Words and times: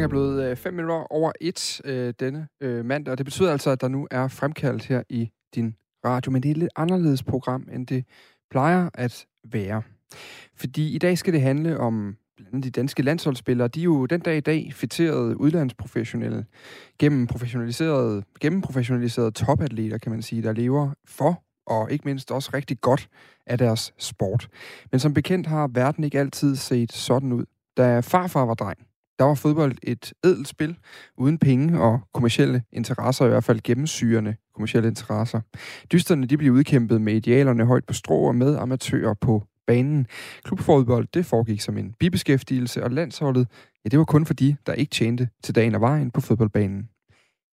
Klokken 0.00 0.18
er 0.18 0.34
blevet 0.34 0.50
øh, 0.50 0.56
5 0.56 0.74
minutter 0.74 1.12
over 1.12 1.32
et 1.40 1.80
øh, 1.84 2.14
denne 2.20 2.48
øh, 2.60 2.84
mandag, 2.84 3.12
og 3.12 3.18
det 3.18 3.26
betyder 3.26 3.52
altså, 3.52 3.70
at 3.70 3.80
der 3.80 3.88
nu 3.88 4.08
er 4.10 4.28
fremkaldt 4.28 4.84
her 4.84 5.02
i 5.08 5.30
din 5.54 5.76
radio, 6.04 6.32
men 6.32 6.42
det 6.42 6.48
er 6.48 6.50
et 6.50 6.58
lidt 6.58 6.70
anderledes 6.76 7.22
program, 7.22 7.68
end 7.72 7.86
det 7.86 8.04
plejer 8.50 8.90
at 8.94 9.26
være. 9.44 9.82
Fordi 10.54 10.94
i 10.94 10.98
dag 10.98 11.18
skal 11.18 11.32
det 11.32 11.40
handle 11.40 11.78
om 11.78 12.16
blandt 12.36 12.54
andet 12.54 12.64
de 12.64 12.80
danske 12.80 13.02
landsholdsspillere. 13.02 13.68
De 13.68 13.80
er 13.80 13.84
jo 13.84 14.06
den 14.06 14.20
dag 14.20 14.36
i 14.36 14.40
dag 14.40 14.72
fitterede 14.74 15.40
udlandsprofessionelle 15.40 16.46
gennem 16.98 17.26
professionaliserede, 17.26 18.22
gennem 18.40 18.60
professionaliserede 18.60 19.30
topatleter, 19.30 19.98
kan 19.98 20.12
man 20.12 20.22
sige, 20.22 20.42
der 20.42 20.52
lever 20.52 20.90
for 21.06 21.42
og 21.66 21.92
ikke 21.92 22.04
mindst 22.04 22.30
også 22.30 22.50
rigtig 22.54 22.80
godt 22.80 23.08
af 23.46 23.58
deres 23.58 23.94
sport. 23.98 24.48
Men 24.90 25.00
som 25.00 25.14
bekendt 25.14 25.46
har 25.46 25.68
verden 25.72 26.04
ikke 26.04 26.20
altid 26.20 26.56
set 26.56 26.92
sådan 26.92 27.32
ud. 27.32 27.44
Da 27.76 28.00
farfar 28.00 28.44
var 28.44 28.54
dreng, 28.54 28.78
der 29.20 29.26
var 29.26 29.34
fodbold 29.34 29.76
et 29.82 30.12
ædelt 30.24 30.48
spil, 30.48 30.76
uden 31.16 31.38
penge 31.38 31.80
og 31.80 32.00
kommersielle 32.14 32.62
interesser, 32.72 33.24
i 33.24 33.28
hvert 33.28 33.44
fald 33.44 33.60
gennemsyrende 33.60 34.36
kommersielle 34.54 34.88
interesser. 34.88 35.40
Dysterne 35.92 36.26
de 36.26 36.36
blev 36.36 36.52
udkæmpet 36.52 37.00
med 37.00 37.14
idealerne 37.14 37.66
højt 37.66 37.84
på 37.84 37.92
strå 37.92 38.20
og 38.20 38.34
med 38.34 38.56
amatører 38.56 39.14
på 39.14 39.42
banen. 39.66 40.06
Klubfodbold 40.44 41.08
det 41.14 41.26
foregik 41.26 41.60
som 41.60 41.78
en 41.78 41.94
bibeskæftigelse, 41.98 42.84
og 42.84 42.90
landsholdet 42.90 43.48
ja, 43.84 43.88
det 43.88 43.98
var 43.98 44.04
kun 44.04 44.26
for 44.26 44.34
de, 44.34 44.56
der 44.66 44.72
ikke 44.72 44.90
tjente 44.90 45.28
til 45.42 45.54
dagen 45.54 45.74
og 45.74 45.80
vejen 45.80 46.10
på 46.10 46.20
fodboldbanen. 46.20 46.88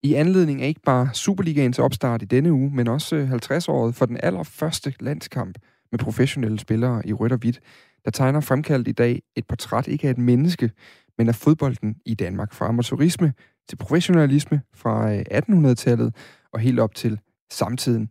I 0.04 0.14
anledning 0.14 0.62
af 0.62 0.68
ikke 0.68 0.82
bare 0.86 1.10
Superligaens 1.14 1.80
opstart 1.80 2.22
i 2.22 2.26
denne 2.26 2.54
uge, 2.54 2.72
men 2.74 2.88
også 2.88 3.40
50-året 3.52 3.96
for 3.96 4.06
den 4.06 4.18
allerførste 4.24 4.94
landskamp 5.00 5.58
med 5.92 6.00
professionelle 6.00 6.60
spillere 6.60 7.08
i 7.08 7.14
rødt 7.14 7.32
og 7.32 7.38
hvidt, 7.38 7.60
der 8.08 8.12
tegner 8.12 8.40
fremkaldt 8.40 8.88
i 8.88 8.92
dag 8.92 9.22
et 9.36 9.48
portræt 9.48 9.88
ikke 9.88 10.08
af 10.08 10.12
et 10.12 10.18
menneske, 10.18 10.72
men 11.18 11.30
af 11.30 11.36
fodbolden 11.36 11.96
i 12.06 12.14
Danmark. 12.14 12.54
Fra 12.54 12.68
amatørisme 12.68 13.34
til 13.70 13.76
professionalisme 13.76 14.62
fra 14.76 15.16
1800-tallet 15.16 16.06
øh, 16.06 16.12
og 16.54 16.60
helt 16.60 16.80
op 16.80 16.96
til 16.96 17.20
samtiden. 17.52 18.10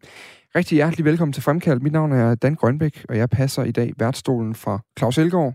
Rigtig 0.56 0.77
hjertelig 0.77 1.05
velkommen 1.05 1.33
til 1.33 1.42
Fremkaldt. 1.42 1.83
Mit 1.83 1.92
navn 1.92 2.12
er 2.12 2.34
Dan 2.34 2.55
Grønbæk, 2.55 3.05
og 3.08 3.16
jeg 3.16 3.30
passer 3.30 3.64
i 3.64 3.72
dag 3.72 3.92
værtsstolen 3.98 4.55
fra 4.55 4.80
Claus 4.98 5.19
Elgaard. 5.19 5.55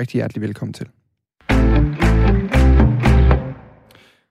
Rigtig 0.00 0.18
hjertelig 0.18 0.42
velkommen 0.42 0.72
til. 0.72 0.88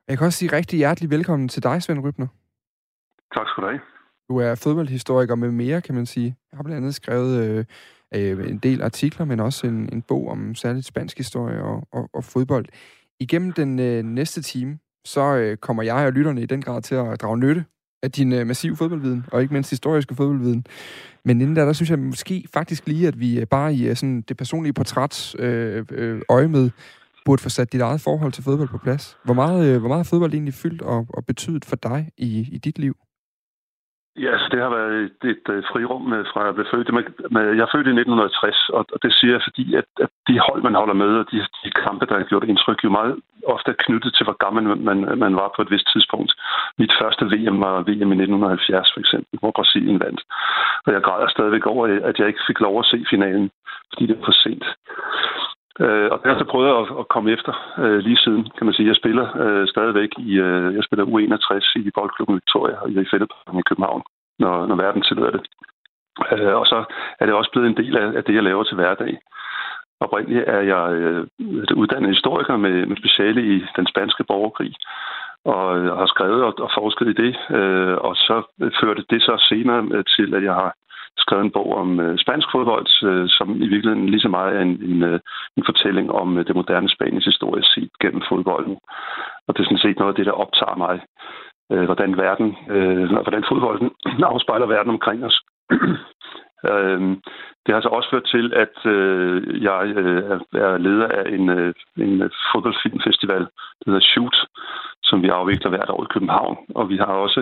Jeg 0.07 0.17
kan 0.17 0.25
også 0.25 0.39
sige 0.39 0.51
rigtig 0.51 0.77
hjertelig 0.77 1.09
velkommen 1.09 1.49
til 1.49 1.63
dig, 1.63 1.83
Svend 1.83 1.99
Rybner. 1.99 2.27
Tak 3.35 3.47
skal 3.47 3.63
du 3.63 3.67
have. 3.67 3.81
Du 4.29 4.37
er 4.37 4.55
fodboldhistoriker 4.55 5.35
med 5.35 5.51
mere, 5.51 5.81
kan 5.81 5.95
man 5.95 6.05
sige. 6.05 6.35
Jeg 6.51 6.57
har 6.57 6.63
blandt 6.63 6.77
andet 6.77 6.95
skrevet 6.95 7.43
øh, 7.43 7.65
øh, 8.15 8.49
en 8.49 8.57
del 8.57 8.81
artikler, 8.81 9.25
men 9.25 9.39
også 9.39 9.67
en, 9.67 9.89
en 9.93 10.01
bog 10.01 10.27
om 10.27 10.55
særligt 10.55 10.85
spansk 10.85 11.17
historie 11.17 11.63
og, 11.63 11.87
og, 11.91 12.09
og 12.13 12.23
fodbold. 12.23 12.65
Igennem 13.19 13.51
den 13.51 13.79
øh, 13.79 14.03
næste 14.03 14.41
time, 14.41 14.79
så 15.05 15.35
øh, 15.35 15.57
kommer 15.57 15.83
jeg 15.83 16.05
og 16.05 16.13
lytterne 16.13 16.41
i 16.41 16.45
den 16.45 16.61
grad 16.61 16.81
til 16.81 16.95
at 16.95 17.21
drage 17.21 17.37
nytte 17.37 17.65
af 18.03 18.11
din 18.11 18.33
øh, 18.33 18.47
massive 18.47 18.75
fodboldviden, 18.75 19.25
og 19.31 19.41
ikke 19.41 19.53
mindst 19.53 19.69
historiske 19.69 20.15
fodboldviden. 20.15 20.65
Men 21.25 21.41
inden 21.41 21.55
der, 21.55 21.65
der 21.65 21.73
synes 21.73 21.89
jeg 21.89 21.99
måske 21.99 22.45
faktisk 22.53 22.87
lige, 22.87 23.07
at 23.07 23.19
vi 23.19 23.39
øh, 23.39 23.47
bare 23.47 23.73
i 23.73 23.87
øh, 23.87 23.95
sådan 23.95 24.21
det 24.21 24.37
personlige 24.37 24.73
portræt 24.73 25.35
øh, 25.39 25.85
øh, 25.91 26.21
øje 26.29 26.47
med, 26.47 26.69
burde 27.25 27.41
få 27.41 27.49
sat 27.49 27.73
dit 27.73 27.81
eget 27.81 28.01
forhold 28.01 28.31
til 28.31 28.43
fodbold 28.43 28.69
på 28.69 28.77
plads. 28.77 29.17
Hvor 29.23 29.33
meget, 29.33 29.67
øh, 29.67 29.79
hvor 29.79 29.87
meget 29.87 30.07
fodbold 30.07 30.33
egentlig 30.33 30.53
fyldt 30.53 30.81
og, 30.81 31.05
og 31.09 31.25
betydet 31.25 31.65
for 31.65 31.75
dig 31.75 32.09
i, 32.17 32.49
i 32.51 32.57
dit 32.57 32.79
liv? 32.79 32.95
Ja, 34.19 34.29
altså 34.31 34.47
det 34.51 34.59
har 34.61 34.69
været 34.69 34.95
et, 35.05 35.21
et, 35.31 35.43
et 35.59 35.65
frirum 35.71 36.05
fra 36.31 36.45
jeg 36.45 36.55
blev 36.55 36.67
født. 36.73 36.93
Med, 36.93 37.03
med, 37.35 37.43
jeg 37.57 37.63
er 37.65 37.73
født 37.75 37.87
i 37.87 37.95
1960, 37.95 38.69
og, 38.69 38.85
og 38.93 38.99
det 39.03 39.13
siger 39.13 39.33
jeg, 39.33 39.41
fordi 39.47 39.75
at, 39.75 39.89
at 40.05 40.09
de 40.27 40.39
hold, 40.47 40.61
man 40.63 40.75
holder 40.81 40.93
med, 40.93 41.11
og 41.21 41.25
de, 41.31 41.37
de 41.63 41.71
kampe, 41.85 42.05
der 42.05 42.17
har 42.17 42.23
gjort 42.31 42.43
indtryk, 42.43 42.83
jo 42.83 42.89
meget 42.89 43.15
ofte 43.47 43.71
er 43.71 43.83
knyttet 43.85 44.13
til, 44.13 44.23
hvor 44.23 44.37
gammel 44.45 44.63
man, 44.89 44.99
man 45.23 45.35
var 45.35 45.53
på 45.55 45.61
et 45.61 45.71
vist 45.71 45.87
tidspunkt. 45.93 46.31
Mit 46.77 46.93
første 47.01 47.23
VM 47.33 47.59
var 47.65 47.75
VM 47.89 48.11
i 48.13 48.17
1970, 48.25 48.93
for 48.93 48.99
eksempel, 48.99 49.39
hvor 49.39 49.51
Brasilien 49.51 49.99
vandt. 49.99 50.21
Og 50.85 50.93
jeg 50.93 51.01
græder 51.01 51.29
stadigvæk 51.29 51.65
over, 51.65 51.83
at 52.09 52.19
jeg 52.19 52.27
ikke 52.27 52.47
fik 52.47 52.59
lov 52.59 52.79
at 52.79 52.85
se 52.85 53.05
finalen, 53.09 53.51
fordi 53.89 54.05
det 54.05 54.17
var 54.17 54.25
for 54.25 54.37
sent. 54.43 54.65
Øh, 55.79 56.07
og 56.11 56.17
det 56.17 56.25
har 56.25 56.35
jeg 56.35 56.43
så 56.43 56.51
prøvet 56.53 56.69
at, 56.79 56.85
at 56.99 57.07
komme 57.07 57.31
efter 57.31 57.53
øh, 57.83 57.99
lige 57.99 58.17
siden, 58.17 58.43
kan 58.57 58.65
man 58.65 58.73
sige. 58.73 58.87
Jeg 58.87 58.95
spiller 58.95 59.27
øh, 59.43 59.67
stadigvæk 59.67 60.09
i, 60.17 60.31
øh, 60.39 60.75
jeg 60.75 60.83
spiller 60.83 61.05
U61 61.05 61.79
i 61.87 61.91
Boldklubben 61.95 62.35
Victoria 62.35 62.75
og 62.81 62.89
i 62.89 63.11
Fældeparken 63.11 63.59
i 63.59 63.69
København, 63.69 64.03
når, 64.39 64.65
når 64.65 64.75
verden 64.75 65.01
tillader 65.01 65.31
det. 65.31 65.43
Øh, 66.31 66.55
og 66.61 66.65
så 66.65 66.83
er 67.19 67.25
det 67.25 67.35
også 67.35 67.51
blevet 67.51 67.67
en 67.67 67.77
del 67.77 67.97
af, 67.97 68.07
af 68.17 68.23
det, 68.23 68.35
jeg 68.35 68.43
laver 68.43 68.63
til 68.63 68.75
hverdag. 68.75 69.19
Oprindeligt 69.99 70.43
er 70.47 70.61
jeg 70.73 70.91
øh, 70.91 71.27
uddannet 71.75 72.09
historiker 72.09 72.57
med, 72.57 72.85
med 72.85 72.97
speciale 72.97 73.41
i 73.55 73.65
den 73.75 73.87
spanske 73.87 74.23
borgerkrig, 74.23 74.73
og 75.45 75.77
øh, 75.77 75.97
har 75.97 76.05
skrevet 76.05 76.43
og, 76.43 76.53
og 76.59 76.71
forsket 76.77 77.07
i 77.07 77.21
det. 77.23 77.33
Øh, 77.57 77.95
og 78.07 78.15
så 78.15 78.35
førte 78.81 79.03
det 79.09 79.21
så 79.21 79.45
senere 79.49 79.87
øh, 79.91 80.03
til, 80.15 80.35
at 80.35 80.43
jeg 80.43 80.53
har 80.53 80.75
skrevet 81.17 81.45
en 81.45 81.51
bog 81.51 81.75
om 81.75 81.99
øh, 81.99 82.17
spansk 82.17 82.47
fodbold, 82.51 82.87
øh, 83.09 83.29
som 83.29 83.47
i 83.55 83.67
virkeligheden 83.67 84.09
lige 84.09 84.25
så 84.25 84.29
meget 84.29 84.55
er 84.57 84.61
en, 84.61 84.83
en, 84.91 85.03
øh, 85.03 85.19
en 85.57 85.63
fortælling 85.65 86.11
om 86.11 86.37
øh, 86.37 86.47
det 86.47 86.55
moderne 86.55 86.89
Spaniens 86.89 87.25
historie 87.25 87.63
set 87.63 87.91
gennem 88.01 88.21
fodbolden. 88.29 88.77
Og 89.47 89.51
det 89.53 89.59
er 89.59 89.67
sådan 89.67 89.85
set 89.85 89.99
noget 89.99 90.11
af 90.11 90.15
det, 90.15 90.25
der 90.25 90.41
optager 90.43 90.75
mig. 90.75 91.01
Øh, 91.71 91.83
hvordan 91.85 92.17
verden, 92.17 92.57
øh, 92.69 93.05
hvordan 93.25 93.43
fodbolden 93.49 93.89
afspejler 94.33 94.65
verden 94.65 94.91
omkring 94.91 95.25
os. 95.25 95.41
Øhm, 96.71 97.21
det 97.65 97.73
har 97.73 97.81
så 97.81 97.87
også 97.87 98.09
ført 98.11 98.27
til, 98.33 98.53
at 98.53 98.91
øh, 98.91 99.63
jeg 99.63 99.85
øh, 99.85 100.39
er 100.53 100.77
leder 100.77 101.07
af 101.07 101.25
en, 101.35 101.49
øh, 101.49 101.73
en 101.97 102.29
fodboldfilmfestival, 102.53 103.41
der 103.79 103.85
hedder 103.85 103.99
Shoot, 103.99 104.37
som 105.03 105.21
vi 105.21 105.29
afvikler 105.29 105.69
hvert 105.69 105.89
år 105.89 106.03
i 106.03 106.13
København. 106.13 106.57
Og 106.75 106.89
vi 106.89 106.97
har 106.97 107.05
også 107.25 107.41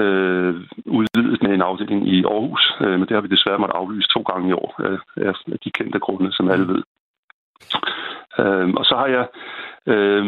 øh, 0.00 0.54
udvidet 0.86 1.42
med 1.42 1.52
en 1.54 1.62
afdeling 1.62 2.08
i 2.08 2.24
Aarhus, 2.24 2.64
øh, 2.80 2.96
men 2.98 3.06
det 3.08 3.14
har 3.14 3.20
vi 3.20 3.34
desværre 3.34 3.58
måttet 3.58 3.76
aflyse 3.76 4.08
to 4.08 4.20
gange 4.30 4.48
i 4.50 4.52
år 4.52 4.70
øh, 4.84 4.98
af 5.52 5.58
de 5.64 5.70
kendte 5.70 5.98
grunde, 5.98 6.32
som 6.32 6.50
alle 6.50 6.68
ved. 6.68 6.82
Øh, 8.38 8.68
og 8.80 8.84
så 8.84 8.94
har 9.00 9.08
jeg 9.16 9.24
øh, 9.92 10.24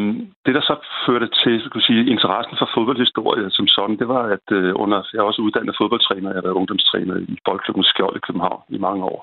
det, 0.47 0.55
der 0.55 0.61
så 0.71 0.75
førte 1.07 1.29
til 1.43 1.61
så 1.61 1.81
sige, 1.87 2.11
interessen 2.15 2.57
for 2.59 2.69
fodboldhistorie 2.75 3.51
som 3.51 3.67
sådan, 3.67 3.99
det 3.99 4.09
var, 4.09 4.25
at 4.37 4.47
øh, 4.59 4.73
under, 4.83 4.99
jeg 5.13 5.19
er 5.19 5.31
også 5.31 5.43
uddannet 5.43 5.79
fodboldtræner, 5.81 6.29
jeg 6.31 6.37
har 6.37 6.47
været 6.49 6.61
ungdomstræner 6.61 7.17
i 7.17 7.37
Boldklubben 7.45 7.85
Skjold 7.85 8.17
i 8.17 8.27
København 8.27 8.63
i 8.69 8.79
mange 8.79 9.05
år. 9.05 9.21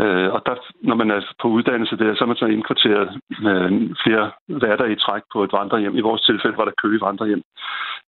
Øh, 0.00 0.28
og 0.34 0.40
der, 0.46 0.54
når 0.80 0.94
man 0.94 1.10
er 1.10 1.20
på 1.42 1.48
uddannelse 1.48 1.96
der, 1.96 2.14
så 2.14 2.24
er 2.24 2.28
man 2.28 2.36
så 2.36 2.46
indkvarteret 2.46 3.08
øh, 3.48 3.70
flere 4.04 4.30
hverdage 4.46 4.92
i 4.92 5.02
træk 5.04 5.22
på 5.32 5.44
et 5.44 5.52
vandrehjem. 5.52 5.96
I 5.96 6.00
vores 6.00 6.22
tilfælde 6.22 6.56
var 6.56 6.64
der 6.64 6.80
Køge 6.82 7.00
Vandrehjem. 7.00 7.42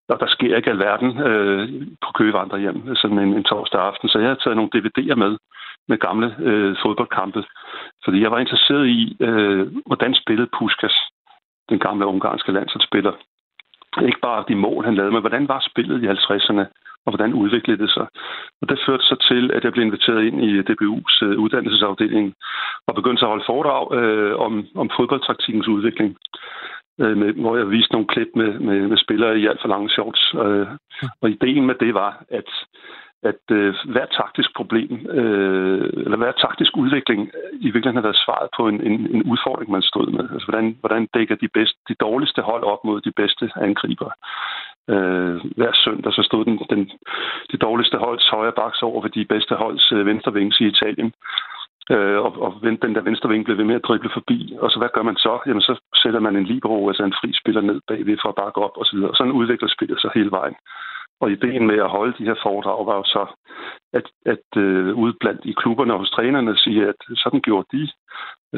Og 0.08 0.20
der 0.20 0.26
sker 0.26 0.56
ikke 0.56 0.70
alverden 0.70 1.10
øh, 1.28 1.68
på 2.04 2.10
Køge 2.14 2.32
Vandrehjem 2.32 2.94
sådan 2.94 3.18
en, 3.18 3.34
en 3.34 3.44
torsdag 3.44 3.80
aften. 3.80 4.08
Så 4.08 4.18
jeg 4.18 4.28
har 4.28 4.34
taget 4.34 4.56
nogle 4.56 4.70
DVD'er 4.74 5.14
med 5.14 5.36
med 5.90 5.98
gamle 5.98 6.28
øh, 6.38 6.76
fodboldkampe. 6.82 7.44
Fordi 8.04 8.18
jeg 8.22 8.30
var 8.30 8.38
interesseret 8.38 8.86
i, 8.86 9.16
øh, 9.20 9.62
hvordan 9.86 10.14
spillede 10.14 10.50
Puskas, 10.58 10.96
den 11.68 11.78
gamle 11.78 12.06
ungarske 12.06 12.52
landsholdsspiller. 12.52 13.12
Ikke 14.08 14.20
bare 14.22 14.44
de 14.48 14.54
mål, 14.54 14.84
han 14.84 14.94
lavede, 14.94 15.12
men 15.12 15.20
hvordan 15.20 15.48
var 15.48 15.60
spillet 15.70 16.02
i 16.02 16.06
50'erne? 16.06 16.64
Og 17.10 17.16
hvordan 17.16 17.40
udviklede 17.42 17.82
det 17.82 17.90
sig. 17.90 18.06
Og 18.60 18.68
det 18.68 18.78
førte 18.86 19.04
så 19.10 19.16
til, 19.30 19.50
at 19.56 19.64
jeg 19.64 19.72
blev 19.72 19.84
inviteret 19.84 20.22
ind 20.24 20.38
i 20.48 20.50
DBU's 20.68 21.16
øh, 21.26 21.38
uddannelsesafdeling 21.44 22.34
og 22.86 22.94
begyndte 22.94 23.22
at 23.24 23.32
holde 23.32 23.48
foredrag 23.50 23.84
øh, 23.98 24.34
om, 24.46 24.52
om 24.82 24.90
fodboldtaktikkens 24.96 25.68
udvikling. 25.68 26.16
Øh, 27.00 27.16
med, 27.16 27.32
hvor 27.32 27.56
jeg 27.56 27.70
viste 27.70 27.92
nogle 27.92 28.08
klip 28.12 28.30
med, 28.34 28.50
med, 28.58 28.88
med 28.88 28.98
spillere 29.04 29.38
i 29.38 29.46
alt 29.46 29.60
for 29.60 29.68
lange 29.68 29.90
shorts. 29.90 30.22
Øh, 30.44 30.66
og 31.22 31.30
ideen 31.30 31.66
med 31.66 31.74
det 31.74 31.94
var, 31.94 32.12
at 32.30 32.50
at 33.22 33.44
øh, 33.50 33.74
hver 33.84 34.06
taktisk 34.06 34.50
problem, 34.56 34.92
øh, 35.18 35.90
eller 36.04 36.16
hver 36.16 36.32
taktisk 36.32 36.76
udvikling, 36.76 37.20
øh, 37.38 37.50
i 37.60 37.68
virkeligheden 37.70 38.00
har 38.02 38.08
været 38.08 38.24
svaret 38.24 38.48
på 38.56 38.68
en, 38.68 38.80
en, 38.88 38.94
en 39.14 39.22
udfordring, 39.22 39.70
man 39.70 39.82
stod 39.82 40.06
med. 40.16 40.24
Altså, 40.32 40.46
hvordan, 40.48 40.76
hvordan 40.80 41.08
dækker 41.14 41.36
de, 41.36 41.48
bedste, 41.48 41.78
de 41.88 41.94
dårligste 42.00 42.42
hold 42.42 42.62
op 42.62 42.84
mod 42.84 43.00
de 43.00 43.12
bedste 43.16 43.50
angriber? 43.56 44.10
Øh, 44.92 45.36
hver 45.56 45.72
søndag 45.84 46.12
så 46.12 46.22
stod 46.22 46.44
den, 46.44 46.58
den, 46.70 46.90
de 47.52 47.56
dårligste 47.56 47.96
holds 47.96 48.28
højre 48.28 48.52
baks 48.52 48.82
over 48.82 49.02
ved 49.02 49.10
de 49.10 49.24
bedste 49.24 49.54
holds 49.54 49.92
øh, 49.92 50.06
venstre 50.06 50.32
vings 50.32 50.60
i 50.60 50.66
Italien. 50.66 51.12
Øh, 51.90 52.18
og, 52.26 52.32
og 52.44 52.50
den 52.62 52.94
der 52.94 53.08
venstre 53.08 53.28
ving 53.28 53.44
blev 53.44 53.56
ved 53.58 53.64
med 53.64 53.74
at 53.74 53.84
drible 53.88 54.10
forbi. 54.12 54.56
Og 54.60 54.70
så 54.70 54.78
hvad 54.78 54.88
gør 54.94 55.02
man 55.02 55.16
så? 55.16 55.38
Jamen 55.46 55.62
så 55.62 55.80
sætter 56.02 56.20
man 56.20 56.36
en 56.36 56.44
libero, 56.44 56.88
altså 56.88 57.04
en 57.04 57.18
fri 57.20 57.32
spiller 57.40 57.60
ned 57.60 57.80
bagved 57.88 58.18
for 58.22 58.28
at 58.28 58.40
bakke 58.42 58.60
op 58.66 58.76
osv. 58.80 58.98
Og 59.10 59.16
sådan 59.16 59.32
udvikler 59.32 59.68
spillet 59.68 60.00
sig 60.00 60.10
hele 60.14 60.30
vejen. 60.30 60.56
Og 61.20 61.30
ideen 61.30 61.66
med 61.66 61.78
at 61.78 61.90
holde 61.96 62.14
de 62.18 62.24
her 62.24 62.34
foredrag 62.42 62.86
var 62.86 62.96
jo 62.96 63.04
så, 63.04 63.26
at, 63.92 64.06
at 64.26 64.46
øh, 64.56 64.94
ude 64.94 65.14
blandt 65.20 65.40
i 65.44 65.52
klubberne 65.52 65.92
og 65.92 65.98
hos 65.98 66.10
trænerne 66.10 66.56
sige, 66.56 66.88
at 66.88 67.00
sådan 67.16 67.40
gjorde 67.40 67.68
de. 67.72 67.88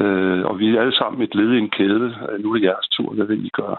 Øh, 0.01 0.45
og 0.45 0.59
vi 0.59 0.75
er 0.75 0.81
alle 0.81 0.95
sammen 0.95 1.21
et 1.21 1.35
led 1.35 1.51
i 1.53 1.57
en 1.59 1.69
kæde. 1.69 2.09
Nu 2.39 2.49
er 2.49 2.53
det 2.53 2.63
jeres 2.63 2.87
tur, 2.87 3.13
hvad 3.13 3.25
vil 3.25 3.45
I 3.45 3.49
gøre? 3.49 3.77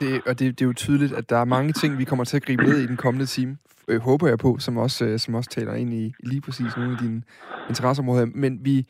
Det, 0.00 0.22
og 0.26 0.38
det, 0.38 0.58
det 0.58 0.64
er 0.64 0.66
jo 0.66 0.72
tydeligt, 0.72 1.12
at 1.12 1.30
der 1.30 1.36
er 1.36 1.44
mange 1.44 1.72
ting, 1.72 1.98
vi 1.98 2.04
kommer 2.04 2.24
til 2.24 2.36
at 2.36 2.42
gribe 2.42 2.62
ned 2.62 2.78
i 2.78 2.86
den 2.86 2.96
kommende 2.96 3.26
time, 3.26 3.58
øh, 3.88 4.00
håber 4.00 4.28
jeg 4.28 4.38
på, 4.38 4.58
som 4.58 4.76
også, 4.76 5.04
øh, 5.04 5.18
som 5.18 5.34
også 5.34 5.50
taler 5.50 5.74
ind 5.74 5.94
i 5.94 6.14
lige 6.20 6.40
præcis 6.40 6.76
nogle 6.76 6.92
af 6.92 6.98
dine 6.98 7.22
interesseområder. 7.68 8.26
Men 8.34 8.64
vi, 8.64 8.86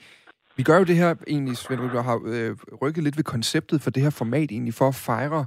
Vi 0.57 0.62
gør 0.62 0.79
jo 0.79 0.85
det 0.85 0.97
her 0.97 1.15
egentlig, 1.29 1.57
Svend 1.57 1.81
Ryber, 1.81 2.03
har 2.03 2.21
øh, 2.25 2.57
rykket 2.83 3.05
lidt 3.05 3.17
ved 3.17 3.25
konceptet 3.25 3.83
for 3.83 3.91
det 3.91 4.03
her 4.03 4.11
format 4.11 4.51
egentlig, 4.51 4.75
for 4.75 4.89
at 4.89 4.95
fejre 4.95 5.45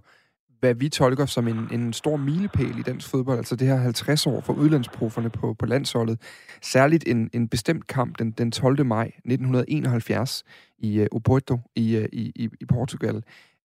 hvad 0.59 0.73
vi 0.75 0.89
tolker 0.89 1.25
som 1.25 1.47
en, 1.47 1.67
en 1.71 1.93
stor 1.93 2.17
milepæl 2.17 2.79
i 2.79 2.81
dansk 2.81 3.09
fodbold, 3.09 3.37
altså 3.37 3.55
det 3.55 3.67
her 3.67 3.75
50 3.75 4.27
år 4.27 4.41
for 4.41 4.53
udlandsprofferne 4.53 5.29
på, 5.29 5.53
på 5.53 5.65
landsholdet. 5.65 6.21
Særligt 6.61 7.03
en, 7.07 7.29
en 7.33 7.47
bestemt 7.47 7.87
kamp 7.87 8.19
den, 8.19 8.31
den 8.31 8.51
12. 8.51 8.85
maj 8.85 9.05
1971 9.05 10.43
i 10.79 11.01
uh, 11.01 11.05
Oporto 11.11 11.59
i, 11.75 11.97
uh, 11.97 12.03
i, 12.11 12.49
i 12.61 12.65
Portugal. 12.65 13.23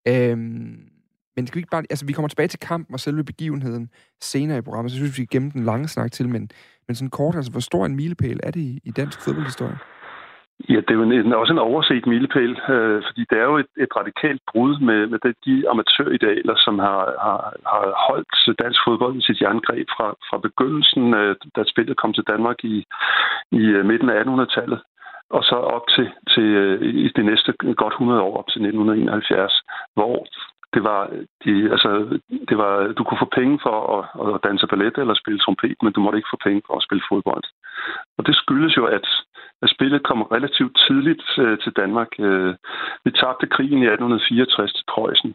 Øhm, 0.08 0.78
men 1.38 1.46
skal 1.46 1.56
vi 1.56 1.60
ikke 1.64 1.74
bare... 1.76 1.90
Altså, 1.90 2.06
vi 2.06 2.12
kommer 2.12 2.28
tilbage 2.28 2.52
til 2.52 2.60
kampen 2.70 2.92
og 2.94 3.00
selve 3.00 3.24
begivenheden 3.32 3.84
senere 4.20 4.58
i 4.58 4.66
programmet, 4.66 4.92
så 4.92 4.96
synes 4.96 5.18
vi, 5.18 5.22
vi 5.22 5.34
gemme 5.34 5.50
den 5.50 5.64
lange 5.70 5.88
snak 5.88 6.12
til, 6.12 6.28
men, 6.28 6.50
men 6.86 6.94
sådan 6.94 7.16
kort, 7.18 7.36
altså, 7.36 7.52
hvor 7.52 7.64
stor 7.70 7.86
en 7.86 7.96
milepæl 7.96 8.40
er 8.42 8.50
det 8.50 8.60
i, 8.60 8.80
i 8.88 8.90
dansk 8.90 9.18
fodboldhistorie? 9.24 9.78
Ja, 10.72 10.78
det 10.84 10.90
er 10.90 11.00
jo 11.00 11.02
en, 11.02 11.32
også 11.32 11.52
en 11.52 11.66
overset 11.68 12.06
milepæl, 12.06 12.52
øh, 12.74 13.02
fordi 13.06 13.22
det 13.30 13.36
er 13.38 13.46
jo 13.50 13.56
et, 13.64 13.70
et 13.84 13.92
radikalt 14.00 14.42
brud 14.50 14.72
med, 14.88 15.00
med 15.12 15.18
det, 15.24 15.34
de 15.46 15.68
amatøridealer, 15.70 16.56
som 16.56 16.78
har, 16.78 17.02
har, 17.24 17.40
har 17.72 17.84
holdt 18.08 18.58
dansk 18.62 18.80
fodbold 18.86 19.14
i 19.16 19.26
sit 19.26 19.40
jerngreb 19.42 19.86
fra, 19.96 20.08
fra 20.28 20.38
begyndelsen, 20.46 21.14
øh, 21.14 21.36
da 21.56 21.60
spillet 21.72 21.96
kom 21.96 22.12
til 22.14 22.28
Danmark 22.32 22.58
i, 22.64 22.76
i 23.60 23.62
øh, 23.76 23.84
midten 23.90 24.08
af 24.10 24.22
1800-tallet, 24.22 24.80
og 25.36 25.42
så 25.50 25.56
op 25.76 25.86
til, 25.94 26.06
til 26.32 26.46
øh, 26.62 26.82
i 27.04 27.08
de 27.16 27.22
næste 27.30 27.50
godt 27.82 27.94
100 27.94 28.20
år, 28.20 28.38
op 28.40 28.48
til 28.48 28.60
1971, 28.62 29.62
hvor 29.94 30.26
det 30.74 30.82
var, 30.84 31.00
de, 31.44 31.52
altså, 31.74 31.90
det 32.48 32.56
var, 32.58 32.72
du 32.98 33.04
kunne 33.04 33.22
få 33.24 33.30
penge 33.40 33.58
for 33.62 33.76
at, 33.96 34.02
at 34.34 34.40
danse 34.46 34.66
ballet 34.66 34.98
eller 34.98 35.14
spille 35.14 35.38
trompet, 35.40 35.76
men 35.82 35.92
du 35.92 36.00
måtte 36.00 36.18
ikke 36.18 36.32
få 36.34 36.40
penge 36.46 36.62
for 36.66 36.74
at 36.76 36.86
spille 36.86 37.08
fodbold. 37.10 37.44
Og 38.18 38.26
det 38.26 38.34
skyldes 38.36 38.76
jo, 38.76 38.84
at, 38.86 39.06
at 39.62 39.70
spillet 39.70 40.02
kom 40.02 40.22
relativt 40.22 40.76
tidligt 40.86 41.24
øh, 41.38 41.58
til 41.58 41.72
Danmark. 41.80 42.10
Øh, 42.18 42.54
vi 43.04 43.10
tabte 43.10 43.46
krigen 43.54 43.82
i 43.82 43.86
1864 43.86 44.72
til 44.72 44.84
Preussen. 44.92 45.34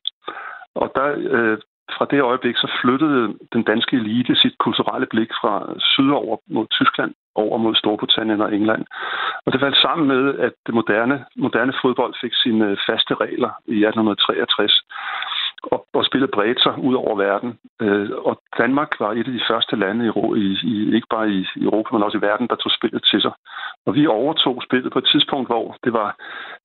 Og 0.75 0.91
der, 0.95 1.07
øh, 1.35 1.57
fra 1.97 2.05
det 2.11 2.21
øjeblik, 2.21 2.57
så 2.57 2.71
flyttede 2.81 3.33
den 3.53 3.63
danske 3.63 3.95
elite 3.95 4.35
sit 4.35 4.57
kulturelle 4.57 5.07
blik 5.13 5.31
fra 5.41 5.53
sydover 5.79 6.37
mod 6.47 6.67
Tyskland 6.71 7.13
over 7.35 7.57
mod 7.57 7.75
Storbritannien 7.75 8.41
og 8.41 8.55
England. 8.55 8.85
Og 9.45 9.53
det 9.53 9.59
faldt 9.61 9.77
sammen 9.77 10.07
med, 10.07 10.23
at 10.39 10.53
det 10.65 10.73
moderne, 10.73 11.25
moderne 11.35 11.73
fodbold 11.81 12.13
fik 12.21 12.33
sine 12.43 12.77
faste 12.87 13.13
regler 13.15 13.51
i 13.67 13.77
1863 13.85 14.81
og, 15.71 15.85
og 15.93 16.05
spillet 16.05 16.31
bredte 16.31 16.61
sig 16.61 16.73
ud 16.87 16.95
over 16.95 17.15
verden. 17.15 17.59
Øh, 17.81 18.09
og 18.29 18.41
Danmark 18.57 18.99
var 18.99 19.11
et 19.11 19.27
af 19.29 19.35
de 19.39 19.47
første 19.49 19.75
lande, 19.75 20.05
i, 20.05 20.09
i, 20.45 20.47
i, 20.73 20.95
ikke 20.95 21.07
bare 21.15 21.29
i 21.29 21.45
Europa, 21.61 21.89
men 21.91 22.03
også 22.03 22.17
i 22.17 22.21
verden, 22.21 22.47
der 22.47 22.55
tog 22.55 22.71
spillet 22.71 23.03
til 23.11 23.21
sig. 23.21 23.33
Og 23.85 23.95
vi 23.95 24.07
overtog 24.07 24.63
spillet 24.63 24.93
på 24.93 24.99
et 24.99 25.09
tidspunkt, 25.11 25.47
hvor 25.49 25.77
det 25.83 25.93
var 25.93 26.15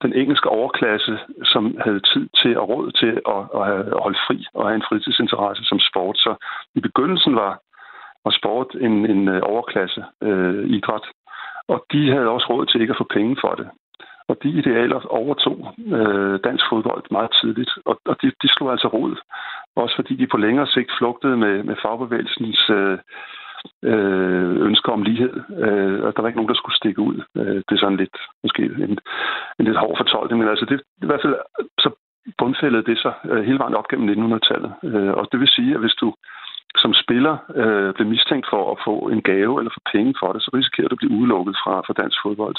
den 0.02 0.12
engelske 0.12 0.48
overklasse, 0.48 1.18
som 1.44 1.76
havde 1.84 2.00
tid 2.00 2.28
til 2.42 2.52
at 2.60 2.68
råd 2.68 2.90
til 3.00 3.12
at, 3.34 3.42
at, 3.60 3.64
at 3.94 4.02
holde 4.04 4.18
fri 4.26 4.46
og 4.54 4.64
have 4.68 4.76
en 4.76 4.88
fritidsinteresse 4.88 5.64
som 5.64 5.78
sport. 5.90 6.16
Så 6.18 6.32
i 6.74 6.80
begyndelsen 6.80 7.34
var, 7.34 7.52
var 8.24 8.32
sport 8.40 8.70
en, 8.80 9.06
en 9.14 9.28
øh, 9.28 9.40
overklasse 9.42 10.04
øh, 10.22 10.64
idræt. 10.76 11.06
Og 11.68 11.84
de 11.92 12.10
havde 12.10 12.28
også 12.28 12.46
råd 12.50 12.66
til 12.66 12.80
ikke 12.80 12.90
at 12.90 13.02
få 13.02 13.08
penge 13.16 13.36
for 13.40 13.54
det. 13.54 13.68
Og 14.28 14.36
de 14.42 14.48
idealer 14.48 15.00
overtog 15.06 15.74
øh, 15.96 16.40
dansk 16.44 16.64
fodbold 16.70 17.04
meget 17.10 17.30
tidligt, 17.40 17.70
og, 17.84 18.00
og 18.04 18.16
de, 18.22 18.26
de 18.42 18.48
slog 18.48 18.70
altså 18.70 18.88
rod. 18.88 19.16
Også 19.76 19.96
fordi 19.96 20.14
de 20.16 20.26
på 20.26 20.36
længere 20.36 20.66
sigt 20.66 20.90
flugtede 20.98 21.36
med, 21.36 21.62
med 21.62 21.76
fagbevægelsens 21.82 22.70
øh, 22.70 22.98
øh, 23.84 24.56
ønsker 24.68 24.92
om 24.92 25.02
lighed, 25.02 25.34
øh, 25.64 25.98
og 26.04 26.10
der 26.12 26.20
var 26.20 26.28
ikke 26.28 26.40
nogen, 26.40 26.52
der 26.52 26.60
skulle 26.60 26.80
stikke 26.80 27.00
ud. 27.00 27.16
Øh, 27.36 27.56
det 27.66 27.72
er 27.74 27.82
sådan 27.82 28.02
lidt, 28.02 28.16
måske 28.42 28.62
en, 28.62 28.98
en 29.58 29.64
lidt 29.68 29.78
hård 29.82 29.96
fortolkning, 29.96 30.38
men 30.40 30.48
altså 30.48 30.64
det, 30.64 30.80
i 31.02 31.06
hvert 31.06 31.22
fald 31.22 31.36
så 31.78 31.90
bundfældede 32.38 32.84
det 32.90 32.98
sig 32.98 33.14
øh, 33.30 33.42
hele 33.44 33.58
vejen 33.58 33.74
op 33.74 33.88
gennem 33.88 34.08
1900-tallet. 34.10 34.72
Øh, 34.84 35.12
og 35.18 35.28
det 35.32 35.40
vil 35.40 35.48
sige, 35.48 35.74
at 35.74 35.80
hvis 35.80 35.98
du 36.02 36.14
som 36.76 36.94
spiller 36.94 37.36
øh, 37.54 37.94
blev 37.94 38.06
mistænkt 38.08 38.46
for 38.50 38.72
at 38.72 38.78
få 38.86 38.94
en 39.14 39.22
gave 39.22 39.60
eller 39.60 39.70
få 39.74 39.80
penge 39.92 40.14
for 40.20 40.32
det, 40.32 40.42
så 40.42 40.50
risikerer 40.54 40.88
du 40.88 40.94
at 40.94 41.02
blive 41.02 41.16
udelukket 41.18 41.56
fra, 41.62 41.74
fra 41.86 41.98
dansk 42.02 42.18
fodbold. 42.24 42.56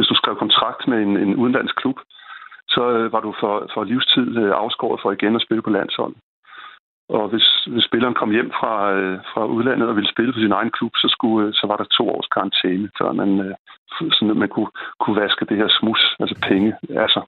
Hvis 0.00 0.12
du 0.12 0.16
skrev 0.20 0.36
kontrakt 0.44 0.82
med 0.90 0.98
en, 1.06 1.16
en 1.24 1.36
udenlandsk 1.42 1.76
klub, 1.76 1.98
så 2.74 2.82
øh, 2.96 3.12
var 3.12 3.20
du 3.26 3.34
for, 3.40 3.54
for 3.74 3.84
livstid 3.84 4.28
øh, 4.42 4.52
afskåret 4.62 5.00
for 5.02 5.10
igen 5.12 5.36
at 5.36 5.44
spille 5.46 5.62
på 5.62 5.70
landshold. 5.70 6.14
Og 7.16 7.24
hvis, 7.32 7.46
hvis 7.72 7.84
spilleren 7.88 8.18
kom 8.20 8.30
hjem 8.36 8.50
fra, 8.60 8.74
øh, 8.98 9.18
fra 9.32 9.42
udlandet 9.56 9.88
og 9.88 9.96
ville 9.96 10.12
spille 10.14 10.32
for 10.32 10.40
sin 10.40 10.56
egen 10.58 10.72
klub, 10.76 10.92
så, 11.02 11.08
skulle, 11.16 11.48
øh, 11.48 11.54
så 11.58 11.64
var 11.70 11.76
der 11.76 11.84
to 11.98 12.04
års 12.14 12.28
karantæne, 12.34 12.86
før 12.98 13.10
man, 13.20 13.30
øh, 13.44 13.54
sådan, 14.16 14.36
man 14.44 14.50
kunne, 14.54 14.70
kunne 15.00 15.20
vaske 15.22 15.44
det 15.50 15.56
her 15.60 15.68
smus, 15.78 16.00
altså 16.22 16.36
penge, 16.48 16.70
altså. 17.04 17.20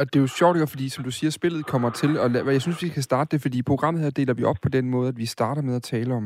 Og 0.00 0.06
det 0.10 0.16
er 0.16 0.26
jo 0.26 0.36
sjovt, 0.40 0.70
fordi 0.74 0.88
som 0.88 1.04
du 1.04 1.10
siger, 1.10 1.30
spillet 1.30 1.66
kommer 1.66 1.90
til, 1.90 2.10
og 2.22 2.28
jeg 2.56 2.62
synes, 2.62 2.82
vi 2.82 2.88
kan 2.88 3.02
starte 3.02 3.28
det, 3.32 3.42
fordi 3.42 3.58
programmet 3.62 4.02
her 4.02 4.10
deler 4.10 4.34
vi 4.34 4.44
op 4.44 4.60
på 4.62 4.68
den 4.68 4.90
måde, 4.90 5.08
at 5.08 5.18
vi 5.22 5.26
starter 5.26 5.62
med 5.62 5.76
at 5.76 5.82
tale 5.82 6.14
om, 6.14 6.24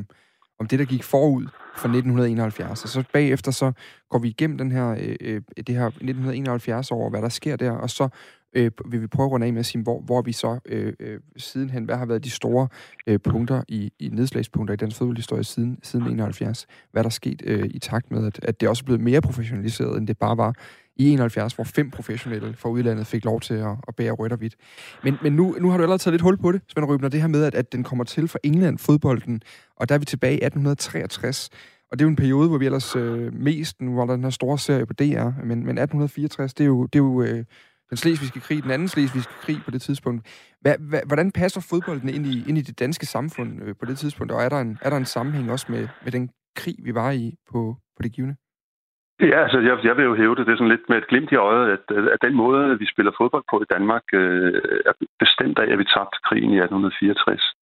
om 0.60 0.66
det, 0.66 0.78
der 0.78 0.84
gik 0.84 1.04
forud 1.04 1.46
for 1.76 1.88
1971. 1.88 2.84
Og 2.84 2.88
så 2.88 3.04
bagefter 3.12 3.50
så 3.50 3.72
går 4.10 4.18
vi 4.18 4.28
igennem 4.28 4.58
den 4.58 4.72
her, 4.72 4.90
øh, 4.90 5.16
øh 5.20 5.42
det 5.56 5.74
her 5.74 5.86
1971 5.86 6.90
år, 6.90 7.10
hvad 7.10 7.22
der 7.22 7.28
sker 7.28 7.56
der, 7.56 7.70
og 7.70 7.90
så 7.90 8.08
øh, 8.54 8.70
vil 8.90 9.02
vi 9.02 9.06
prøve 9.06 9.26
at 9.26 9.32
runde 9.32 9.46
af 9.46 9.52
med 9.52 9.60
at 9.60 9.66
sige, 9.66 9.82
hvor, 9.82 10.00
hvor 10.00 10.22
vi 10.22 10.32
så 10.32 10.58
øh, 10.66 10.92
øh, 11.00 11.20
sidenhen, 11.36 11.84
hvad 11.84 11.96
har 11.96 12.06
været 12.06 12.24
de 12.24 12.30
store 12.30 12.68
øh, 13.06 13.18
punkter 13.18 13.62
i, 13.68 13.92
i 13.98 14.08
nedslagspunkter 14.08 14.74
i 14.74 14.76
dansk 14.76 14.96
fodboldhistorie 14.96 15.44
siden, 15.44 15.78
siden 15.82 16.06
71? 16.06 16.66
Hvad 16.92 17.02
der 17.02 17.08
er 17.08 17.10
sket 17.10 17.42
øh, 17.44 17.70
i 17.70 17.78
takt 17.78 18.10
med, 18.10 18.26
at, 18.26 18.40
at 18.42 18.60
det 18.60 18.68
også 18.68 18.82
er 18.82 18.84
blevet 18.84 19.00
mere 19.00 19.20
professionaliseret, 19.20 19.98
end 19.98 20.06
det 20.06 20.18
bare 20.18 20.36
var 20.36 20.54
i 20.96 21.10
71, 21.10 21.52
hvor 21.52 21.64
fem 21.64 21.90
professionelle 21.90 22.54
fra 22.56 22.68
udlandet 22.68 23.06
fik 23.06 23.24
lov 23.24 23.40
til 23.40 23.54
at, 23.54 23.76
at 23.88 23.96
bære 23.96 24.12
rødt 24.12 24.32
og 24.32 24.38
hvidt. 24.38 24.54
Men, 25.04 25.16
men 25.22 25.32
nu, 25.32 25.56
nu 25.60 25.70
har 25.70 25.76
du 25.76 25.82
allerede 25.82 26.02
taget 26.02 26.12
lidt 26.12 26.22
hul 26.22 26.36
på 26.36 26.52
det, 26.52 26.60
Svend 26.68 26.86
Røbner, 26.86 27.08
det 27.08 27.20
her 27.20 27.28
med, 27.28 27.44
at, 27.44 27.54
at 27.54 27.72
den 27.72 27.84
kommer 27.84 28.04
til 28.04 28.28
fra 28.28 28.38
England, 28.42 28.78
fodbolden, 28.78 29.42
og 29.76 29.88
der 29.88 29.94
er 29.94 29.98
vi 29.98 30.04
tilbage 30.04 30.32
i 30.32 30.44
1863, 30.44 31.50
og 31.90 31.98
det 31.98 32.04
er 32.04 32.06
jo 32.06 32.10
en 32.10 32.16
periode, 32.16 32.48
hvor 32.48 32.58
vi 32.58 32.66
ellers 32.66 32.96
øh, 32.96 33.34
mest, 33.34 33.80
nu 33.80 33.96
var 33.96 34.06
der 34.06 34.14
den 34.14 34.22
her 34.22 34.30
store 34.30 34.58
serie 34.58 34.86
på 34.86 34.92
DR, 34.92 35.04
men, 35.44 35.48
men 35.48 35.78
1864, 35.78 36.54
det 36.54 36.64
er 36.64 36.68
jo, 36.68 36.86
det 36.86 36.98
er 36.98 37.02
jo 37.02 37.22
øh, 37.22 37.44
den 37.90 37.96
slesvigske 37.96 38.40
krig, 38.40 38.62
den 38.62 38.70
anden 38.70 38.88
slesvigske 38.88 39.34
krig 39.44 39.58
på 39.64 39.70
det 39.70 39.82
tidspunkt. 39.82 40.20
Hva, 40.60 40.72
hva, 40.90 41.00
hvordan 41.06 41.32
passer 41.32 41.66
fodbolden 41.70 42.08
ind 42.08 42.26
i, 42.26 42.34
ind 42.48 42.58
i 42.58 42.66
det 42.68 42.78
danske 42.78 43.06
samfund 43.06 43.50
øh, 43.64 43.74
på 43.80 43.84
det 43.86 43.98
tidspunkt, 43.98 44.32
og 44.32 44.42
er 44.42 44.48
der 44.48 44.60
en, 44.60 44.78
er 44.82 44.90
der 44.90 44.96
en 44.96 45.12
sammenhæng 45.16 45.50
også 45.50 45.66
med, 45.68 45.88
med 46.04 46.12
den 46.12 46.30
krig, 46.56 46.76
vi 46.84 46.94
var 46.94 47.10
i 47.10 47.34
på, 47.52 47.76
på 47.96 48.02
det 48.02 48.12
givende? 48.12 48.36
Ja, 49.20 49.38
altså 49.44 49.58
jeg, 49.68 49.74
jeg 49.84 49.96
vil 49.96 50.04
jo 50.04 50.14
hæve 50.14 50.34
det. 50.34 50.46
Det 50.46 50.52
er 50.52 50.56
sådan 50.56 50.74
lidt 50.74 50.88
med 50.88 50.98
et 50.98 51.08
glimt 51.10 51.32
i 51.32 51.42
øjet, 51.48 51.66
at, 51.74 51.84
at 52.14 52.22
den 52.26 52.34
måde, 52.34 52.78
vi 52.78 52.86
spiller 52.92 53.12
fodbold 53.18 53.44
på 53.50 53.56
i 53.62 53.70
Danmark, 53.74 54.04
øh, 54.12 54.62
er 54.90 54.94
bestemt 55.18 55.58
af, 55.58 55.72
at 55.72 55.78
vi 55.78 55.92
tabte 55.94 56.18
krigen 56.26 56.52
i 56.52 56.58
1864. 56.58 57.54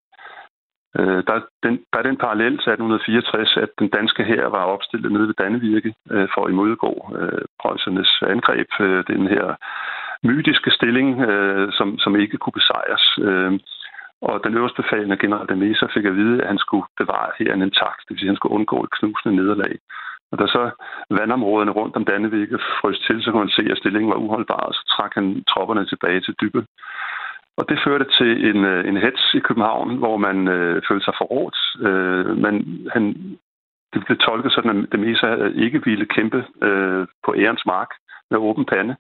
Øh, 0.98 1.20
der, 1.28 1.36
den, 1.64 1.74
der 1.92 1.98
er 1.98 2.06
den 2.08 2.18
parallel 2.24 2.54
til 2.62 2.70
1864, 2.72 3.56
at 3.64 3.70
den 3.78 3.88
danske 3.88 4.22
her 4.24 4.44
var 4.56 4.72
opstillet 4.74 5.12
nede 5.12 5.28
ved 5.28 5.40
Dannevirke 5.42 5.94
øh, 6.10 6.28
for 6.34 6.44
at 6.44 6.50
imødegå 6.50 6.92
øh, 7.18 7.44
prøjsernes 7.60 8.10
angreb. 8.34 8.70
Øh, 8.80 9.04
den 9.12 9.26
her 9.34 9.46
mytiske 10.24 10.70
stilling, 10.70 11.20
øh, 11.20 11.72
som, 11.72 11.98
som 11.98 12.16
ikke 12.16 12.38
kunne 12.38 12.58
besejres. 12.60 13.04
Øh, 13.28 13.52
og 14.22 14.40
den 14.44 14.54
øverste 14.54 14.82
befalende 14.82 15.16
general 15.16 15.48
Demesa 15.48 15.86
fik 15.94 16.04
at 16.04 16.16
vide, 16.16 16.42
at 16.42 16.48
han 16.48 16.58
skulle 16.58 16.86
bevare 17.00 17.30
her 17.38 17.54
en 17.54 17.62
intakt, 17.62 18.00
det 18.00 18.10
vil 18.10 18.18
sige, 18.18 18.28
at 18.28 18.32
han 18.32 18.40
skulle 18.40 18.54
undgå 18.54 18.84
et 18.84 18.90
knusende 18.90 19.36
nederlag. 19.36 19.74
Og 20.32 20.38
da 20.38 20.46
så 20.46 20.70
vandområderne 21.10 21.70
rundt 21.70 21.96
om 21.96 22.04
Dannevirke 22.04 22.58
frøs 22.80 22.98
til, 23.06 23.22
så 23.22 23.30
kunne 23.30 23.44
man 23.46 23.56
se, 23.58 23.64
at 23.70 23.78
stillingen 23.78 24.10
var 24.10 24.16
uholdbar, 24.16 24.62
og 24.68 24.74
så 24.74 24.82
trak 24.94 25.12
han 25.14 25.44
tropperne 25.52 25.86
tilbage 25.86 26.20
til 26.20 26.34
dybe. 26.40 26.66
Og 27.58 27.68
det 27.68 27.78
førte 27.84 28.06
til 28.18 28.32
en, 28.50 28.64
øh, 28.64 28.88
en 28.88 28.96
hets 28.96 29.34
i 29.34 29.38
København, 29.38 29.96
hvor 29.96 30.16
man 30.16 30.48
øh, 30.48 30.82
følte 30.88 31.04
sig 31.04 31.14
forrådt. 31.18 31.58
Øh, 31.88 32.36
men 32.44 32.54
han, 32.92 33.02
det 33.92 34.04
blev 34.06 34.18
tolket 34.18 34.52
sådan, 34.52 34.70
at 34.70 34.92
det 34.92 35.54
ikke 35.64 35.84
ville 35.84 36.06
kæmpe 36.06 36.44
øh, 36.62 37.06
på 37.24 37.34
ærens 37.36 37.66
mark 37.66 37.90
med 38.30 38.38
åben 38.38 38.64
pande, 38.64 38.96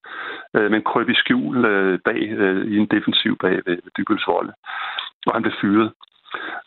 øh, 0.56 0.70
men 0.70 0.82
krøb 0.82 1.08
i 1.08 1.14
skjul 1.14 1.64
øh, 1.64 1.98
bag 2.04 2.20
øh, 2.42 2.66
i 2.72 2.78
en 2.78 2.86
defensiv 2.86 3.36
bag 3.36 3.56
ved, 3.66 3.76
ved 3.84 3.92
Dybøls 3.96 4.26
volde. 4.26 4.52
Og 5.26 5.32
han 5.34 5.42
blev 5.42 5.54
fyret. 5.60 5.92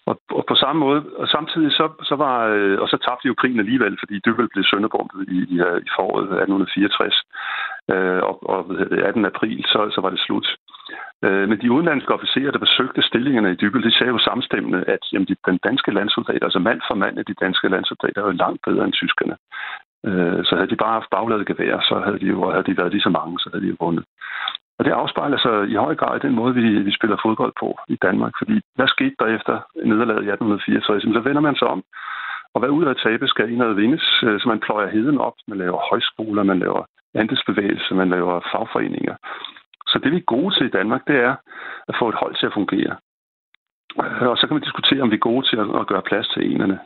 Og, 0.05 0.15
og 0.31 0.43
på 0.47 0.55
samme 0.55 0.79
måde, 0.79 1.01
og 1.21 1.27
samtidig 1.27 1.71
så, 1.71 1.85
så 2.09 2.15
var, 2.15 2.37
øh, 2.47 2.79
og 2.81 2.87
så 2.87 2.97
tabte 2.97 3.23
de 3.23 3.27
jo 3.27 3.39
krigen 3.41 3.59
alligevel, 3.59 3.97
fordi 3.99 4.15
Dybbøl 4.25 4.49
blev 4.53 4.63
sønderbombet 4.63 5.21
i, 5.37 5.37
i, 5.53 5.55
i 5.87 5.89
foråret 5.97 6.25
1864. 6.25 7.21
Øh, 7.93 8.21
og, 8.29 8.35
og 8.53 8.61
18. 9.09 9.25
april, 9.25 9.63
så, 9.73 9.79
så 9.95 10.01
var 10.01 10.09
det 10.09 10.19
slut. 10.19 10.47
Øh, 11.25 11.49
men 11.49 11.61
de 11.61 11.71
udenlandske 11.71 12.13
officerer, 12.13 12.51
der 12.51 12.65
besøgte 12.65 13.01
stillingerne 13.01 13.51
i 13.51 13.59
Dybbøl, 13.61 13.83
de 13.83 13.97
sagde 13.97 14.13
jo 14.15 14.17
samstemmende, 14.17 14.83
at 14.87 15.03
jamen, 15.13 15.27
de, 15.27 15.35
den 15.45 15.59
danske 15.67 15.91
landsoldater, 15.91 16.45
altså 16.45 16.59
mand 16.59 16.81
for 16.87 16.95
mand 16.95 17.19
af 17.19 17.25
de 17.25 17.33
danske 17.33 17.67
landsoldater, 17.69 18.21
er 18.21 18.25
jo 18.25 18.41
langt 18.43 18.61
bedre 18.67 18.83
end 18.85 18.93
tyskerne. 18.93 19.35
Øh, 20.07 20.39
så 20.47 20.53
havde 20.55 20.71
de 20.73 20.83
bare 20.83 20.97
haft 20.99 21.13
bagladet 21.15 21.47
gevær, 21.47 21.79
så 21.89 21.95
havde 22.05 22.19
de 22.19 22.27
jo 22.33 22.51
havde 22.51 22.67
de 22.69 22.77
været 22.77 22.91
lige 22.91 23.07
så 23.07 23.09
mange, 23.09 23.39
så 23.39 23.49
havde 23.51 23.63
de 23.65 23.69
jo 23.69 23.75
vundet. 23.79 24.05
Og 24.77 24.85
det 24.85 24.91
afspejler 24.91 25.37
sig 25.37 25.55
i 25.73 25.75
høj 25.75 25.95
grad 25.95 26.15
i 26.17 26.25
den 26.27 26.35
måde, 26.35 26.53
vi, 26.55 26.81
vi 26.87 26.91
spiller 26.97 27.17
fodbold 27.25 27.53
på 27.59 27.69
i 27.87 27.97
Danmark. 28.01 28.33
Fordi 28.41 28.61
hvad 28.75 28.87
skete 28.87 29.15
der 29.19 29.27
efter 29.37 29.55
nederlaget 29.91 30.23
i 30.25 30.31
1864? 30.31 31.03
Så 31.03 31.21
vender 31.27 31.41
man 31.41 31.55
sig 31.55 31.67
om, 31.67 31.83
Og 32.53 32.59
hvad 32.59 32.69
ud 32.69 32.85
af 32.85 32.95
tabe 32.95 33.27
skal 33.27 33.51
indad 33.51 33.73
vindes, 33.73 34.05
øh, 34.23 34.39
så 34.39 34.45
man 34.47 34.59
pløjer 34.59 34.89
heden 34.97 35.17
op, 35.17 35.33
man 35.47 35.57
laver 35.57 35.79
højskoler, 35.89 36.43
man 36.43 36.59
laver 36.59 36.83
andelsbevægelser, 37.15 37.95
man 37.95 38.09
laver 38.09 38.35
fagforeninger. 38.51 39.15
Så 39.87 39.99
det 40.03 40.11
vi 40.11 40.17
er 40.17 40.31
gode 40.35 40.55
til 40.55 40.65
i 40.67 40.75
Danmark, 40.79 41.01
det 41.07 41.17
er 41.27 41.35
at 41.89 41.95
få 41.99 42.09
et 42.09 42.21
hold 42.21 42.35
til 42.35 42.45
at 42.45 42.53
fungere. 42.53 42.93
Øh, 44.03 44.27
og 44.31 44.37
så 44.37 44.43
kan 44.47 44.55
man 44.55 44.67
diskutere, 44.67 45.01
om 45.01 45.11
vi 45.11 45.15
er 45.15 45.27
gode 45.29 45.45
til 45.49 45.57
at, 45.81 45.87
gøre 45.91 46.07
plads 46.09 46.27
til 46.27 46.51
enerne. 46.51 46.79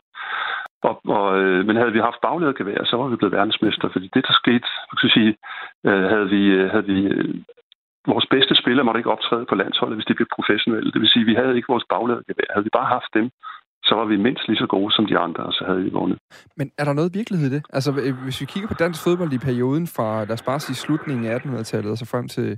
Og, 0.89 0.95
og, 1.17 1.27
øh, 1.41 1.59
men 1.67 1.75
havde 1.75 1.95
vi 1.95 2.07
haft 2.07 2.23
bagledergevær, 2.27 2.79
så 2.85 2.95
var 2.97 3.07
vi 3.07 3.15
blevet 3.15 3.37
verdensmester, 3.39 3.87
fordi 3.93 4.07
det, 4.15 4.23
der 4.27 4.33
skete, 4.41 4.67
kan 5.01 5.09
sige, 5.17 5.31
øh, 5.87 6.03
havde 6.13 6.29
vi, 6.35 6.41
øh, 6.57 6.69
havde 6.73 6.87
vi 6.91 6.99
øh, 7.15 7.35
vores 8.13 8.27
bedste 8.33 8.53
spillere 8.61 8.85
måtte 8.85 8.99
ikke 8.99 9.15
optræde 9.15 9.45
på 9.49 9.55
landsholdet, 9.55 9.97
hvis 9.97 10.09
de 10.09 10.17
blev 10.19 10.27
professionelle. 10.37 10.91
Det 10.91 11.01
vil 11.01 11.13
sige, 11.13 11.23
at 11.25 11.29
vi 11.31 11.35
havde 11.39 11.55
ikke 11.55 11.73
vores 11.73 11.85
bagledergevær. 11.93 12.49
Havde 12.53 12.67
vi 12.67 12.77
bare 12.79 12.93
haft 12.97 13.11
dem, 13.17 13.25
så 13.87 13.93
var 13.99 14.05
vi 14.05 14.17
mindst 14.27 14.47
lige 14.47 14.61
så 14.63 14.67
gode 14.75 14.91
som 14.95 15.05
de 15.05 15.17
andre, 15.17 15.43
og 15.49 15.53
så 15.53 15.63
havde 15.67 15.81
vi 15.83 15.89
vundet. 15.89 16.17
Men 16.59 16.71
er 16.79 16.85
der 16.85 16.93
noget 16.93 17.11
virkelighed 17.13 17.47
i 17.51 17.55
det? 17.55 17.63
Altså, 17.77 17.91
øh, 18.05 18.13
hvis 18.23 18.41
vi 18.41 18.45
kigger 18.45 18.67
på 18.69 18.77
dansk 18.83 19.03
fodbold 19.03 19.33
i 19.33 19.45
perioden 19.47 19.87
fra, 19.95 20.09
lad 20.19 20.35
os 20.39 20.49
bare 20.51 20.59
sige, 20.59 20.75
slutningen 20.75 21.25
af 21.25 21.39
1800-tallet, 21.39 21.91
og 21.91 21.97
så 21.97 22.05
frem 22.05 22.27
til, 22.27 22.49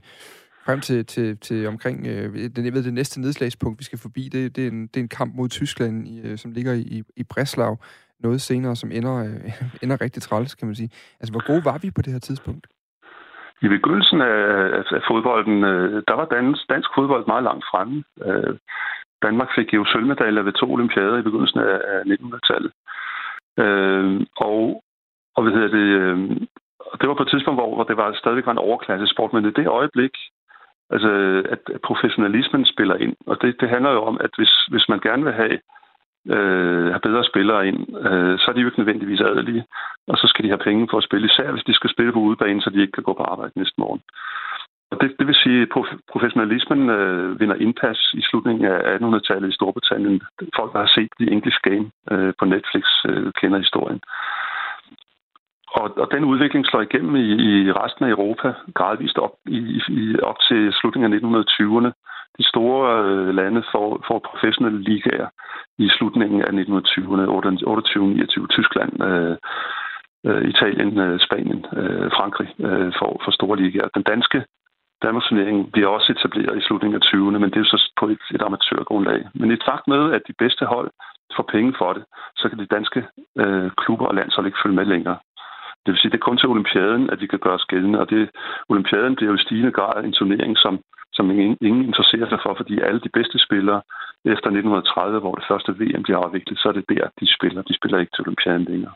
frem 0.65 0.79
til, 0.81 1.05
til, 1.05 1.37
til 1.37 1.67
omkring, 1.67 2.07
øh, 2.07 2.23
jeg 2.65 2.73
ved, 2.73 2.83
det 2.83 2.93
næste 2.93 3.21
nedslagspunkt, 3.21 3.79
vi 3.79 3.83
skal 3.83 3.99
forbi, 3.99 4.29
det, 4.33 4.55
det, 4.55 4.63
er, 4.67 4.71
en, 4.71 4.87
det 4.87 4.97
er 4.97 5.05
en 5.07 5.15
kamp 5.19 5.35
mod 5.35 5.49
Tyskland, 5.49 6.07
i, 6.07 6.37
som 6.37 6.51
ligger 6.51 6.73
i, 6.73 7.03
i 7.15 7.23
Breslau, 7.23 7.77
noget 8.19 8.41
senere, 8.41 8.75
som 8.75 8.91
ender, 8.91 9.15
øh, 9.25 9.51
ender 9.83 10.01
rigtig 10.01 10.21
træls, 10.21 10.55
kan 10.55 10.67
man 10.67 10.75
sige. 10.75 10.89
Altså, 11.19 11.31
hvor 11.33 11.47
gode 11.47 11.65
var 11.65 11.77
vi 11.83 11.91
på 11.95 12.01
det 12.01 12.13
her 12.13 12.19
tidspunkt? 12.19 12.67
I 13.61 13.67
begyndelsen 13.67 14.21
af, 14.21 14.39
af, 14.77 14.83
af 14.97 15.01
fodbolden, 15.09 15.63
øh, 15.63 16.03
der 16.07 16.13
var 16.13 16.25
dansk, 16.25 16.69
dansk 16.69 16.89
fodbold 16.95 17.27
meget 17.27 17.43
langt 17.43 17.65
fremme. 17.71 18.03
Øh, 18.25 18.55
Danmark 19.25 19.49
fik 19.55 19.73
jo 19.73 19.85
sølvmedaljer 19.85 20.41
ved 20.41 20.53
to 20.53 20.73
olympiader 20.73 21.17
i 21.17 21.27
begyndelsen 21.27 21.59
af, 21.59 21.81
af 21.93 21.99
1900-tallet. 22.03 22.71
Øh, 23.63 24.25
og, 24.37 24.83
og 25.35 25.43
hvad 25.43 25.53
hedder 25.53 25.71
det, 25.77 25.87
øh, 26.01 26.17
det 26.99 27.09
var 27.09 27.17
på 27.17 27.23
et 27.23 27.31
tidspunkt, 27.31 27.59
hvor, 27.59 27.75
hvor 27.75 27.83
det 27.83 27.97
var 27.97 28.13
stadigvæk 28.13 28.45
var 28.45 28.51
en 28.51 28.67
overklasse 28.67 29.07
sport, 29.07 29.33
men 29.33 29.45
i 29.45 29.51
det 29.51 29.67
øjeblik, 29.67 30.13
altså, 30.89 31.11
at 31.53 31.61
professionalismen 31.83 32.65
spiller 32.65 32.95
ind. 32.95 33.15
Og 33.27 33.41
det, 33.41 33.61
det 33.61 33.69
handler 33.69 33.91
jo 33.91 34.01
om, 34.03 34.17
at 34.21 34.31
hvis, 34.37 34.53
hvis 34.71 34.89
man 34.89 34.99
gerne 34.99 35.23
vil 35.23 35.33
have 35.33 35.59
øh, 36.35 36.87
have 36.93 37.05
bedre 37.07 37.23
spillere 37.23 37.67
ind, 37.67 37.79
øh, 38.09 38.39
så 38.39 38.45
er 38.47 38.53
de 38.53 38.61
jo 38.61 38.67
ikke 38.67 38.79
nødvendigvis 38.79 39.21
adelige. 39.21 39.65
Og 40.07 40.17
så 40.17 40.27
skal 40.27 40.43
de 40.45 40.49
have 40.49 40.65
penge 40.67 40.87
for 40.91 40.97
at 40.97 41.03
spille, 41.03 41.25
især 41.25 41.51
hvis 41.51 41.63
de 41.63 41.73
skal 41.73 41.89
spille 41.89 42.13
på 42.13 42.19
udebane, 42.19 42.61
så 42.61 42.69
de 42.69 42.81
ikke 42.81 42.97
kan 42.97 43.03
gå 43.03 43.13
på 43.13 43.23
arbejde 43.23 43.51
næste 43.55 43.77
morgen. 43.77 44.01
Og 44.91 45.01
det, 45.01 45.15
det 45.19 45.27
vil 45.27 45.35
sige, 45.35 45.61
at 45.61 45.69
professionalismen 46.11 46.89
øh, 46.89 47.39
vinder 47.39 47.55
indpas 47.55 47.99
i 48.13 48.21
slutningen 48.21 48.65
af 48.65 48.97
1800-tallet 48.97 49.49
i 49.49 49.55
Storbritannien. 49.55 50.21
Folk, 50.55 50.73
der 50.73 50.79
har 50.79 50.91
set 50.95 51.09
The 51.19 51.31
English 51.31 51.59
Game 51.63 51.85
øh, 52.11 52.33
på 52.39 52.45
Netflix, 52.45 52.85
øh, 53.09 53.31
kender 53.39 53.57
historien. 53.57 53.99
Og, 55.79 55.97
og 55.97 56.07
den 56.11 56.23
udvikling 56.23 56.65
slår 56.65 56.81
igennem 56.81 57.15
i, 57.15 57.27
i 57.49 57.71
resten 57.71 58.05
af 58.05 58.09
Europa 58.09 58.53
gradvist 58.73 59.17
op, 59.17 59.33
i, 59.45 59.81
i, 59.87 60.19
op 60.19 60.39
til 60.47 60.73
slutningen 60.73 61.13
af 61.13 61.19
1920'erne. 61.19 61.91
De 62.37 62.43
store 62.51 63.03
øh, 63.03 63.35
lande 63.35 63.63
får, 63.71 64.03
får 64.07 64.19
professionelle 64.29 64.81
ligaer 64.81 65.29
i 65.77 65.89
slutningen 65.97 66.41
af 66.41 66.51
1920'erne, 66.63 67.25
28, 67.65 68.07
29, 68.07 68.47
Tyskland, 68.47 69.03
øh, 69.03 69.35
øh 70.27 70.49
Italien, 70.49 70.99
øh, 70.99 71.19
Spanien, 71.19 71.65
øh, 71.79 72.11
Frankrig 72.17 72.49
øh, 72.59 72.91
får, 72.99 73.21
får 73.23 73.31
store 73.31 73.57
ligaer. 73.57 73.87
Den 73.95 74.03
danske 74.03 74.43
Danmarks 75.03 75.29
bliver 75.73 75.87
også 75.87 76.11
etableret 76.11 76.57
i 76.57 76.65
slutningen 76.67 76.95
af 76.99 77.05
20'erne, 77.07 77.39
men 77.39 77.49
det 77.49 77.55
er 77.55 77.65
jo 77.65 77.73
så 77.75 77.91
på 77.99 78.05
et, 78.07 78.23
et 78.35 78.41
amatørgrundlag. 78.41 79.19
Men 79.33 79.51
i 79.51 79.57
takt 79.57 79.87
med, 79.87 80.13
at 80.13 80.21
de 80.27 80.33
bedste 80.39 80.65
hold 80.65 80.89
får 81.35 81.45
penge 81.51 81.73
for 81.77 81.93
det, 81.93 82.03
så 82.35 82.49
kan 82.49 82.59
de 82.59 82.73
danske 82.75 82.99
øh, 83.41 83.71
klubber 83.81 84.05
og 84.05 84.15
landshold 84.15 84.45
ikke 84.45 84.63
følge 84.63 84.75
med 84.75 84.85
længere. 84.85 85.17
Det 85.83 85.91
vil 85.91 85.99
sige, 85.99 86.11
det 86.11 86.19
er 86.19 86.27
kun 86.27 86.37
til 86.37 86.49
olympiaden, 86.49 87.09
at 87.09 87.21
vi 87.21 87.27
kan 87.27 87.39
gøre 87.39 87.53
os 87.59 87.69
gældende, 87.71 87.99
og 87.99 88.09
det, 88.09 88.29
olympiaden 88.69 89.15
bliver 89.15 89.31
jo 89.31 89.37
i 89.37 89.45
stigende 89.45 89.71
grad 89.71 90.03
en 90.03 90.13
turnering, 90.13 90.57
som, 90.57 90.79
som 91.17 91.25
ingen, 91.31 91.57
ingen 91.69 91.83
interesserer 91.89 92.27
sig 92.29 92.39
for, 92.43 92.53
fordi 92.57 92.75
alle 92.87 93.01
de 93.05 93.11
bedste 93.17 93.37
spillere 93.47 93.81
efter 94.33 94.49
1930, 94.49 95.19
hvor 95.23 95.35
det 95.39 95.45
første 95.51 95.71
VM 95.79 96.03
bliver 96.05 96.19
afviklet, 96.25 96.57
så 96.59 96.65
er 96.71 96.75
det 96.79 96.85
der, 96.93 97.03
de 97.19 97.27
spiller. 97.37 97.61
De 97.69 97.75
spiller 97.79 97.97
ikke 97.99 98.13
til 98.13 98.25
olympiaden 98.25 98.65
længere. 98.71 98.93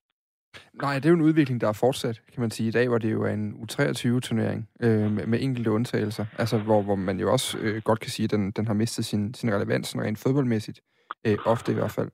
Nej, 0.83 0.95
det 0.95 1.05
er 1.05 1.09
jo 1.09 1.15
en 1.15 1.29
udvikling, 1.29 1.61
der 1.61 1.67
er 1.67 1.79
fortsat, 1.85 2.21
kan 2.33 2.41
man 2.41 2.51
sige. 2.51 2.67
I 2.67 2.71
dag 2.71 2.91
var 2.91 2.97
det 2.97 3.11
jo 3.11 3.25
en 3.25 3.53
U23-turnering 3.63 4.69
øh, 4.83 5.11
med, 5.11 5.25
med 5.27 5.39
enkelte 5.41 5.71
undtagelser, 5.71 6.25
altså 6.37 6.57
hvor, 6.57 6.81
hvor 6.81 6.95
man 6.95 7.19
jo 7.19 7.31
også 7.31 7.57
øh, 7.61 7.81
godt 7.81 7.99
kan 7.99 8.09
sige, 8.09 8.23
at 8.23 8.31
den, 8.31 8.51
den 8.51 8.67
har 8.67 8.73
mistet 8.73 9.05
sin, 9.05 9.33
sin 9.33 9.53
relevans 9.53 9.95
rent 9.97 10.19
fodboldmæssigt. 10.23 10.81
Øh, 11.27 11.37
ofte 11.45 11.71
i 11.71 11.75
hvert 11.75 11.91
fald. 11.91 12.09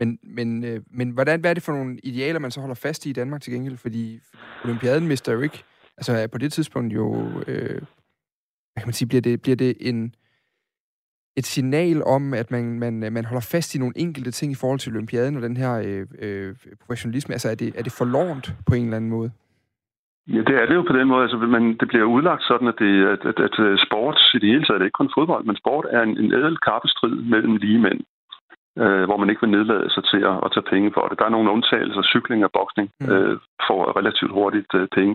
Men, 0.00 0.18
men, 0.22 0.64
øh, 0.64 0.80
men 0.90 1.10
hvordan, 1.10 1.40
hvad 1.40 1.50
er 1.50 1.54
det 1.54 1.62
for 1.62 1.72
nogle 1.72 1.98
idealer, 2.02 2.38
man 2.38 2.50
så 2.50 2.60
holder 2.60 2.74
fast 2.74 3.06
i 3.06 3.10
i 3.10 3.12
Danmark 3.12 3.42
til 3.42 3.52
gengæld? 3.52 3.76
Fordi 3.76 4.20
Olympiaden 4.64 5.06
mister 5.06 5.32
jo 5.32 5.40
ikke... 5.40 5.64
Altså 5.96 6.28
på 6.32 6.38
det 6.38 6.52
tidspunkt 6.52 6.94
jo... 6.94 7.30
Øh, 7.46 7.82
hvad 8.78 8.84
kan 8.84 8.92
man 8.92 9.00
sige? 9.00 9.08
Bliver 9.08 9.26
det, 9.28 9.42
bliver 9.42 9.56
det 9.56 9.72
en 9.80 10.14
et 11.40 11.46
signal 11.46 12.02
om, 12.16 12.34
at 12.34 12.50
man, 12.50 12.64
man, 12.78 12.94
man 13.12 13.24
holder 13.24 13.48
fast 13.52 13.74
i 13.74 13.78
nogle 13.78 13.98
enkelte 14.04 14.30
ting 14.30 14.52
i 14.52 14.60
forhold 14.62 14.78
til 14.78 14.92
olympiaden 14.92 15.36
og 15.36 15.42
den 15.42 15.56
her 15.56 15.72
øh, 15.86 16.06
øh, 16.24 16.54
professionalisme? 16.82 17.34
Altså, 17.34 17.48
er 17.50 17.54
det, 17.54 17.68
er 17.78 17.82
det 17.82 17.92
forlorent 18.00 18.46
på 18.68 18.74
en 18.74 18.84
eller 18.84 18.96
anden 18.96 19.10
måde? 19.10 19.30
Ja, 20.34 20.40
det 20.48 20.54
er 20.62 20.66
det 20.66 20.74
jo 20.74 20.84
på 20.90 20.96
den 20.98 21.08
måde. 21.08 21.22
Altså, 21.22 21.36
men 21.36 21.64
det 21.80 21.88
bliver 21.88 22.04
udlagt 22.04 22.42
sådan, 22.42 22.68
at, 22.68 22.78
det, 22.78 22.92
at, 23.14 23.22
at, 23.30 23.38
at 23.44 23.80
sport 23.86 24.18
i 24.34 24.38
det 24.38 24.48
hele 24.52 24.64
taget, 24.64 24.78
det 24.78 24.84
er 24.84 24.90
ikke 24.90 25.02
kun 25.02 25.14
fodbold, 25.18 25.44
men 25.44 25.56
sport 25.56 25.86
er 25.90 26.02
en, 26.02 26.14
en 26.22 26.32
ædel 26.38 26.56
kappestrid 26.68 27.16
mellem 27.32 27.56
lige 27.56 27.78
mænd 27.86 28.00
øh, 28.82 29.04
hvor 29.08 29.18
man 29.20 29.30
ikke 29.30 29.42
vil 29.44 29.54
nedlade 29.56 29.90
sig 29.94 30.04
til 30.12 30.20
at, 30.30 30.36
at 30.44 30.52
tage 30.54 30.70
penge 30.72 30.90
for 30.96 31.04
det. 31.08 31.18
Der 31.18 31.24
er 31.26 31.34
nogle 31.36 31.52
undtagelser, 31.54 32.02
cykling 32.12 32.40
og 32.44 32.52
boksning 32.58 32.88
mm. 33.00 33.10
øh, 33.12 33.36
får 33.66 33.80
relativt 33.98 34.32
hurtigt 34.38 34.72
øh, 34.80 34.88
penge. 34.98 35.14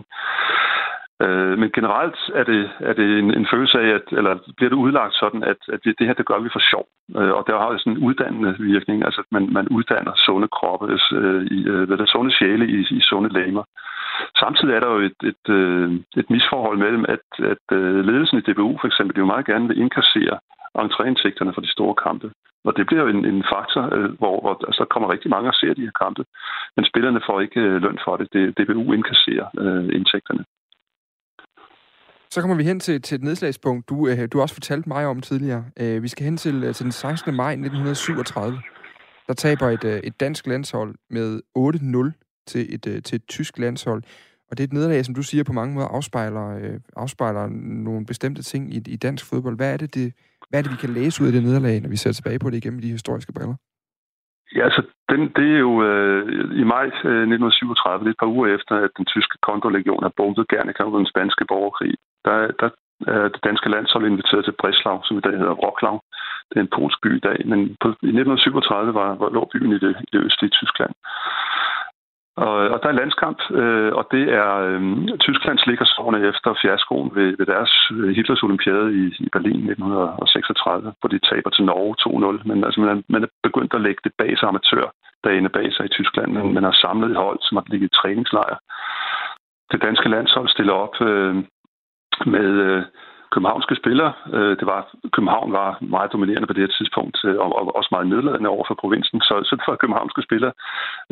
Øh, 1.24 1.58
men 1.58 1.70
generelt 1.78 2.18
er 2.34 2.44
det, 2.44 2.70
er 2.80 2.92
det 2.92 3.18
en, 3.18 3.28
en 3.38 3.46
følelse 3.52 3.78
af, 3.80 3.88
at, 3.98 4.06
eller 4.18 4.32
bliver 4.56 4.70
det 4.70 4.82
udlagt 4.84 5.14
sådan, 5.14 5.42
at, 5.42 5.60
at 5.72 5.80
det, 5.84 5.94
det 5.98 6.06
her, 6.06 6.14
det 6.14 6.26
gør 6.26 6.38
vi 6.38 6.48
for 6.52 6.62
sjov. 6.70 6.86
Øh, 7.18 7.32
og 7.38 7.42
der 7.46 7.58
har 7.58 7.78
sådan 7.78 7.92
en 7.92 8.04
uddannende 8.08 8.56
virkning, 8.58 9.04
altså 9.04 9.20
at 9.20 9.30
man, 9.30 9.52
man 9.52 9.68
uddanner 9.68 10.12
sunde 10.26 10.48
kroppe, 10.48 10.86
øh, 11.20 11.42
i, 11.56 11.58
øh, 11.72 11.82
hvad 11.86 11.96
der, 11.96 12.06
sunde 12.06 12.32
sjæle 12.38 12.66
i, 12.76 12.78
i 12.98 13.00
sunde 13.00 13.30
lamer. 13.38 13.64
Samtidig 14.38 14.74
er 14.74 14.80
der 14.80 14.90
jo 14.94 15.00
et, 15.10 15.20
et, 15.30 15.44
øh, 15.48 15.92
et 16.16 16.30
misforhold 16.30 16.78
mellem, 16.78 17.04
at, 17.08 17.26
at 17.52 17.64
øh, 17.78 18.04
ledelsen 18.08 18.38
i 18.38 18.44
DBU 18.46 18.78
for 18.80 18.86
eksempel 18.86 19.18
jo 19.18 19.26
meget 19.26 19.46
gerne 19.46 19.68
vil 19.68 19.80
indkassere 19.80 20.38
entréindtægterne 20.78 21.52
for 21.54 21.60
de 21.60 21.72
store 21.76 21.94
kampe. 21.94 22.30
Og 22.64 22.76
det 22.76 22.86
bliver 22.86 23.02
jo 23.02 23.08
en, 23.08 23.24
en 23.24 23.44
faktor, 23.54 23.82
øh, 23.96 24.10
hvor, 24.20 24.40
hvor 24.40 24.54
altså, 24.68 24.80
der 24.82 24.92
kommer 24.94 25.12
rigtig 25.12 25.30
mange 25.30 25.50
og 25.50 25.54
ser 25.54 25.74
de 25.74 25.86
her 25.88 25.96
kampe, 26.04 26.24
men 26.76 26.84
spillerne 26.84 27.20
får 27.26 27.40
ikke 27.40 27.60
øh, 27.60 27.82
løn 27.82 27.98
for 28.04 28.16
det. 28.16 28.32
det 28.32 28.58
DBU 28.58 28.92
indkasserer 28.92 29.46
øh, 29.58 29.88
indtægterne. 29.98 30.44
Så 32.34 32.40
kommer 32.40 32.56
vi 32.56 32.64
hen 32.64 32.80
til, 32.80 33.02
til 33.02 33.14
et 33.14 33.22
nedslagspunkt, 33.22 33.88
du, 33.88 34.08
øh, 34.08 34.28
du 34.32 34.40
også 34.40 34.54
fortalte 34.54 34.88
mig 34.88 35.06
om 35.06 35.20
tidligere. 35.20 35.64
Øh, 35.80 36.02
vi 36.02 36.08
skal 36.08 36.24
hen 36.24 36.36
til, 36.36 36.64
øh, 36.64 36.74
til 36.74 36.84
den 36.84 36.92
16. 36.92 37.34
maj 37.34 37.52
1937. 37.52 38.62
Der 39.26 39.34
taber 39.34 39.68
et, 39.70 39.84
øh, 39.84 39.98
et 39.98 40.20
dansk 40.20 40.46
landshold 40.46 40.94
med 41.10 41.40
8-0 41.54 42.12
til 42.46 42.74
et, 42.74 42.86
øh, 42.86 43.02
til 43.02 43.16
et 43.16 43.26
tysk 43.28 43.58
landshold. 43.58 44.02
Og 44.50 44.58
det 44.58 44.64
er 44.64 44.68
et 44.68 44.72
nederlag, 44.72 45.04
som 45.04 45.14
du 45.14 45.22
siger 45.22 45.44
på 45.44 45.52
mange 45.52 45.74
måder 45.74 45.86
afspejler, 45.86 46.48
øh, 46.48 46.80
afspejler 46.96 47.46
nogle 47.84 48.06
bestemte 48.06 48.42
ting 48.42 48.74
i, 48.74 48.82
i 48.86 48.96
dansk 48.96 49.24
fodbold. 49.26 49.56
Hvad 49.56 49.72
er 49.72 49.76
det, 49.76 49.94
det, 49.94 50.12
hvad 50.48 50.60
er 50.60 50.62
det, 50.62 50.72
vi 50.72 50.76
kan 50.76 50.94
læse 50.94 51.22
ud 51.22 51.26
af 51.26 51.32
det 51.32 51.42
nederlag, 51.42 51.80
når 51.80 51.88
vi 51.88 51.96
ser 51.96 52.12
tilbage 52.12 52.38
på 52.38 52.50
det 52.50 52.56
igennem 52.56 52.80
de 52.80 52.90
historiske 52.90 53.32
briller? 53.32 53.56
Ja, 54.54 54.64
altså, 54.64 54.82
den, 55.10 55.20
det 55.38 55.48
er 55.56 55.60
jo 55.68 55.72
øh, 55.88 56.22
i 56.62 56.64
maj 56.74 56.86
øh, 57.10 57.24
1937, 57.34 58.04
det 58.04 58.10
er 58.10 58.16
et 58.16 58.22
par 58.22 58.34
uger 58.36 58.48
efter, 58.56 58.74
at 58.76 58.90
den 58.98 59.06
tyske 59.14 59.36
kontolegion 59.48 60.02
har 60.02 60.12
bombet 60.16 60.48
Gernika 60.48 60.82
under 60.82 60.98
den 60.98 61.12
spanske 61.12 61.44
borgerkrig. 61.52 61.94
Der, 62.24 62.36
der 62.60 62.68
er 63.06 63.28
det 63.34 63.44
danske 63.44 63.68
landshold 63.74 64.06
inviteret 64.06 64.44
til 64.44 64.58
Breslau, 64.60 64.98
som 65.04 65.18
i 65.18 65.24
dag 65.26 65.36
hedder 65.38 65.60
Wroclaw. 65.60 65.96
Det 66.48 66.56
er 66.56 66.64
en 66.64 66.76
polsk 66.76 66.98
by 67.02 67.10
i 67.16 67.24
dag, 67.28 67.38
men 67.50 67.58
på, 67.82 67.88
i 67.88 68.12
1937 68.18 68.94
var, 69.00 69.10
var 69.20 69.30
lå 69.36 69.42
byen 69.52 69.72
i 69.72 69.78
det, 69.84 69.94
i 70.00 70.08
det 70.12 70.24
østlige 70.26 70.56
Tyskland. 70.58 70.92
Og, 72.36 72.54
og 72.72 72.78
der 72.82 72.88
er 72.88 73.00
landskamp, 73.00 73.38
øh, 73.50 73.92
og 73.98 74.04
det 74.10 74.24
er 74.40 74.50
øh, 74.68 74.80
Tysklands 75.20 75.66
ligger 75.66 75.84
sårene 75.84 76.28
efter 76.28 76.54
fiaskoen 76.62 77.10
ved, 77.14 77.36
ved 77.38 77.46
deres 77.46 77.72
øh, 77.92 78.10
Hitlers 78.16 78.42
olympiade 78.42 78.88
i, 79.02 79.04
i 79.24 79.28
Berlin 79.32 79.60
1936, 79.70 80.92
hvor 81.00 81.08
de 81.08 81.26
taber 81.30 81.50
til 81.50 81.64
Norge 81.64 81.94
2-0. 82.38 82.48
Men 82.48 82.64
altså, 82.64 82.80
man, 82.80 83.04
man 83.08 83.22
er 83.22 83.30
begyndt 83.42 83.74
at 83.74 83.80
lægge 83.80 84.00
det 84.04 84.12
bag 84.18 84.38
sig 84.38 84.48
amatør 84.48 84.86
derinde 85.24 85.48
bag 85.48 85.72
sig 85.72 85.84
i 85.86 85.94
Tyskland, 85.96 86.32
men 86.32 86.54
man 86.54 86.64
har 86.64 86.76
samlet 86.84 87.10
et 87.10 87.16
hold, 87.16 87.38
som 87.42 87.56
har 87.56 87.64
ligget 87.68 87.88
i 87.88 87.96
træningslejr. 88.00 88.56
Det 89.72 89.82
danske 89.82 90.08
landshold 90.08 90.48
stiller 90.48 90.72
op 90.72 90.94
øh, 91.00 91.34
med... 92.26 92.50
Øh, 92.66 92.82
københavnske 93.32 93.74
spillere. 93.82 94.12
Øh, 94.36 94.52
det 94.60 94.66
var, 94.72 94.80
København 95.12 95.52
var 95.52 95.78
meget 95.80 96.12
dominerende 96.12 96.46
på 96.46 96.52
det 96.52 96.64
her 96.64 96.76
tidspunkt, 96.78 97.16
øh, 97.24 97.36
og, 97.44 97.48
og, 97.58 97.76
også 97.76 97.90
meget 97.94 98.06
nedladende 98.06 98.48
over 98.54 98.64
for 98.68 98.74
provinsen, 98.82 99.20
så, 99.20 99.34
så 99.48 99.52
det 99.56 99.64
var 99.68 99.82
københavnske 99.82 100.22
spillere. 100.22 100.52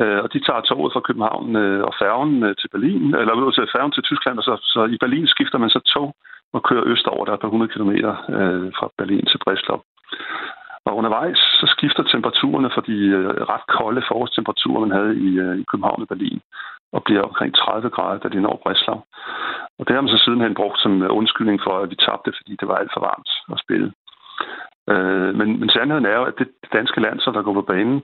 Øh, 0.01 0.21
og 0.25 0.33
de 0.33 0.41
tager 0.47 0.61
toget 0.61 0.93
fra 0.93 1.07
København 1.09 1.57
og 1.89 1.95
færgen 2.03 2.35
til 2.61 2.69
Berlin, 2.75 3.15
eller 3.21 3.33
ud 3.33 3.53
til 3.53 3.75
færgen 3.77 3.93
til 3.93 4.03
Tyskland, 4.03 4.37
og 4.39 4.45
så, 4.45 4.55
så 4.75 4.81
i 4.95 4.97
Berlin 5.03 5.27
skifter 5.27 5.59
man 5.59 5.71
så 5.71 5.81
tog 5.95 6.09
og 6.57 6.63
kører 6.69 6.89
østover, 6.93 7.25
der 7.25 7.33
er 7.33 7.43
på 7.43 7.47
100 7.47 7.73
km 7.75 7.93
fra 8.79 8.87
Berlin 8.99 9.27
til 9.27 9.39
Breslau. 9.45 9.81
Og 10.87 10.97
undervejs 10.97 11.39
så 11.61 11.67
skifter 11.75 12.03
temperaturerne 12.03 12.71
fra 12.75 12.83
de 12.91 12.99
ret 13.53 13.67
kolde 13.77 14.03
forårstemperaturer, 14.09 14.81
man 14.87 14.97
havde 14.99 15.15
i, 15.27 15.31
i 15.61 15.65
København 15.71 16.03
og 16.03 16.09
Berlin, 16.09 16.41
og 16.93 17.01
bliver 17.05 17.23
omkring 17.23 17.55
30 17.55 17.91
grader, 17.91 18.19
da 18.19 18.29
de 18.29 18.41
når 18.41 18.61
Breslau. 18.63 19.01
Og 19.79 19.83
det 19.87 19.95
har 19.95 20.03
man 20.03 20.15
så 20.15 20.19
sidenhen 20.25 20.55
brugt 20.55 20.79
som 20.81 21.03
øh, 21.03 21.11
undskyldning 21.21 21.61
for, 21.67 21.75
at 21.79 21.91
vi 21.91 21.97
tabte, 22.07 22.33
fordi 22.39 22.53
det 22.61 22.69
var 22.69 22.77
alt 22.77 22.93
for 22.95 23.01
varmt 23.01 23.31
at 23.53 23.59
spille. 23.65 23.93
Øh, 24.93 25.35
men, 25.39 25.49
men 25.61 25.69
sandheden 25.69 26.07
er 26.07 26.17
jo, 26.21 26.25
at 26.25 26.39
det 26.39 26.49
danske 26.73 27.01
land, 27.01 27.21
som 27.21 27.33
der 27.35 27.43
går 27.43 27.55
på 27.55 27.63
banen, 27.73 28.03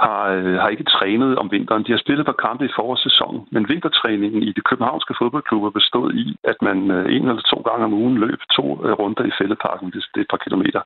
har, 0.00 0.22
øh, 0.36 0.54
har 0.62 0.68
ikke 0.68 0.92
trænet 0.96 1.38
om 1.38 1.50
vinteren. 1.50 1.84
De 1.86 1.92
har 1.92 1.98
spillet 2.04 2.26
på 2.26 2.32
kampe 2.32 2.64
i 2.64 2.74
forårssæsonen, 2.76 3.42
men 3.52 3.68
vintertræningen 3.68 4.42
i 4.42 4.52
de 4.52 4.60
københavnske 4.70 5.14
fodboldklubber 5.18 5.70
bestod 5.70 6.12
i, 6.12 6.36
at 6.44 6.56
man 6.62 6.90
øh, 6.90 7.04
en 7.14 7.28
eller 7.28 7.42
to 7.42 7.58
gange 7.68 7.84
om 7.84 7.92
ugen 7.92 8.18
løb 8.18 8.40
to 8.56 8.64
øh, 8.84 8.92
runder 8.92 9.24
i 9.24 9.36
fældeparken. 9.38 9.86
Det, 9.92 10.04
det 10.14 10.20
er 10.20 10.26
et 10.26 10.34
par 10.34 10.44
kilometer. 10.46 10.82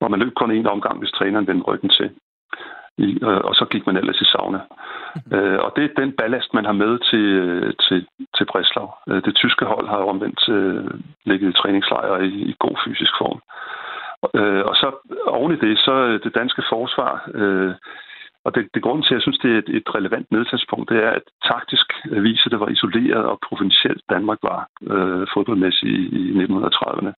Og 0.00 0.10
man 0.10 0.20
løb 0.20 0.34
kun 0.34 0.50
en 0.50 0.66
omgang, 0.66 0.98
hvis 0.98 1.10
træneren 1.10 1.46
vendte 1.46 1.68
ryggen 1.70 1.90
til. 1.90 2.10
I, 2.98 3.08
øh, 3.28 3.40
og 3.48 3.54
så 3.54 3.64
gik 3.72 3.86
man 3.86 3.96
ellers 3.96 4.20
i 4.20 4.24
sauna. 4.24 4.60
Mm-hmm. 4.60 5.38
Øh, 5.38 5.58
og 5.64 5.72
det 5.76 5.84
er 5.84 6.00
den 6.00 6.12
ballast, 6.12 6.54
man 6.54 6.64
har 6.64 6.76
med 6.84 6.92
til, 7.10 7.26
øh, 7.44 7.72
til, 7.88 8.06
til 8.36 8.44
Breslau. 8.50 8.88
Øh, 9.08 9.22
det 9.24 9.34
tyske 9.34 9.64
hold 9.64 9.88
har 9.88 10.10
omvendt 10.12 10.48
øh, 10.48 10.90
ligget 11.24 11.48
i 11.50 11.58
træningslejre 11.60 12.26
i, 12.26 12.34
i 12.50 12.54
god 12.58 12.76
fysisk 12.84 13.12
form. 13.20 13.40
Øh, 14.38 14.62
og 14.70 14.74
så 14.76 14.88
oven 15.26 15.52
i 15.52 15.58
det, 15.64 15.78
så 15.78 16.18
det 16.24 16.34
danske 16.34 16.62
forsvar, 16.72 17.30
øh, 17.34 17.74
og 18.44 18.54
det, 18.54 18.68
det 18.74 18.82
grund 18.82 19.02
til, 19.02 19.14
at 19.14 19.18
jeg 19.18 19.22
synes, 19.22 19.38
det 19.38 19.50
er 19.52 19.58
et, 19.58 19.70
et 19.78 19.94
relevant 19.94 20.28
nedtagspunkt, 20.32 20.90
det 20.90 20.98
er, 21.04 21.10
at 21.10 21.26
taktisk 21.50 21.86
viser, 22.26 22.50
det 22.50 22.60
var 22.60 22.68
isoleret 22.68 23.24
og 23.32 23.38
provincielt 23.48 24.02
Danmark 24.10 24.38
var 24.42 24.60
øh, 24.92 25.26
fodboldmæssigt 25.34 25.92
i, 25.98 26.00
i 26.18 26.44
1930'erne. 26.44 27.12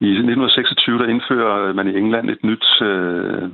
I 0.00 0.10
1926 0.10 0.98
der 0.98 1.06
indfører 1.14 1.72
man 1.72 1.88
i 1.88 1.98
England 1.98 2.30
et 2.30 2.44
nyt 2.44 2.82
øh, 2.82 3.48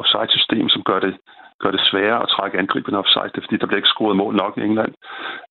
offside-system, 0.00 0.68
som 0.68 0.82
gør 0.82 1.00
det 1.06 1.14
gør 1.62 1.70
det 1.70 1.88
sværere 1.90 2.22
at 2.22 2.32
trække 2.36 2.58
angriberne 2.58 2.98
offside, 3.02 3.30
det 3.32 3.38
er, 3.38 3.46
fordi 3.46 3.56
der 3.60 3.66
bliver 3.66 3.82
ikke 3.82 3.94
scoret 3.94 4.16
mål 4.22 4.34
nok 4.42 4.54
i 4.56 4.64
England. 4.68 4.92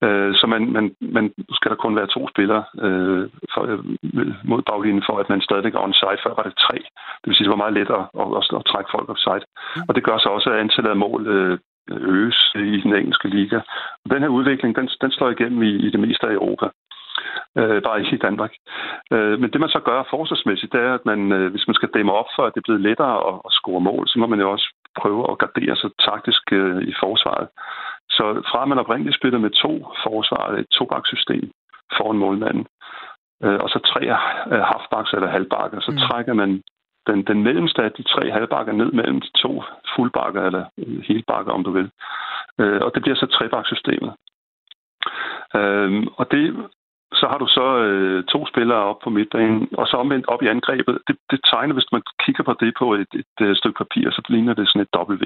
Øh, 0.06 0.32
så 0.40 0.46
man, 0.54 0.62
man, 0.78 0.86
man, 1.18 1.26
skal 1.58 1.72
der 1.72 1.84
kun 1.84 1.96
være 2.00 2.14
to 2.16 2.22
spillere 2.34 2.64
øh, 2.86 3.24
for, 3.54 3.62
øh, 3.70 3.80
mod 4.52 4.62
baglinjen 4.70 5.08
for, 5.10 5.16
at 5.20 5.30
man 5.30 5.42
stadig 5.42 5.74
er 5.76 5.86
onside. 5.88 6.24
Før 6.24 6.34
var 6.40 6.46
det 6.48 6.64
tre. 6.66 6.78
Det 7.22 7.28
vil 7.28 7.36
sige, 7.36 7.46
det 7.46 7.56
var 7.56 7.64
meget 7.64 7.78
lettere 7.80 8.04
at, 8.22 8.28
at, 8.38 8.44
at, 8.52 8.60
at 8.60 8.66
trække 8.72 8.90
folk 8.96 9.08
offside. 9.14 9.46
Og 9.88 9.92
det 9.96 10.04
gør 10.08 10.18
så 10.18 10.30
også, 10.30 10.48
at 10.50 10.60
antallet 10.60 10.92
af 10.96 11.04
mål 11.06 11.22
øh, 11.36 11.58
øges 12.14 12.40
i 12.56 12.80
den 12.86 12.94
engelske 12.96 13.28
liga. 13.38 13.60
Og 14.04 14.08
den 14.14 14.22
her 14.24 14.32
udvikling, 14.38 14.76
den, 14.76 14.88
den 15.04 15.12
slår 15.12 15.30
igennem 15.30 15.62
i, 15.64 15.72
i 15.86 15.90
det 15.94 16.00
meste 16.00 16.28
af 16.28 16.34
Europa 16.34 16.68
øh, 17.58 17.82
bare 17.82 18.00
ikke 18.00 18.16
i 18.16 18.26
Danmark. 18.28 18.54
Øh, 19.14 19.40
men 19.40 19.52
det 19.52 19.60
man 19.60 19.70
så 19.70 19.80
gør 19.80 20.10
forsvarsmæssigt, 20.10 20.74
det 20.74 20.82
er, 20.82 20.94
at 20.94 21.06
man, 21.06 21.32
øh, 21.32 21.52
hvis 21.52 21.68
man 21.68 21.74
skal 21.74 21.90
dæmme 21.94 22.14
op 22.14 22.30
for, 22.36 22.44
at 22.44 22.54
det 22.54 22.60
er 22.60 22.68
blevet 22.68 22.82
lettere 22.82 23.18
at, 23.30 23.36
at 23.48 23.52
score 23.52 23.82
mål, 23.82 24.08
så 24.08 24.20
må 24.20 24.28
man 24.28 24.40
jo 24.40 24.52
også 24.52 24.68
prøve 25.02 25.32
at 25.32 25.38
gardere 25.38 25.76
sig 25.76 25.90
taktisk 26.08 26.44
øh, 26.52 26.82
i 26.92 26.94
forsvaret. 27.04 27.48
Så 28.10 28.24
fra 28.52 28.66
man 28.66 28.80
oprindeligt 28.80 29.18
spillede 29.20 29.42
med 29.42 29.50
to 29.50 29.74
forsvar, 30.06 30.52
et 30.52 30.68
tobakssystem 30.78 31.52
foran 31.98 32.18
målmanden, 32.18 32.66
øh, 33.44 33.60
og 33.64 33.70
så 33.70 33.80
tre 33.92 34.02
øh, 34.54 34.64
halfbacks 34.72 35.14
eller 35.14 35.28
halvbakker, 35.28 35.80
så 35.80 35.92
mm. 35.92 35.98
trækker 35.98 36.34
man 36.34 36.62
den, 37.08 37.24
den 37.24 37.44
mellemste 37.44 37.84
af 37.84 37.92
de 37.92 38.04
tre 38.04 38.32
halvbakker 38.32 38.74
ned 38.74 38.92
mellem 38.92 39.22
de 39.22 39.32
to 39.44 39.64
fuldbakker, 39.96 40.42
eller 40.44 40.66
helbakker, 41.08 41.52
om 41.52 41.64
du 41.64 41.72
vil. 41.72 41.90
Øh, 42.60 42.82
og 42.82 42.92
det 42.94 43.02
bliver 43.02 43.16
så 43.16 43.26
trebakssystemet. 43.26 44.14
Øh, 45.56 46.08
og 46.20 46.32
det 46.32 46.70
så 47.14 47.28
har 47.28 47.38
du 47.38 47.48
så 47.48 47.78
øh, 47.78 48.24
to 48.24 48.48
spillere 48.48 48.84
op 48.92 49.00
på 49.04 49.10
midtbanen, 49.10 49.68
og 49.78 49.88
så 49.88 49.98
omvendt 49.98 50.28
op 50.28 50.42
i 50.44 50.48
angrebet. 50.48 50.98
Det, 51.08 51.16
det 51.32 51.40
tegner, 51.52 51.74
hvis 51.74 51.92
man 51.92 52.02
kigger 52.24 52.44
på 52.44 52.54
det 52.60 52.74
på 52.80 52.94
et, 52.94 53.02
et, 53.02 53.20
et 53.20 53.46
øh, 53.46 53.56
stykke 53.56 53.78
papir, 53.78 54.12
så 54.12 54.22
ligner 54.30 54.54
det 54.54 54.68
sådan 54.68 54.82
et 54.82 54.96
W. 54.96 55.26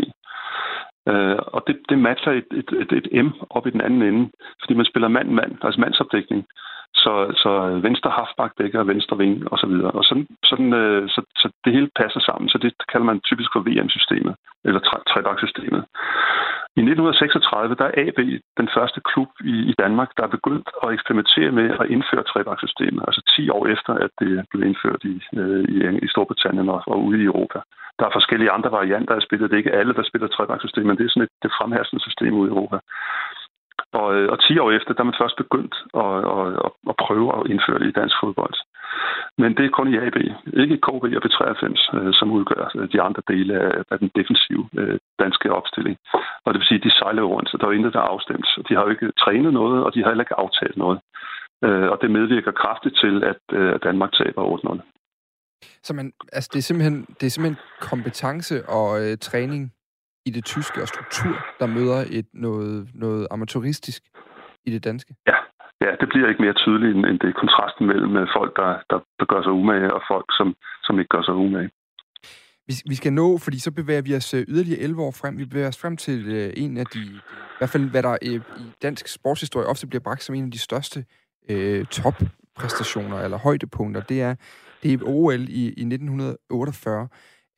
Øh, 1.12 1.38
og 1.56 1.64
det, 1.68 1.76
det 1.90 1.98
matcher 2.00 2.32
et, 2.32 2.48
et, 2.52 2.70
et, 2.82 2.92
et 3.00 3.26
M 3.26 3.30
op 3.50 3.68
i 3.68 3.70
den 3.76 3.82
anden 3.82 4.02
ende, 4.02 4.32
fordi 4.62 4.74
man 4.74 4.86
spiller 4.86 5.08
mand-mand, 5.08 5.52
altså 5.62 5.82
mandsopdækning. 5.82 6.46
Så, 6.96 7.14
så 7.44 7.52
venstre 7.88 8.10
halfback 8.18 8.52
dækker 8.58 8.84
venstre 8.84 9.18
ving 9.18 9.52
og 9.52 9.58
så 9.60 9.68
videre. 9.68 9.92
Og 9.92 10.04
sådan, 10.04 10.28
sådan, 10.44 10.74
øh, 10.74 11.10
så, 11.10 11.22
så 11.42 11.48
det 11.66 11.74
hele 11.74 11.90
passer 12.02 12.20
sammen. 12.20 12.50
Så 12.50 12.58
det 12.58 12.74
kalder 12.92 13.06
man 13.06 13.20
typisk 13.20 13.50
for 13.54 13.62
VM-systemet, 13.68 14.36
eller 14.66 14.80
trebaksystemet. 15.12 15.84
I 16.80 16.82
1936 16.82 17.76
der 17.76 17.86
er 17.86 17.98
AB 18.04 18.20
den 18.62 18.70
første 18.76 19.00
klub 19.10 19.30
i, 19.54 19.56
i 19.72 19.74
Danmark, 19.84 20.10
der 20.18 20.24
er 20.24 20.36
begyndt 20.38 20.70
at 20.84 20.94
eksperimentere 20.94 21.52
med 21.52 21.68
at 21.82 21.90
indføre 21.96 22.24
trebaksystemet. 22.24 23.04
altså 23.08 23.22
10 23.36 23.50
år 23.50 23.68
efter, 23.76 23.94
at 24.06 24.12
det 24.22 24.46
blev 24.52 24.64
indført 24.64 25.02
i, 25.14 25.16
øh, 25.40 25.64
i, 25.76 25.78
i 26.06 26.08
Storbritannien 26.14 26.70
og, 26.70 26.82
og 26.88 26.98
ude 27.08 27.20
i 27.22 27.30
Europa. 27.32 27.60
Der 28.00 28.06
er 28.06 28.18
forskellige 28.20 28.52
andre 28.52 28.72
varianter 28.72 29.16
af 29.16 29.22
spillet. 29.22 29.50
Det 29.50 29.56
er 29.56 29.64
ikke 29.64 29.80
alle, 29.80 29.94
der 29.94 30.04
spiller 30.04 30.28
trebaksystemet, 30.28 30.88
men 30.88 30.98
det 30.98 31.06
er 31.06 31.14
sådan 31.14 31.28
et 31.28 31.36
det 31.44 31.52
fremherskende 31.58 32.04
system 32.08 32.34
ude 32.34 32.50
i 32.50 32.54
Europa. 32.54 32.78
Og, 34.00 34.08
øh, 34.16 34.28
og 34.34 34.38
10 34.48 34.60
år 34.60 34.72
efter, 34.72 34.94
der 34.94 35.02
er 35.02 35.12
man 35.12 35.22
først 35.22 35.38
begyndt 35.44 35.76
at, 36.04 36.16
at, 36.36 36.72
at 36.92 36.96
prøve 37.06 37.28
at 37.38 37.48
indføre 37.52 37.80
det 37.80 37.88
i 37.90 38.00
dansk 38.00 38.16
fodbold. 38.22 38.56
Men 39.42 39.50
det 39.58 39.66
er 39.66 39.78
kun 39.78 39.94
i 39.94 39.98
AB, 40.06 40.18
ikke 40.64 40.76
i 40.78 40.84
KB 40.86 41.04
og 41.18 41.24
B93, 41.26 41.66
øh, 41.98 42.14
som 42.20 42.32
udgør 42.38 42.66
øh, 42.76 42.88
de 42.94 43.02
andre 43.02 43.22
dele 43.28 43.54
af 43.92 43.98
den 44.00 44.10
defensive 44.20 44.66
øh, 44.80 45.00
danske 45.24 45.48
opstilling. 45.60 45.98
Og 46.44 46.50
det 46.50 46.60
vil 46.60 46.68
sige, 46.68 46.80
at 46.80 46.88
de 46.88 46.98
sejler 47.00 47.24
rundt, 47.24 47.50
så 47.50 47.58
der 47.58 47.68
er 47.68 47.72
intet, 47.72 47.94
der 47.94 48.00
er 48.00 48.12
afstemt. 48.14 48.48
De 48.68 48.76
har 48.76 48.84
jo 48.84 48.90
ikke 48.90 49.12
trænet 49.24 49.54
noget, 49.54 49.84
og 49.84 49.94
de 49.94 50.00
har 50.00 50.10
heller 50.10 50.24
ikke 50.24 50.42
aftalt 50.46 50.78
noget. 50.78 51.00
Og 51.94 51.98
det 52.02 52.12
medvirker 52.12 52.52
kraftigt 52.52 52.96
til, 53.04 53.24
at 53.24 53.42
Danmark 53.84 54.12
taber 54.14 54.44
8-0. 54.44 54.82
Så 55.84 55.94
man, 55.94 56.14
altså 56.34 56.50
det, 56.54 56.60
er 56.60 56.68
simpelthen, 56.70 57.06
det 57.20 57.26
er 57.26 57.30
simpelthen 57.30 57.64
kompetence 57.82 58.56
og 58.70 58.90
øh, 59.04 59.18
træning, 59.18 59.74
i 60.26 60.30
det 60.32 60.46
tyske 60.46 60.82
og 60.82 60.88
struktur, 60.88 61.36
der 61.60 61.68
møder 61.68 62.00
et 62.20 62.28
noget, 62.34 62.90
noget 62.94 63.28
amatøristisk 63.32 64.04
i 64.66 64.72
det 64.72 64.84
danske? 64.84 65.16
Ja, 65.28 65.38
ja, 65.82 65.92
det 66.00 66.08
bliver 66.10 66.30
ikke 66.30 66.42
mere 66.42 66.54
tydeligt 66.54 66.98
end 66.98 67.20
det 67.20 67.36
kontrasten 67.36 67.88
mellem 67.88 68.18
øh, 68.18 68.28
folk, 68.38 68.52
der, 68.56 68.70
der, 68.90 69.00
der 69.20 69.26
gør 69.26 69.42
sig 69.44 69.52
umage, 69.52 69.94
og 69.94 70.02
folk, 70.12 70.26
som, 70.38 70.56
som 70.84 71.00
ikke 71.00 71.10
gør 71.16 71.24
sig 71.24 71.34
umage. 71.34 71.70
Vi, 72.68 72.74
vi 72.90 72.96
skal 72.96 73.14
nå, 73.14 73.38
fordi 73.38 73.60
så 73.60 73.72
bevæger 73.72 74.02
vi 74.02 74.16
os 74.16 74.34
øh, 74.34 74.46
yderligere 74.48 74.80
11 74.80 75.02
år 75.02 75.12
frem. 75.12 75.38
Vi 75.38 75.46
bevæger 75.46 75.68
os 75.68 75.82
frem 75.82 75.98
til 75.98 76.28
øh, 76.28 76.54
en 76.58 76.78
af 76.78 76.86
de, 76.86 77.00
i 77.00 77.58
hvert 77.58 77.70
fald 77.70 77.90
hvad 77.90 78.04
der 78.04 78.18
øh, 78.22 78.36
i 78.36 78.42
dansk 78.82 79.08
sportshistorie 79.08 79.68
ofte 79.68 79.88
bliver 79.88 80.02
bragt 80.02 80.24
som 80.24 80.36
en 80.36 80.46
af 80.46 80.52
de 80.52 80.60
største 80.60 81.06
øh, 81.50 81.86
toppræstationer 81.86 83.20
eller 83.20 83.38
højdepunkter. 83.38 84.02
Det 84.02 84.22
er, 84.22 84.36
det 84.84 84.94
er 84.94 84.98
OL 85.06 85.50
i, 85.50 85.64
i 85.66 85.84
1948. 85.86 87.08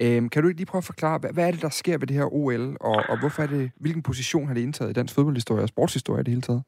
Øhm, 0.04 0.30
kan 0.30 0.42
du 0.42 0.48
ikke 0.48 0.60
lige 0.62 0.72
prøve 0.72 0.84
at 0.86 0.92
forklare, 0.94 1.18
hvad, 1.22 1.32
hvad 1.34 1.48
er 1.48 1.52
det, 1.52 1.62
der 1.62 1.70
sker 1.82 1.98
ved 1.98 2.08
det 2.08 2.20
her 2.20 2.34
OL, 2.40 2.66
og, 2.90 2.98
og 3.12 3.16
hvorfor 3.22 3.42
er 3.44 3.52
det, 3.56 3.72
hvilken 3.84 4.04
position 4.04 4.48
har 4.48 4.54
det 4.54 4.62
indtaget 4.62 4.92
i 4.92 5.00
dansk 5.00 5.16
fodboldhistorie 5.16 5.64
og 5.64 5.74
sportshistorie 5.74 6.22
i 6.22 6.24
det 6.24 6.34
hele 6.36 6.48
taget? 6.50 6.64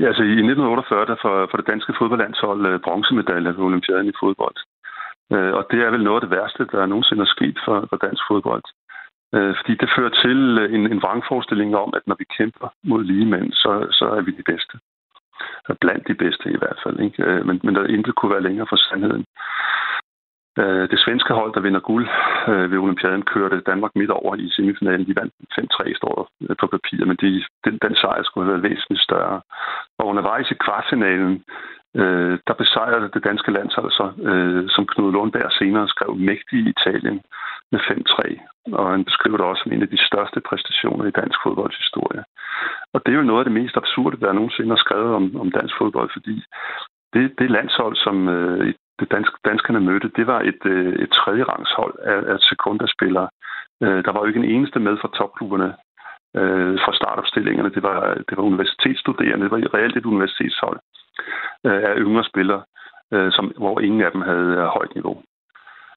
Ja, 0.00 0.06
altså 0.10 0.22
i 0.22 0.36
1948 0.50 1.06
der 1.10 1.16
for, 1.24 1.34
for 1.50 1.56
det 1.56 1.70
danske 1.72 1.92
fodboldlandshold 1.98 2.60
øh, 2.66 2.74
uh, 2.74 2.80
bronzemedalje 2.84 3.50
ved 3.56 3.66
Olympiaden 3.68 4.08
i 4.12 4.18
fodbold. 4.22 4.56
Øh, 5.34 5.52
og 5.58 5.62
det 5.70 5.78
er 5.82 5.90
vel 5.90 6.04
noget 6.04 6.18
af 6.18 6.24
det 6.26 6.36
værste, 6.36 6.62
der 6.72 6.86
nogensinde 6.86 7.22
er 7.22 7.34
sket 7.36 7.58
for, 7.64 7.76
for 7.90 7.96
dansk 8.06 8.22
fodbold. 8.30 8.64
Øh, 9.34 9.52
fordi 9.58 9.72
det 9.82 9.88
fører 9.96 10.14
til 10.24 10.38
øh, 10.62 10.74
en, 10.76 10.84
en 10.92 11.02
vrangforestilling 11.04 11.70
om, 11.84 11.90
at 11.98 12.04
når 12.06 12.16
vi 12.18 12.26
kæmper 12.38 12.68
mod 12.90 13.02
lige 13.04 13.26
mænd, 13.34 13.52
så, 13.52 13.72
så 13.98 14.04
er 14.16 14.22
vi 14.26 14.30
de 14.38 14.48
bedste. 14.52 14.74
Blandt 15.80 16.08
de 16.08 16.14
bedste 16.24 16.46
i 16.52 16.58
hvert 16.62 16.80
fald. 16.82 17.00
Ikke? 17.06 17.22
Øh, 17.22 17.46
men, 17.46 17.60
men 17.64 17.74
der 17.74 17.92
intet 17.94 18.14
kunne 18.14 18.34
være 18.34 18.46
længere 18.48 18.66
fra 18.70 18.76
sandheden. 18.76 19.24
Øh, 20.60 20.84
det 20.90 20.98
svenske 21.04 21.32
hold, 21.34 21.52
der 21.54 21.60
vinder 21.66 21.80
guld 21.80 22.06
øh, 22.48 22.70
ved 22.70 22.78
Olympiaden, 22.78 23.22
kørte 23.32 23.66
Danmark 23.70 23.92
midt 23.94 24.10
over 24.10 24.34
i 24.36 24.50
semifinalen. 24.56 25.06
De 25.06 25.16
vandt 25.20 25.34
5-3 25.58 25.96
står 26.00 26.28
øh, 26.42 26.56
på 26.60 26.66
papir, 26.66 27.04
men 27.04 27.16
de, 27.22 27.44
den, 27.64 27.78
den 27.84 27.94
sejr 28.02 28.22
skulle 28.22 28.44
have 28.44 28.52
været 28.52 28.70
væsentligt 28.70 29.06
større. 29.08 29.40
Og 29.98 30.06
undervejs 30.06 30.50
i 30.50 30.60
kvartfinalen, 30.64 31.44
øh, 32.00 32.38
der 32.46 32.54
besejrede 32.62 33.10
det 33.14 33.24
danske 33.24 33.50
landshold 33.52 33.90
så, 34.00 34.06
øh, 34.30 34.68
som 34.74 34.86
Knud 34.86 35.12
Lundberg 35.12 35.52
senere 35.52 35.88
skrev, 35.88 36.10
mægtige 36.30 36.70
Italien 36.74 37.20
med 37.72 37.80
5-3. 37.80 38.40
Og 38.72 38.90
han 38.90 39.04
beskriver 39.04 39.36
det 39.36 39.46
også 39.46 39.62
som 39.62 39.72
en 39.72 39.82
af 39.82 39.88
de 39.88 40.06
største 40.08 40.40
præstationer 40.48 41.04
i 41.04 41.16
dansk 41.20 41.38
fodboldshistorie. 41.44 42.22
Og 42.94 42.98
det 43.02 43.12
er 43.12 43.18
jo 43.20 43.30
noget 43.30 43.40
af 43.40 43.48
det 43.48 43.58
mest 43.60 43.76
absurde, 43.76 44.16
der 44.20 44.32
nogensinde 44.32 44.70
har 44.70 44.82
skrevet 44.84 45.14
om, 45.14 45.40
om 45.40 45.50
dansk 45.50 45.74
fodbold, 45.78 46.10
fordi 46.12 46.36
det, 47.14 47.24
det 47.38 47.50
landshold, 47.50 47.96
som 47.96 48.28
øh, 48.28 48.74
det 49.00 49.10
dansk, 49.10 49.32
danskerne 49.44 49.80
mødte, 49.80 50.08
det 50.18 50.26
var 50.26 50.40
et, 50.40 50.62
øh, 50.64 50.92
et 51.04 51.10
tredje 51.10 51.44
rangshold 51.52 51.94
af, 52.12 52.18
af 52.32 52.38
sekundaspillere. 52.40 53.28
Øh, 53.82 54.04
der 54.04 54.12
var 54.12 54.20
jo 54.20 54.26
ikke 54.26 54.42
en 54.44 54.52
eneste 54.54 54.78
med 54.80 54.94
fra 55.00 55.10
topklubberne 55.18 55.70
øh, 56.38 56.74
fra 56.84 56.92
startopstillingerne. 57.00 57.70
Det 57.76 57.82
var, 57.82 57.98
det 58.28 58.34
var 58.36 58.42
universitetsstuderende, 58.42 59.44
det 59.44 59.50
var 59.50 59.74
reelt 59.74 59.96
et 59.96 60.06
universitetshold 60.12 60.78
øh, 61.66 61.82
af 61.90 61.94
yngre 61.96 62.24
spillere, 62.24 62.62
øh, 63.14 63.32
som, 63.32 63.44
hvor 63.56 63.80
ingen 63.80 64.02
af 64.02 64.10
dem 64.12 64.20
havde 64.20 64.50
øh, 64.60 64.66
højt 64.76 64.94
niveau. 64.94 65.22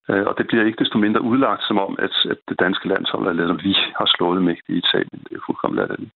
Øh, 0.10 0.26
og 0.30 0.34
det 0.38 0.48
bliver 0.48 0.66
ikke 0.66 0.82
desto 0.84 0.98
mindre 0.98 1.22
udlagt 1.22 1.64
som 1.64 1.78
om, 1.80 1.96
at, 2.00 2.16
at 2.32 2.40
det 2.50 2.60
danske 2.60 2.88
landshold, 2.88 3.40
eller 3.40 3.64
vi 3.68 3.74
har 4.00 4.08
slået 4.16 4.44
mægtigt 4.44 4.76
i 4.76 4.82
Italien. 4.84 5.20
Det 5.30 5.34
er 5.36 5.46
fuldkommen 5.46 5.80
latterligt. 5.80 6.12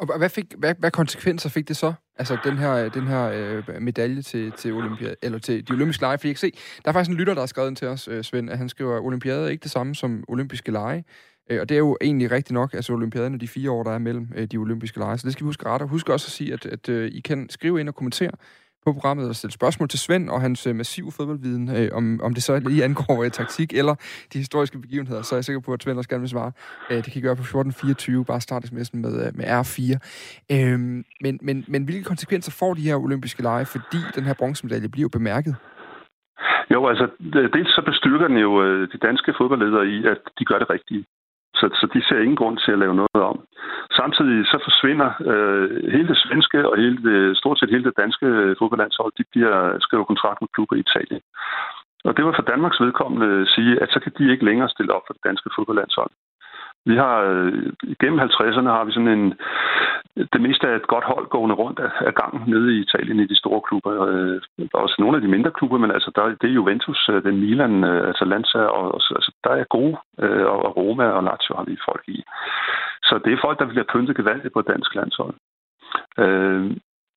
Og 0.00 0.18
hvad, 0.18 0.30
fik, 0.36 0.46
hvad, 0.58 0.74
hvad 0.78 0.90
konsekvenser 0.90 1.50
fik 1.56 1.68
det 1.68 1.76
så? 1.76 1.94
Altså 2.18 2.38
den 2.44 2.58
her, 2.58 2.88
den 2.88 3.06
her 3.06 3.30
øh, 3.34 3.82
medalje 3.82 4.22
til, 4.22 4.52
til, 4.52 4.72
Olympia, 4.72 5.14
eller 5.22 5.38
til 5.38 5.68
de 5.68 5.72
olympiske 5.72 6.02
lege. 6.02 6.18
fordi 6.18 6.28
jeg 6.28 6.36
kan 6.36 6.40
se, 6.40 6.52
der 6.84 6.88
er 6.88 6.92
faktisk 6.92 7.10
en 7.10 7.16
lytter, 7.16 7.34
der 7.34 7.40
har 7.40 7.46
skrevet 7.46 7.68
ind 7.68 7.76
til 7.76 7.88
os, 7.88 8.08
øh, 8.08 8.24
Svend, 8.24 8.50
at 8.50 8.58
han 8.58 8.68
skriver, 8.68 8.96
at 8.96 9.02
olympiade 9.02 9.44
er 9.46 9.48
ikke 9.48 9.62
det 9.62 9.70
samme 9.70 9.94
som 9.94 10.24
olympiske 10.28 10.72
lege. 10.72 11.04
Øh, 11.50 11.60
og 11.60 11.68
det 11.68 11.74
er 11.74 11.78
jo 11.78 11.96
egentlig 12.00 12.30
rigtigt 12.30 12.54
nok, 12.54 12.74
altså 12.74 12.92
olympiaderne, 12.92 13.38
de 13.38 13.48
fire 13.48 13.70
år, 13.70 13.82
der 13.82 13.90
er 13.90 13.98
mellem 13.98 14.28
øh, 14.36 14.46
de 14.46 14.56
olympiske 14.56 14.98
lege. 14.98 15.18
Så 15.18 15.26
det 15.26 15.32
skal 15.32 15.44
vi 15.44 15.48
huske 15.48 15.66
ret. 15.66 15.82
Og 15.82 15.88
husk 15.88 16.08
også 16.08 16.26
at 16.28 16.32
sige, 16.32 16.52
at, 16.52 16.66
at 16.66 16.88
øh, 16.88 17.10
I 17.12 17.20
kan 17.20 17.50
skrive 17.50 17.80
ind 17.80 17.88
og 17.88 17.94
kommentere 17.94 18.30
på 18.88 18.92
programmet 18.92 19.28
og 19.28 19.36
stille 19.36 19.52
spørgsmål 19.52 19.88
til 19.88 19.98
Svend 19.98 20.30
og 20.34 20.40
hans 20.40 20.66
øh, 20.66 20.74
massive 20.76 21.10
fodboldviden, 21.16 21.64
øh, 21.76 21.88
om, 21.98 22.20
om 22.22 22.34
det 22.34 22.42
så 22.42 22.52
lige 22.68 22.84
angår 22.84 23.24
øh, 23.24 23.30
taktik 23.30 23.72
eller 23.80 23.94
de 24.32 24.38
historiske 24.38 24.78
begivenheder, 24.84 25.22
så 25.22 25.34
er 25.34 25.38
jeg 25.38 25.44
sikker 25.44 25.60
på, 25.60 25.72
at 25.72 25.82
Svend 25.82 25.98
også 25.98 26.10
gerne 26.10 26.24
vil 26.26 26.34
svare. 26.36 26.52
Øh, 26.90 26.96
det 26.96 27.08
kan 27.12 27.18
I 27.20 27.26
gøre 27.26 27.36
på 27.36 27.42
1424, 27.42 28.24
bare 28.24 28.40
start 28.40 28.64
med, 28.72 29.12
øh, 29.24 29.30
med 29.38 29.46
R4. 29.60 29.82
Øh, 30.54 30.78
men, 31.24 31.34
men, 31.42 31.56
men 31.72 31.84
hvilke 31.84 32.04
konsekvenser 32.12 32.52
får 32.60 32.74
de 32.74 32.86
her 32.88 32.96
olympiske 32.96 33.42
lege, 33.42 33.66
fordi 33.74 34.00
den 34.16 34.24
her 34.24 34.34
bronzemedalje 34.34 34.88
bliver 34.88 35.08
bemærket? 35.08 35.54
Jo, 36.74 36.80
altså, 36.90 37.06
dels 37.56 37.70
så 37.76 37.82
bestyrker 37.90 38.28
den 38.28 38.38
jo 38.46 38.62
øh, 38.64 38.88
de 38.92 38.98
danske 39.06 39.34
fodboldledere 39.38 39.86
i, 39.86 40.06
at 40.12 40.20
de 40.38 40.44
gør 40.44 40.58
det 40.58 40.70
rigtige. 40.70 41.04
Så, 41.58 41.66
så 41.80 41.86
de 41.94 42.00
ser 42.08 42.18
ingen 42.20 42.40
grund 42.40 42.56
til 42.58 42.72
at 42.72 42.82
lave 42.84 42.98
noget 43.00 43.22
om. 43.32 43.38
Samtidig 44.00 44.46
så 44.52 44.58
forsvinder 44.68 45.10
øh, 45.30 45.68
hele 45.94 46.08
det 46.12 46.18
svenske 46.24 46.58
og 46.70 46.76
hele 46.82 46.98
det, 47.08 47.36
stort 47.40 47.58
set 47.58 47.74
hele 47.74 47.84
det 47.88 47.98
danske 48.02 48.26
øh, 48.26 48.56
fodboldlandshold, 48.58 49.12
de 49.18 49.24
bliver 49.32 49.54
skrevet 49.84 50.06
kontrakt 50.06 50.40
med 50.40 50.48
klubber 50.54 50.76
i 50.76 50.84
Italien. 50.86 51.22
Og 52.04 52.16
det 52.16 52.24
var 52.24 52.32
for 52.36 52.46
Danmarks 52.52 52.80
vedkommende 52.80 53.28
at 53.42 53.48
sige, 53.54 53.72
at 53.82 53.88
så 53.90 53.98
kan 54.00 54.12
de 54.18 54.32
ikke 54.32 54.44
længere 54.44 54.68
stille 54.68 54.94
op 54.96 55.04
for 55.06 55.12
det 55.12 55.24
danske 55.28 55.50
fodboldlandshold. 55.56 56.10
Vi 56.86 56.96
har 56.96 57.16
øh, 57.20 57.72
gennem 58.00 58.20
50'erne 58.20 58.70
har 58.76 58.84
vi 58.84 58.92
sådan 58.92 59.08
en 59.18 59.34
det 60.32 60.40
meste 60.40 60.68
af 60.68 60.76
et 60.76 60.86
godt 60.86 61.04
hold 61.04 61.26
gående 61.28 61.54
rundt 61.54 61.78
af, 61.78 62.14
gangen 62.14 62.42
nede 62.52 62.76
i 62.76 62.80
Italien 62.80 63.20
i 63.20 63.26
de 63.26 63.38
store 63.38 63.60
klubber. 63.68 63.92
Øh, 64.12 64.40
også 64.74 64.96
nogle 64.98 65.16
af 65.16 65.22
de 65.22 65.28
mindre 65.28 65.50
klubber, 65.50 65.78
men 65.78 65.90
altså 65.90 66.10
der, 66.16 66.24
det 66.40 66.48
er 66.50 66.58
Juventus, 66.58 67.08
øh, 67.08 67.22
det 67.22 67.30
er 67.30 67.42
Milan, 67.44 67.84
øh, 67.84 68.08
altså 68.08 68.24
Lanza, 68.24 68.58
og, 68.58 68.84
og 68.94 69.00
altså, 69.18 69.32
der 69.44 69.50
er 69.50 69.64
gode, 69.76 69.96
og 70.54 70.76
Roma 70.76 71.04
og 71.04 71.22
Lazio 71.24 71.54
har 71.56 71.64
vi 71.64 71.76
folk 71.88 72.04
i. 72.08 72.24
Så 73.02 73.20
det 73.24 73.32
er 73.32 73.44
folk, 73.44 73.58
der 73.58 73.66
bliver 73.72 73.90
pyntet 73.92 74.16
gevaldigt 74.16 74.54
på 74.54 74.62
dansk 74.62 74.94
landshold. 74.94 75.34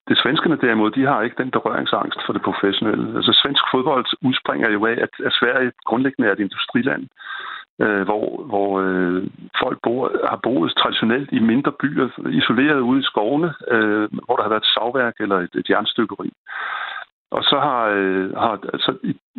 Det 0.10 0.18
svenskerne 0.24 0.58
derimod, 0.66 0.92
de 0.92 1.06
har 1.06 1.22
ikke 1.22 1.42
den 1.44 1.52
berøringsangst 1.52 2.20
for 2.26 2.34
det 2.34 2.42
professionelle. 2.42 3.16
Altså 3.16 3.34
svensk 3.44 3.64
fodbold 3.72 4.06
udspringer 4.28 4.70
jo 4.70 4.86
af, 4.86 4.98
at 5.28 5.34
Sverige 5.40 5.72
grundlæggende 5.86 6.30
er 6.30 6.34
et 6.34 6.40
industriland 6.40 7.08
øh, 7.80 8.02
hvor, 8.02 8.44
hvor 8.52 8.80
øh, 8.82 9.28
folk 9.64 9.78
bor, 9.84 10.12
har 10.30 10.40
boet 10.44 10.74
traditionelt 10.78 11.30
i 11.32 11.40
mindre 11.40 11.72
byer, 11.82 12.08
isoleret 12.30 12.80
ude 12.80 13.00
i 13.00 13.10
skovene, 13.12 13.54
øh, 13.68 14.10
hvor 14.26 14.36
der 14.36 14.44
har 14.44 14.50
været 14.50 14.62
et 14.62 14.74
savværk 14.76 15.16
eller 15.20 15.38
et, 15.40 15.56
et 15.56 15.70
jernstykkeri. 15.70 16.32
Og 17.38 17.44
så 17.44 17.58
har, 17.68 17.82
øh, 17.98 18.28
har 18.44 18.54
så, 18.86 18.92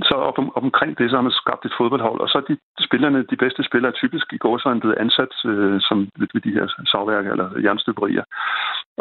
så 0.09 0.15
op, 0.29 0.39
om, 0.39 0.49
omkring 0.63 0.99
det, 0.99 1.11
så 1.11 1.17
har 1.17 1.29
man 1.29 1.41
skabt 1.43 1.65
et 1.65 1.79
fodboldhold, 1.79 2.21
og 2.21 2.29
så 2.29 2.39
er 2.39 2.47
de 2.51 2.57
spillerne, 2.87 3.27
de 3.33 3.37
bedste 3.45 3.63
spillere, 3.65 3.93
typisk 3.93 4.27
i 4.33 4.39
går 4.39 4.59
så 4.59 4.69
er 4.69 4.79
blevet 4.81 5.03
ansat 5.05 5.33
øh, 5.51 5.81
som 5.89 5.99
ved, 6.19 6.41
de 6.47 6.57
her 6.57 6.67
savværker 6.93 7.31
eller 7.31 7.49
jernstykkerier. 7.65 8.25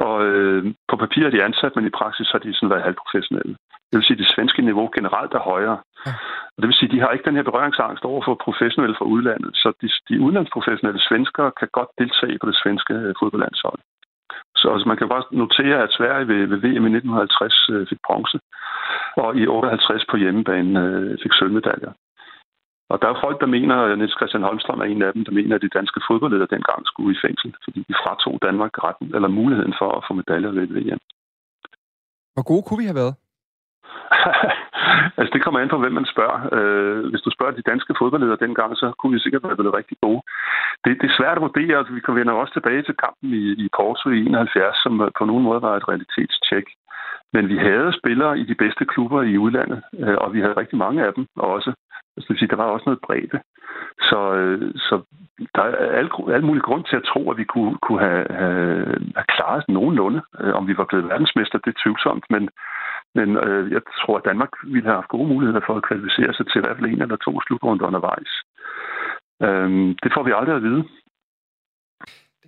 Og 0.08 0.16
øh, 0.26 0.74
på 0.90 0.96
papir 1.04 1.24
er 1.26 1.34
de 1.34 1.44
ansat, 1.44 1.76
men 1.76 1.86
i 1.88 1.98
praksis 2.00 2.32
har 2.32 2.40
de 2.40 2.54
sådan 2.54 2.70
været 2.70 2.88
halvprofessionelle. 2.88 3.56
Det 3.90 3.98
vil 3.98 4.08
sige, 4.08 4.18
at 4.18 4.24
det 4.24 4.34
svenske 4.36 4.62
niveau 4.62 4.90
generelt 4.98 5.34
er 5.34 5.48
højere. 5.54 5.78
Og 6.54 6.60
det 6.62 6.68
vil 6.68 6.80
sige, 6.80 6.90
at 6.90 6.96
de 6.96 7.02
har 7.04 7.12
ikke 7.12 7.28
den 7.30 7.36
her 7.36 7.50
berøringsangst 7.50 8.04
over 8.12 8.22
for 8.26 8.44
professionelle 8.46 8.96
fra 9.00 9.06
udlandet. 9.06 9.52
Så 9.62 9.68
de, 9.82 9.88
de 10.10 10.22
udlandsprofessionelle 10.26 11.02
svenskere 11.10 11.52
kan 11.60 11.70
godt 11.78 11.92
deltage 12.02 12.40
på 12.40 12.48
det 12.50 12.58
svenske 12.64 12.94
øh, 12.94 13.14
fodboldlandshold. 13.20 13.80
Så 14.62 14.66
altså, 14.74 14.88
man 14.88 14.98
kan 14.98 15.10
bare 15.14 15.24
notere, 15.32 15.78
at 15.84 15.96
Sverige 15.98 16.28
ved, 16.28 16.42
ved 16.52 16.60
VM 16.64 16.86
i 16.88 16.92
1950 16.98 17.70
øh, 17.70 17.88
fik 17.90 18.02
bronze, 18.08 18.40
og 19.24 19.30
i 19.42 19.48
58 19.48 20.06
på 20.12 20.18
hjemmebane 20.18 20.80
øh, 20.86 21.18
fik 21.24 21.34
sølvmedaljer. 21.34 21.94
Og 22.92 22.98
der 23.02 23.08
er 23.10 23.22
folk, 23.26 23.38
der 23.42 23.56
mener, 23.58 23.76
at 23.76 23.98
Niels 23.98 24.18
Christian 24.20 24.48
Holmstrøm 24.48 24.80
er 24.80 24.90
en 24.94 25.02
af 25.02 25.14
dem, 25.14 25.26
der 25.26 25.34
mener, 25.40 25.56
at 25.56 25.62
de 25.62 25.76
danske 25.78 26.00
fodboldledere 26.08 26.54
dengang 26.56 26.82
skulle 26.86 27.12
i 27.16 27.22
fængsel, 27.26 27.50
fordi 27.64 27.80
de 27.90 27.96
fratog 28.04 28.36
Danmark 28.48 28.74
retten 28.86 29.08
eller 29.16 29.38
muligheden 29.40 29.76
for 29.80 29.90
at 29.98 30.04
få 30.08 30.14
medaljer 30.14 30.52
ved 30.58 30.68
VM. 30.76 31.02
Hvor 32.36 32.46
gode 32.52 32.64
kunne 32.64 32.82
vi 32.82 32.90
have 32.92 33.02
været? 33.04 33.16
altså, 35.18 35.32
det 35.34 35.44
kommer 35.44 35.60
an 35.60 35.74
på, 35.74 35.78
hvem 35.78 35.94
man 36.00 36.12
spørger. 36.14 36.40
Øh, 36.58 37.10
hvis 37.10 37.22
du 37.26 37.30
spørger 37.34 37.54
de 37.58 37.70
danske 37.72 37.94
fodboldledere 38.00 38.44
dengang, 38.46 38.78
så 38.78 38.88
kunne 39.00 39.14
vi 39.14 39.20
sikkert 39.20 39.44
være 39.44 39.60
blevet 39.60 39.78
rigtig 39.80 39.98
gode. 40.02 40.22
Det, 40.84 40.92
det 41.02 41.08
er 41.10 41.18
svært 41.20 41.38
at 41.38 41.46
vurdere. 41.48 41.78
Altså, 41.78 41.94
vi 41.94 42.06
kan 42.06 42.16
vende 42.16 42.34
også 42.34 42.54
tilbage 42.54 42.84
til 42.84 42.96
kampen 43.04 43.30
i, 43.44 43.46
i 43.64 43.68
Porto 43.78 44.10
i 44.10 44.20
71, 44.26 44.76
som 44.84 44.94
på 45.18 45.24
nogen 45.26 45.44
måde 45.44 45.62
var 45.62 45.74
et 45.76 45.88
realitetstjek. 45.92 46.68
Men 47.34 47.44
vi 47.50 47.58
havde 47.58 47.98
spillere 48.00 48.40
i 48.40 48.44
de 48.44 48.56
bedste 48.56 48.86
klubber 48.86 49.22
i 49.22 49.38
udlandet, 49.38 49.82
øh, 50.00 50.18
og 50.24 50.34
vi 50.34 50.40
havde 50.42 50.60
rigtig 50.62 50.78
mange 50.78 51.06
af 51.06 51.14
dem 51.14 51.28
også. 51.36 51.72
Altså, 52.14 52.26
det 52.28 52.30
vil 52.30 52.40
sige, 52.40 52.54
der 52.54 52.62
var 52.64 52.64
også 52.64 52.88
noget 52.88 53.06
bredde. 53.06 53.40
Så, 54.10 54.20
øh, 54.34 54.72
så 54.76 54.96
der 55.56 55.62
er 55.62 55.92
al, 56.00 56.10
al 56.36 56.44
mulig 56.44 56.64
grund 56.64 56.84
til 56.86 56.96
at 56.96 57.08
tro, 57.12 57.32
at 57.32 57.38
vi 57.38 57.44
kunne, 57.44 57.78
kunne 57.86 58.02
have, 58.08 58.26
have, 58.30 58.86
have 59.20 59.30
klaret 59.36 59.64
nogenlunde. 59.68 60.22
Øh, 60.42 60.54
om 60.54 60.68
vi 60.68 60.78
var 60.78 60.86
blevet 60.90 61.10
verdensmester, 61.10 61.58
det 61.58 61.72
er 61.72 61.82
tvivlsomt, 61.84 62.26
men 62.30 62.50
men 63.16 63.30
øh, 63.38 63.72
jeg 63.72 63.82
tror, 64.02 64.18
at 64.18 64.26
Danmark 64.26 64.50
ville 64.64 64.88
have 64.90 65.00
haft 65.00 65.14
gode 65.16 65.28
muligheder 65.28 65.62
for 65.66 65.76
at 65.76 65.84
kvalificere 65.84 66.34
sig 66.34 66.46
til 66.48 66.60
i 66.60 66.64
hvert 66.64 66.78
fald 66.78 66.90
en 66.90 67.02
eller 67.02 67.16
to 67.16 67.42
slutrunder 67.42 67.88
undervejs. 67.88 68.32
Øhm, 69.46 69.90
det 70.04 70.12
får 70.14 70.24
vi 70.24 70.32
aldrig 70.36 70.56
at 70.56 70.64
vide. 70.64 70.84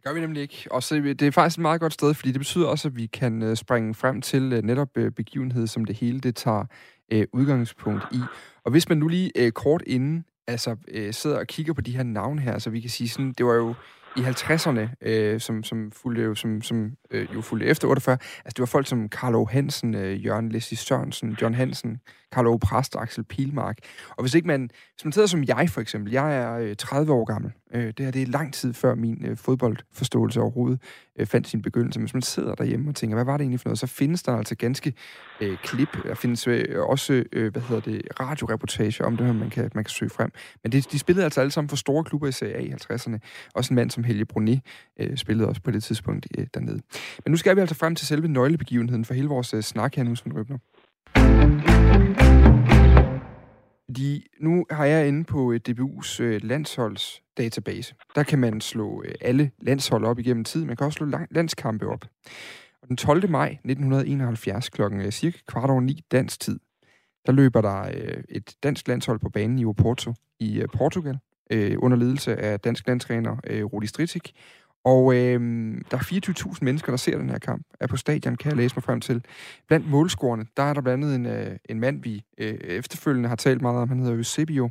Det 0.03 0.09
gør 0.09 0.13
vi 0.13 0.19
nemlig 0.19 0.41
ikke. 0.41 0.67
Og 0.71 0.83
så, 0.83 0.95
øh, 0.95 1.05
det 1.05 1.21
er 1.21 1.31
faktisk 1.31 1.57
et 1.57 1.61
meget 1.61 1.81
godt 1.81 1.93
sted, 1.93 2.13
fordi 2.13 2.31
det 2.31 2.39
betyder 2.39 2.67
også, 2.67 2.87
at 2.87 2.95
vi 2.95 3.05
kan 3.05 3.41
øh, 3.41 3.55
springe 3.55 3.95
frem 3.95 4.21
til 4.21 4.53
øh, 4.53 4.63
netop 4.63 4.87
begivenhed, 5.15 5.67
som 5.67 5.85
det 5.85 5.95
hele 5.95 6.19
det 6.19 6.35
tager 6.35 6.65
øh, 7.11 7.27
udgangspunkt 7.33 8.03
i. 8.11 8.19
Og 8.63 8.71
hvis 8.71 8.89
man 8.89 8.97
nu 8.97 9.07
lige 9.07 9.31
øh, 9.35 9.51
kort 9.51 9.83
inden 9.87 10.25
altså, 10.47 10.75
øh, 10.87 11.13
sidder 11.13 11.39
og 11.39 11.47
kigger 11.47 11.73
på 11.73 11.81
de 11.81 11.95
her 11.95 12.03
navne 12.03 12.41
her, 12.41 12.59
så 12.59 12.69
vi 12.69 12.81
kan 12.81 12.89
sige 12.89 13.09
sådan, 13.09 13.33
det 13.37 13.45
var 13.45 13.53
jo 13.53 13.73
i 14.17 14.19
50'erne, 14.19 14.95
øh, 15.01 15.39
som, 15.39 15.63
som, 15.63 15.91
fulgte, 15.91 16.35
som, 16.35 16.61
som 16.61 16.91
øh, 17.11 17.27
jo 17.35 17.41
fulgte 17.41 17.65
efter 17.65 17.87
48, 17.87 18.13
altså 18.13 18.53
det 18.55 18.59
var 18.59 18.65
folk 18.65 18.87
som 18.87 19.09
Carlo 19.09 19.45
Hansen, 19.45 19.95
øh, 19.95 20.25
Jørgen 20.25 20.49
Leslie 20.49 20.77
Sørensen, 20.77 21.37
John 21.41 21.53
Hansen, 21.53 21.97
Carlo 22.33 22.57
Præst 22.57 22.95
Axel 22.95 23.23
Pilmark. 23.23 23.77
Og 24.09 24.23
hvis 24.23 24.33
ikke 24.33 24.47
man, 24.47 24.69
hvis 24.95 25.05
man 25.05 25.11
sidder 25.11 25.27
som 25.27 25.43
jeg 25.43 25.69
for 25.69 25.81
eksempel, 25.81 26.11
jeg 26.11 26.37
er 26.37 26.57
øh, 26.57 26.75
30 26.75 27.13
år 27.13 27.25
gammel, 27.25 27.51
øh, 27.73 27.93
det 27.97 27.99
her 27.99 28.11
det 28.11 28.21
er 28.21 28.25
lang 28.25 28.53
tid 28.53 28.73
før 28.73 28.95
min 28.95 29.25
øh, 29.25 29.37
fodboldforståelse 29.37 30.41
overhovedet 30.41 30.81
øh, 31.19 31.27
fandt 31.27 31.47
sin 31.47 31.61
begyndelse. 31.61 31.99
Men 31.99 32.03
hvis 32.03 32.13
man 32.13 32.21
sidder 32.21 32.55
derhjemme 32.55 32.89
og 32.89 32.95
tænker, 32.95 33.15
hvad 33.15 33.25
var 33.25 33.37
det 33.37 33.41
egentlig 33.41 33.59
for 33.59 33.69
noget, 33.69 33.79
så 33.79 33.87
findes 33.87 34.23
der 34.23 34.37
altså 34.37 34.55
ganske 34.55 34.93
øh, 35.41 35.57
klip, 35.63 36.03
der 36.03 36.15
findes 36.15 36.47
øh, 36.47 36.79
også, 36.79 37.23
øh, 37.31 37.51
hvad 37.51 37.61
hedder 37.61 37.81
det, 37.81 38.01
radioreportage 38.19 39.05
om 39.05 39.17
det 39.17 39.25
her, 39.25 39.33
man 39.33 39.49
kan, 39.49 39.71
man 39.75 39.83
kan 39.83 39.89
søge 39.89 40.09
frem. 40.09 40.31
Men 40.63 40.71
det, 40.71 40.91
de 40.91 40.99
spillede 40.99 41.23
altså 41.25 41.41
alle 41.41 41.51
sammen 41.51 41.69
for 41.69 41.75
store 41.75 42.03
klubber 42.03 42.27
i 42.27 42.31
Serie 42.31 42.55
A 42.55 42.59
i 42.59 42.71
50'erne. 42.71 43.17
Også 43.55 43.73
en 43.73 43.75
mand 43.75 43.91
som 43.91 44.03
Helge 44.03 44.25
Brunet 44.25 44.61
øh, 44.99 45.17
spillede 45.17 45.47
også 45.47 45.61
på 45.61 45.71
det 45.71 45.83
tidspunkt 45.83 46.27
øh, 46.37 46.47
dernede. 46.53 46.79
Men 47.25 47.31
nu 47.31 47.37
skal 47.37 47.55
vi 47.55 47.61
altså 47.61 47.75
frem 47.75 47.95
til 47.95 48.07
selve 48.07 48.27
nøglebegivenheden 48.27 49.05
for 49.05 49.13
hele 49.13 49.27
vores 49.27 49.53
øh, 49.53 49.61
snak 49.61 49.95
her 49.95 50.03
nu, 50.03 50.15
Svend 50.15 50.37
Røbner. 50.37 50.57
De, 53.97 54.21
nu 54.39 54.65
har 54.71 54.85
jeg 54.85 55.07
inde 55.07 55.23
på 55.23 55.51
øh, 55.51 55.59
DBU's 55.69 56.21
øh, 56.21 56.41
landsholdsdatabase. 56.43 57.95
Der 58.15 58.23
kan 58.23 58.39
man 58.39 58.61
slå 58.61 59.03
øh, 59.05 59.15
alle 59.21 59.51
landshold 59.61 60.05
op 60.05 60.19
igennem 60.19 60.43
tid. 60.43 60.65
Man 60.65 60.75
kan 60.75 60.85
også 60.85 60.97
slå 60.97 61.07
landskampe 61.31 61.87
op. 61.87 62.05
Og 62.81 62.87
den 62.87 62.97
12. 62.97 63.29
maj 63.29 63.47
1971 63.47 64.69
klokken 64.69 65.11
cirka 65.11 65.37
kvart 65.47 65.69
over 65.69 65.81
ni 65.81 66.01
dansk 66.11 66.39
tid, 66.39 66.59
der 67.25 67.31
løber 67.31 67.61
der 67.61 67.91
et 68.29 68.55
dansk 68.63 68.87
landshold 68.87 69.19
på 69.19 69.29
banen 69.29 69.59
i 69.59 69.65
Oporto 69.65 70.13
i 70.39 70.63
Portugal, 70.73 71.19
under 71.77 71.97
ledelse 71.97 72.35
af 72.35 72.59
dansk 72.59 72.87
landstræner 72.87 73.63
Rudi 73.63 73.87
Stritik. 73.87 74.33
Og 74.83 75.15
øh, 75.15 75.41
der 75.91 75.97
er 75.97 76.51
24.000 76.51 76.57
mennesker, 76.61 76.91
der 76.91 76.97
ser 76.97 77.17
den 77.17 77.29
her 77.29 77.39
kamp, 77.39 77.65
er 77.79 77.87
på 77.87 77.97
stadion, 77.97 78.35
kan 78.35 78.49
jeg 78.49 78.57
læse 78.57 78.75
mig 78.75 78.83
frem 78.83 79.01
til. 79.01 79.25
Blandt 79.67 79.89
målscorerne, 79.89 80.45
der 80.57 80.63
er 80.63 80.73
der 80.73 80.81
blandt 80.81 81.05
andet 81.05 81.15
en, 81.15 81.25
øh, 81.25 81.57
en 81.69 81.79
mand, 81.79 82.03
vi 82.03 82.23
øh, 82.37 82.53
efterfølgende 82.53 83.29
har 83.29 83.35
talt 83.35 83.61
meget 83.61 83.77
om, 83.77 83.89
han 83.89 83.99
hedder 83.99 84.15
Eusebio, 84.15 84.69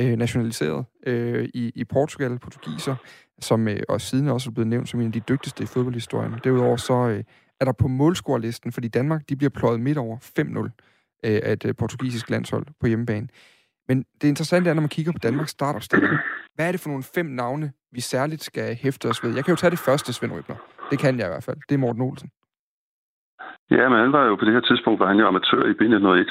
øh, 0.00 0.16
nationaliseret 0.16 0.84
øh, 1.06 1.48
i, 1.54 1.72
i 1.74 1.84
Portugal, 1.84 2.38
portugiser, 2.38 2.96
som 3.40 3.68
øh, 3.68 3.80
og 3.88 4.00
siden 4.00 4.28
også 4.28 4.50
er 4.50 4.54
blevet 4.54 4.68
nævnt 4.68 4.88
som 4.88 5.00
en 5.00 5.06
af 5.06 5.12
de 5.12 5.20
dygtigste 5.20 5.62
i 5.62 5.66
fodboldhistorien. 5.66 6.34
Derudover 6.44 6.76
så 6.76 6.94
øh, 7.08 7.24
er 7.60 7.64
der 7.64 7.72
på 7.72 7.88
målscorelisten, 7.88 8.72
fordi 8.72 8.88
Danmark 8.88 9.28
de 9.28 9.36
bliver 9.36 9.50
pløjet 9.50 9.80
midt 9.80 9.98
over 9.98 10.18
5-0 10.18 10.58
øh, 11.24 11.40
af 11.42 11.52
et 11.52 11.64
øh, 11.64 11.74
portugisisk 11.74 12.30
landshold 12.30 12.66
på 12.80 12.86
hjemmebane. 12.86 13.28
Men 13.88 14.04
det 14.22 14.28
interessante 14.28 14.70
er, 14.70 14.74
når 14.74 14.80
man 14.80 14.88
kigger 14.88 15.12
på 15.12 15.18
Danmarks 15.18 15.50
startopstilling, 15.50 16.12
hvad 16.54 16.68
er 16.68 16.72
det 16.72 16.80
for 16.80 16.88
nogle 16.88 17.02
fem 17.02 17.26
navne, 17.26 17.72
vi 17.96 18.00
særligt 18.00 18.42
skal 18.50 18.68
hæfte 18.84 19.06
os 19.12 19.24
ved? 19.24 19.30
Jeg 19.36 19.44
kan 19.44 19.52
jo 19.54 19.60
tage 19.60 19.74
det 19.76 19.86
første, 19.88 20.12
Svend 20.12 20.32
Røbner. 20.32 20.58
Det 20.90 20.98
kan 21.02 21.18
jeg 21.18 21.26
i 21.26 21.32
hvert 21.34 21.46
fald. 21.48 21.58
Det 21.68 21.74
er 21.74 21.84
Morten 21.84 22.02
Olsen. 22.08 22.30
Ja, 23.70 23.84
men 23.88 23.98
han 24.04 24.12
var 24.12 24.24
jo 24.24 24.34
på 24.36 24.44
det 24.44 24.54
her 24.56 24.64
tidspunkt, 24.68 25.00
var 25.00 25.08
han 25.12 25.20
jo 25.20 25.26
amatør 25.26 25.62
i 25.72 25.78
B101 25.78 26.30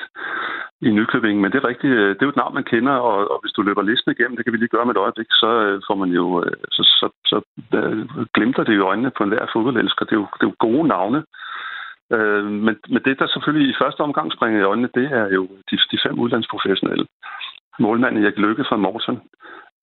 i 0.88 0.90
Nykøbing, 0.98 1.42
men 1.42 1.52
det 1.52 1.58
er 1.60 1.68
rigtigt, 1.68 1.94
øh, 1.94 2.10
det 2.16 2.22
er 2.22 2.30
jo 2.30 2.36
et 2.36 2.42
navn, 2.44 2.54
man 2.54 2.70
kender, 2.74 2.96
og, 3.10 3.18
og 3.32 3.38
hvis 3.42 3.56
du 3.56 3.62
løber 3.62 3.82
listen 3.82 4.12
igennem, 4.12 4.36
det 4.36 4.46
kan 4.46 4.54
vi 4.54 4.58
lige 4.58 4.76
gøre 4.76 4.86
med 4.86 4.96
et 4.96 5.04
øjeblik, 5.06 5.30
så 5.30 5.50
øh, 5.66 5.82
får 5.88 5.96
man 5.96 6.10
jo, 6.20 6.26
øh, 6.44 6.58
så, 6.76 6.82
så, 7.00 7.08
så 7.30 7.38
uh, 7.78 8.26
glimter 8.36 8.64
det 8.64 8.76
jo 8.76 8.88
øjnene 8.92 9.12
på 9.18 9.24
enhver 9.24 9.46
fodboldelsker. 9.54 10.06
Det 10.06 10.14
er 10.16 10.22
jo, 10.24 10.28
det 10.38 10.44
er 10.44 10.52
jo 10.52 10.64
gode 10.68 10.88
navne, 10.88 11.20
Øh, 12.14 12.46
men, 12.66 12.76
men 12.94 13.02
det, 13.06 13.20
der 13.20 13.28
selvfølgelig 13.28 13.70
i 13.70 13.80
første 13.82 14.02
omgang 14.02 14.32
springer 14.32 14.60
i 14.60 14.70
øjnene, 14.72 14.90
det 14.96 15.06
er 15.12 15.28
jo 15.38 15.44
de, 15.70 15.76
de 15.92 15.98
fem 16.06 16.20
udlandsprofessionelle. 16.20 17.06
Målmanden 17.80 18.24
Erik 18.24 18.38
Lykke 18.38 18.66
fra 18.70 18.78
Morten, 18.78 19.22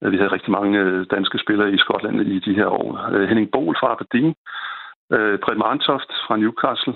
Øh, 0.02 0.12
vi 0.12 0.16
havde 0.16 0.32
rigtig 0.36 0.52
mange 0.58 0.78
øh, 0.78 1.06
danske 1.10 1.38
spillere 1.44 1.72
i 1.72 1.78
Skotland 1.78 2.20
i 2.20 2.38
de 2.38 2.54
her 2.54 2.66
år. 2.66 2.88
Øh, 3.12 3.28
Henning 3.28 3.50
Bol 3.52 3.76
fra 3.80 3.92
Aberdeen. 3.92 4.34
Brett 5.44 5.58
Marntoft 5.58 6.10
fra 6.26 6.36
Newcastle. 6.36 6.94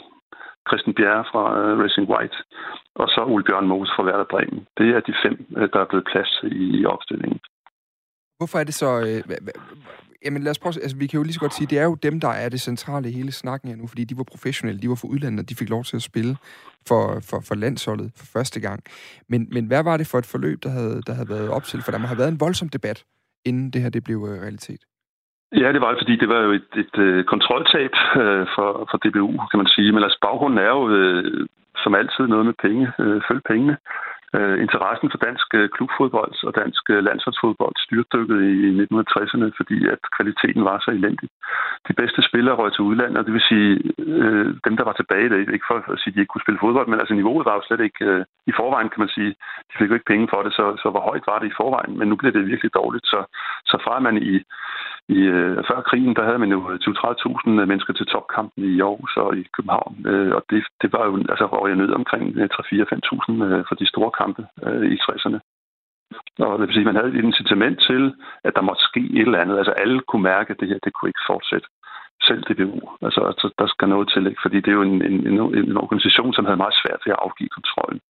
Christian 0.68 0.94
Bjerre 0.98 1.24
fra 1.30 1.42
Racing 1.82 2.06
White. 2.12 2.36
Og 2.94 3.08
så 3.08 3.20
Ole 3.32 3.44
Bjørn 3.44 3.66
Mose 3.66 3.92
fra 3.96 4.04
Werder 4.04 4.28
Bremen. 4.32 4.66
Det 4.78 4.88
er 4.96 5.00
de 5.00 5.14
fem, 5.24 5.34
der 5.72 5.80
er 5.80 5.90
blevet 5.90 6.06
plads 6.12 6.30
i 6.42 6.84
opstillingen. 6.84 7.40
Hvorfor 8.38 8.58
er 8.58 8.64
det 8.64 8.74
så... 8.74 8.90
Jamen 10.24 10.42
lad 10.42 10.50
os 10.50 10.58
prøve... 10.58 10.82
Altså, 10.82 10.96
vi 10.96 11.06
kan 11.06 11.18
jo 11.18 11.22
lige 11.22 11.32
så 11.32 11.40
godt 11.40 11.54
sige, 11.54 11.66
det 11.66 11.78
er 11.78 11.84
jo 11.84 11.94
dem, 11.94 12.20
der 12.20 12.28
er 12.28 12.48
det 12.48 12.60
centrale 12.60 13.08
i 13.08 13.12
hele 13.12 13.32
snakken 13.32 13.68
her 13.68 13.76
nu, 13.76 13.86
fordi 13.86 14.04
de 14.04 14.16
var 14.16 14.24
professionelle, 14.32 14.80
de 14.82 14.88
var 14.88 14.94
for 14.94 15.08
udlandet, 15.08 15.40
og 15.40 15.48
de 15.50 15.54
fik 15.54 15.70
lov 15.70 15.84
til 15.84 15.96
at 15.96 16.02
spille 16.02 16.36
for, 16.88 17.02
for, 17.30 17.38
for 17.48 17.54
landsholdet 17.54 18.12
for 18.18 18.26
første 18.38 18.60
gang. 18.60 18.80
Men, 19.28 19.48
men 19.52 19.66
hvad 19.66 19.82
var 19.84 19.96
det 19.96 20.06
for 20.06 20.18
et 20.18 20.26
forløb, 20.26 20.58
der 20.62 20.70
havde, 20.70 21.02
der 21.06 21.14
havde 21.14 21.28
været 21.28 21.48
op 21.48 21.64
til? 21.64 21.82
For 21.82 21.90
der 21.90 21.98
må 21.98 22.06
have 22.06 22.18
været 22.18 22.32
en 22.32 22.40
voldsom 22.40 22.68
debat, 22.68 23.04
inden 23.44 23.70
det 23.70 23.82
her 23.82 23.90
det 23.90 24.04
blev 24.04 24.18
øh, 24.30 24.42
realitet. 24.42 24.82
Ja, 25.52 25.72
det 25.72 25.80
var 25.80 25.90
det, 25.90 25.98
fordi 26.02 26.16
det 26.16 26.28
var 26.28 26.40
jo 26.46 26.50
et, 26.52 26.70
et, 26.82 26.94
et 27.00 27.26
kontroltab 27.26 27.92
øh, 28.22 28.46
for, 28.54 28.68
for 28.90 28.96
DBU, 29.02 29.32
kan 29.50 29.58
man 29.62 29.66
sige. 29.74 29.92
Men 29.92 30.02
altså, 30.02 30.18
baggrunden 30.22 30.58
er 30.58 30.70
jo 30.78 30.82
øh, 30.90 31.46
som 31.76 31.94
altid 31.94 32.24
noget 32.26 32.46
med 32.46 32.54
penge. 32.62 32.92
Øh, 32.98 33.20
følge 33.28 33.44
pengene. 33.50 33.72
Øh, 33.72 34.05
Øh, 34.36 34.56
interessen 34.64 35.08
for 35.10 35.18
dansk 35.26 35.48
øh, 35.58 35.68
klubfodbold 35.76 36.34
og 36.48 36.52
dansk 36.62 36.84
øh, 36.94 37.00
landsholdsfodbold 37.08 37.74
styrtdykkede 37.86 38.42
i 38.54 38.58
1960'erne, 38.82 39.48
fordi 39.58 39.78
at 39.94 40.00
kvaliteten 40.16 40.62
var 40.70 40.78
så 40.84 40.90
elendig. 40.98 41.28
De 41.88 41.94
bedste 42.00 42.20
spillere 42.28 42.58
røg 42.60 42.72
til 42.72 42.86
udlandet, 42.88 43.18
og 43.18 43.24
det 43.26 43.32
vil 43.36 43.48
sige, 43.52 43.70
øh, 43.98 44.48
dem 44.66 44.74
der 44.78 44.84
var 44.88 44.96
tilbage, 44.96 45.28
det 45.30 45.54
ikke 45.54 45.70
for 45.70 45.78
at 45.94 46.00
sige, 46.00 46.12
at 46.12 46.14
de 46.14 46.20
ikke 46.22 46.32
kunne 46.32 46.46
spille 46.46 46.62
fodbold, 46.64 46.88
men 46.88 47.00
altså 47.00 47.14
niveauet 47.14 47.46
var 47.48 47.54
jo 47.56 47.62
slet 47.66 47.82
ikke 47.88 48.04
øh, 48.10 48.24
i 48.50 48.52
forvejen, 48.60 48.90
kan 48.92 49.02
man 49.04 49.14
sige. 49.16 49.30
De 49.68 49.74
fik 49.78 49.88
jo 49.90 49.96
ikke 49.98 50.12
penge 50.12 50.26
for 50.32 50.40
det, 50.42 50.52
så, 50.58 50.64
så 50.82 50.86
hvor 50.92 51.02
højt 51.08 51.26
var 51.30 51.38
det 51.38 51.48
i 51.48 51.58
forvejen, 51.60 51.92
men 51.98 52.08
nu 52.08 52.16
bliver 52.16 52.34
det 52.34 52.50
virkelig 52.52 52.74
dårligt. 52.80 53.06
Så, 53.12 53.20
så 53.70 53.76
fra 53.84 53.96
man 54.06 54.16
i, 54.32 54.34
i 55.08 55.20
øh, 55.36 55.56
før 55.68 55.80
krigen, 55.88 56.16
der 56.16 56.24
havde 56.24 56.38
man 56.38 56.52
jo 56.56 56.70
øh, 56.70 56.78
20-30.000 56.82 57.60
øh, 57.60 57.68
mennesker 57.68 57.92
til 57.92 58.06
topkampen 58.06 58.64
i 58.64 58.80
Aarhus 58.80 59.16
og 59.16 59.36
i 59.36 59.42
København, 59.56 60.06
øh, 60.06 60.34
og 60.36 60.42
det, 60.50 60.64
det 60.82 60.92
var 60.92 61.04
jo 61.06 61.12
altså 61.32 61.46
røg 61.46 61.76
ned 61.76 61.90
omkring 61.90 62.36
øh, 62.36 62.48
3-4-5.000 62.52 63.44
øh, 63.44 63.64
for 63.68 63.74
de 63.74 63.86
store 63.92 64.10
kampe 64.20 64.42
øh, 64.66 64.86
i 64.94 64.96
60'erne. 65.04 65.38
Og 66.38 66.58
det 66.58 66.66
vil 66.66 66.74
sige, 66.74 66.90
man 66.90 66.96
havde 66.96 67.08
et 67.08 67.24
incitament 67.24 67.78
til, 67.88 68.14
at 68.44 68.52
der 68.56 68.68
måtte 68.68 68.82
ske 68.90 69.00
et 69.00 69.26
eller 69.26 69.42
andet. 69.42 69.58
Altså 69.58 69.72
alle 69.72 70.00
kunne 70.08 70.22
mærke, 70.22 70.50
at 70.50 70.60
det 70.60 70.68
her 70.68 70.78
det 70.84 70.92
kunne 70.92 71.10
ikke 71.10 71.28
fortsætte. 71.32 71.68
Selv 72.22 72.42
DBU. 72.42 72.80
Altså, 73.02 73.20
altså 73.20 73.46
der 73.58 73.66
skal 73.66 73.88
noget 73.88 74.08
til, 74.14 74.26
ikke? 74.26 74.42
fordi 74.42 74.56
det 74.60 74.70
er 74.70 74.78
jo 74.80 74.82
en, 74.82 75.02
en, 75.02 75.26
en, 75.26 75.38
en 75.70 75.76
organisation, 75.76 76.32
som 76.34 76.44
havde 76.44 76.62
meget 76.64 76.80
svært 76.82 77.00
ved 77.04 77.12
at 77.12 77.22
afgive 77.26 77.48
kontrollen. 77.48 78.00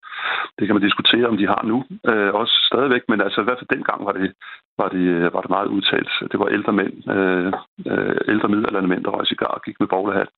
Det 0.59 0.67
kan 0.67 0.75
man 0.75 0.87
diskutere, 0.89 1.27
om 1.29 1.37
de 1.37 1.47
har 1.47 1.63
nu. 1.65 1.85
Øh, 2.11 2.35
også 2.35 2.55
stadigvæk, 2.71 3.03
men 3.09 3.21
altså 3.21 3.41
i 3.41 3.45
hvert 3.45 3.59
fald 3.59 3.75
dengang 3.77 4.05
var 4.07 4.13
det, 4.13 4.33
var 4.79 4.89
det, 4.89 5.07
øh, 5.17 5.35
var 5.35 5.41
det 5.41 5.51
meget 5.57 5.69
udtalt. 5.77 6.11
Det 6.33 6.39
var 6.41 6.49
ældre 6.57 6.73
mænd, 6.73 6.95
øh, 7.17 7.53
øh 7.91 8.17
ældre 8.33 8.49
middelalderne 8.49 8.89
mænd, 8.89 9.05
der 9.05 9.11
røg 9.11 9.27
cigar 9.27 9.53
og 9.57 9.63
gik 9.63 9.81
med 9.81 9.89
boglehat. 9.89 10.29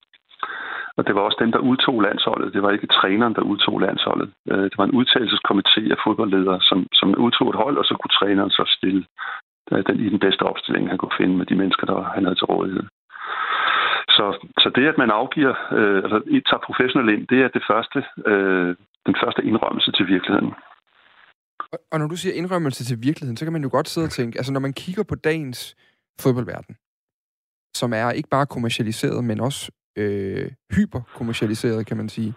Og 0.98 1.06
det 1.06 1.14
var 1.14 1.20
også 1.20 1.38
dem, 1.40 1.52
der 1.52 1.66
udtog 1.70 2.00
landsholdet. 2.00 2.52
Det 2.54 2.62
var 2.62 2.70
ikke 2.70 2.94
træneren, 2.98 3.34
der 3.34 3.50
udtog 3.52 3.80
landsholdet. 3.80 4.28
Øh, 4.50 4.64
det 4.70 4.78
var 4.78 4.84
en 4.86 4.98
udtalelseskomité 5.00 5.82
af 5.94 5.98
fodboldledere, 6.04 6.60
som, 6.60 6.86
som 6.92 7.08
udtog 7.26 7.48
et 7.50 7.60
hold, 7.64 7.76
og 7.78 7.84
så 7.84 7.94
kunne 7.94 8.16
træneren 8.18 8.50
så 8.50 8.64
stille 8.76 9.04
øh, 9.72 9.82
den, 9.86 10.00
i 10.06 10.08
den 10.08 10.18
bedste 10.18 10.42
opstilling, 10.42 10.88
han 10.88 10.98
kunne 10.98 11.18
finde 11.20 11.36
med 11.36 11.46
de 11.46 11.54
mennesker, 11.54 11.86
der 11.86 12.02
han 12.02 12.24
havde 12.24 12.38
til 12.38 12.50
rådighed. 12.52 12.84
Så, 14.16 14.26
så 14.62 14.68
det, 14.76 14.86
at 14.92 14.98
man 14.98 15.10
afgiver, 15.10 15.54
øh, 15.78 15.98
altså 16.04 16.18
tager 16.48 16.66
professionelt 16.68 17.10
ind, 17.14 17.26
det 17.32 17.38
er 17.44 17.48
det 17.48 17.64
første, 17.70 17.98
øh, 18.30 18.70
den 19.06 19.16
første 19.22 19.42
indrømmelse 19.50 19.92
til 19.92 20.06
virkeligheden. 20.06 20.52
Og 21.92 21.98
når 21.98 22.08
du 22.08 22.16
siger 22.16 22.34
indrømmelse 22.34 22.84
til 22.84 22.98
virkeligheden, 23.02 23.36
så 23.36 23.44
kan 23.44 23.52
man 23.52 23.62
jo 23.62 23.70
godt 23.72 23.88
sidde 23.88 24.04
og 24.04 24.10
tænke, 24.10 24.38
altså 24.38 24.52
når 24.52 24.60
man 24.60 24.72
kigger 24.72 25.04
på 25.08 25.14
dagens 25.14 25.76
fodboldverden, 26.20 26.74
som 27.74 27.92
er 27.92 28.10
ikke 28.10 28.28
bare 28.28 28.46
kommercialiseret, 28.46 29.24
men 29.24 29.40
også 29.40 29.72
øh, 29.98 30.50
hyperkommercialiseret, 30.76 31.86
kan 31.86 31.96
man 31.96 32.08
sige. 32.08 32.34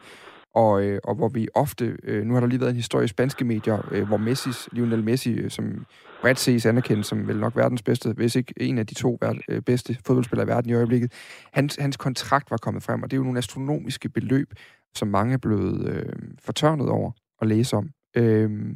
Og, 0.54 0.84
øh, 0.84 1.00
og 1.04 1.16
hvor 1.16 1.28
vi 1.28 1.48
ofte, 1.54 1.98
øh, 2.04 2.26
nu 2.26 2.34
har 2.34 2.40
der 2.40 2.48
lige 2.48 2.60
været 2.60 2.70
en 2.70 2.76
historie 2.76 3.06
i 3.06 3.08
spanske 3.08 3.46
medier, 3.46 3.90
øh, 3.92 4.08
hvor 4.08 4.18
Messis, 4.18 4.70
Lionel 4.72 5.04
Messi, 5.04 5.34
øh, 5.34 5.52
som 5.52 5.86
bredt 6.22 6.40
ses 6.40 6.66
anerkendt 6.66 7.06
som 7.06 7.28
vel 7.28 7.40
nok 7.40 7.56
verdens 7.56 7.82
bedste, 7.82 8.14
hvis 8.14 8.36
ikke 8.36 8.54
en 8.58 8.78
af 8.78 8.88
de 8.88 8.94
to 8.94 9.18
verd, 9.22 9.38
øh, 9.50 9.62
bedste 9.62 9.98
fodboldspillere 10.06 10.46
i 10.46 10.48
verden 10.48 10.70
i 10.70 10.74
øjeblikket, 10.74 11.12
hans, 11.54 11.76
hans 11.76 11.98
kontrakt 11.98 12.52
var 12.52 12.58
kommet 12.58 12.84
frem, 12.84 13.04
og 13.04 13.12
det 13.12 13.18
er 13.18 13.20
jo 13.20 13.24
nogle 13.24 13.38
astronomiske 13.38 14.10
beløb, 14.10 14.54
som 14.96 15.08
mange 15.08 15.34
er 15.34 15.38
blevet 15.38 15.90
øh, 15.90 16.14
fortørnet 16.40 16.90
over 16.90 17.12
at 17.42 17.48
læse 17.48 17.76
om. 17.76 17.90
Øh, 18.16 18.76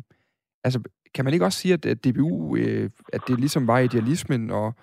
altså, 0.64 0.80
kan 1.14 1.26
man 1.26 1.34
ikke 1.34 1.46
også 1.46 1.60
sige, 1.60 1.74
at, 1.74 1.86
at 1.86 2.06
DBU, 2.06 2.56
øh, 2.56 2.90
at 3.14 3.22
det 3.28 3.40
ligesom 3.40 3.68
var 3.68 3.80
idealismen 3.80 4.52
og, 4.52 4.74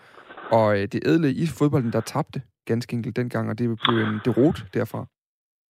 og 0.51 0.81
øh, 0.81 0.89
det 0.93 1.07
ædle 1.07 1.33
i 1.33 1.47
fodbolden, 1.47 1.93
der 1.93 2.01
tabte 2.01 2.43
ganske 2.67 2.95
enkelt 2.95 3.17
dengang, 3.17 3.51
og 3.51 3.59
det 3.59 3.79
blev 3.89 3.99
en 3.99 4.21
derot 4.25 4.65
derfra? 4.75 5.07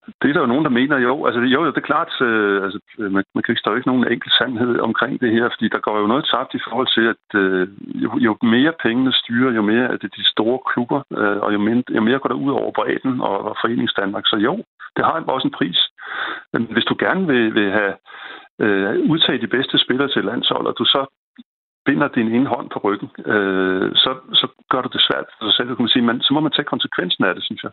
Det 0.07 0.29
er 0.29 0.33
der 0.33 0.41
jo 0.41 0.53
nogen, 0.53 0.65
der 0.65 0.79
mener, 0.81 0.99
jo. 0.99 1.27
Altså, 1.27 1.41
jo, 1.41 1.65
jo 1.65 1.71
det 1.71 1.77
er 1.77 1.91
klart, 1.93 2.12
øh, 2.21 2.65
altså, 2.65 2.79
øh, 2.99 3.12
man, 3.12 3.25
man 3.35 3.43
kan 3.43 3.53
ikke 3.53 3.65
stå 3.65 3.75
ikke 3.75 3.88
nogen 3.88 4.12
enkel 4.12 4.31
sandhed 4.38 4.79
omkring 4.79 5.21
det 5.21 5.31
her, 5.33 5.49
fordi 5.49 5.69
der 5.69 5.79
går 5.87 5.99
jo 5.99 6.07
noget 6.07 6.25
tabt 6.33 6.55
i 6.55 6.65
forhold 6.67 6.88
til, 6.97 7.05
at 7.15 7.27
øh, 7.41 7.69
jo, 8.05 8.11
jo 8.27 8.33
mere 8.43 8.73
pengene 8.83 9.12
styrer, 9.12 9.53
jo 9.53 9.62
mere 9.62 9.87
er 9.93 9.97
det 9.97 10.17
de 10.17 10.25
store 10.35 10.59
klubber, 10.71 11.01
øh, 11.19 11.38
og 11.45 11.53
jo, 11.53 11.59
mindre, 11.59 11.95
jo 11.97 12.01
mere 12.01 12.19
går 12.19 12.29
der 12.29 12.45
ud 12.45 12.53
over 12.53 12.73
bredden 12.79 13.21
og, 13.21 13.38
og 13.49 13.57
foreningsdanmark. 13.62 14.27
Så 14.27 14.37
jo, 14.37 14.55
det 14.97 15.05
har 15.05 15.25
også 15.35 15.49
en 15.49 15.59
pris. 15.59 15.81
Men 16.53 16.62
hvis 16.75 16.85
du 16.85 16.95
gerne 16.99 17.27
vil, 17.27 17.55
vil 17.55 17.71
have 17.71 17.95
øh, 18.65 19.11
udtaget 19.11 19.41
de 19.43 19.55
bedste 19.57 19.79
spillere 19.79 20.09
til 20.09 20.25
landshold, 20.25 20.67
og 20.67 20.75
du 20.79 20.85
så 20.85 21.03
binder 21.87 22.09
din 22.09 22.29
ene 22.35 22.49
hånd 22.55 22.71
på 22.71 22.79
ryggen, 22.87 23.11
øh, 23.33 23.90
så, 23.95 24.11
så 24.40 24.47
gør 24.71 24.83
du 24.83 24.88
det 24.92 25.07
svært 25.09 25.27
for 25.38 25.45
dig 25.47 25.55
selv. 25.55 25.68
Kan 25.68 25.85
man 25.85 25.95
sige, 25.95 26.09
men 26.09 26.23
så 26.23 26.31
må 26.35 26.40
man 26.40 26.53
tage 26.53 26.73
konsekvensen 26.73 27.25
af 27.25 27.35
det, 27.35 27.45
synes 27.45 27.62
jeg. 27.62 27.73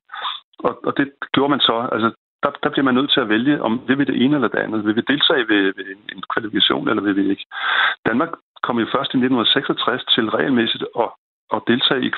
Og, 0.68 0.74
og 0.88 0.98
det 0.98 1.08
gjorde 1.34 1.50
man 1.50 1.60
så. 1.60 1.78
Altså, 1.96 2.10
der, 2.44 2.52
der 2.64 2.70
bliver 2.70 2.88
man 2.88 2.96
nødt 2.96 3.12
til 3.12 3.22
at 3.22 3.30
vælge, 3.30 3.62
om 3.62 3.74
vil 3.88 4.00
vi 4.00 4.04
det 4.04 4.22
ene 4.24 4.36
eller 4.36 4.48
det 4.48 4.64
andet. 4.66 4.86
Vil 4.86 4.96
vi 4.96 5.10
deltage 5.12 5.44
ved, 5.52 5.64
ved 5.78 5.86
en 6.16 6.24
kvalifikation, 6.34 6.90
eller 6.90 7.04
vil 7.04 7.16
vi 7.16 7.30
ikke? 7.30 7.46
Danmark 8.08 8.32
kom 8.64 8.80
jo 8.80 8.86
først 8.96 9.12
i 9.14 9.18
1966 9.18 10.06
til 10.16 10.30
regelmæssigt 10.30 10.86
at, 11.04 11.10
at 11.56 11.62
deltage 11.68 12.02
i 12.08 12.12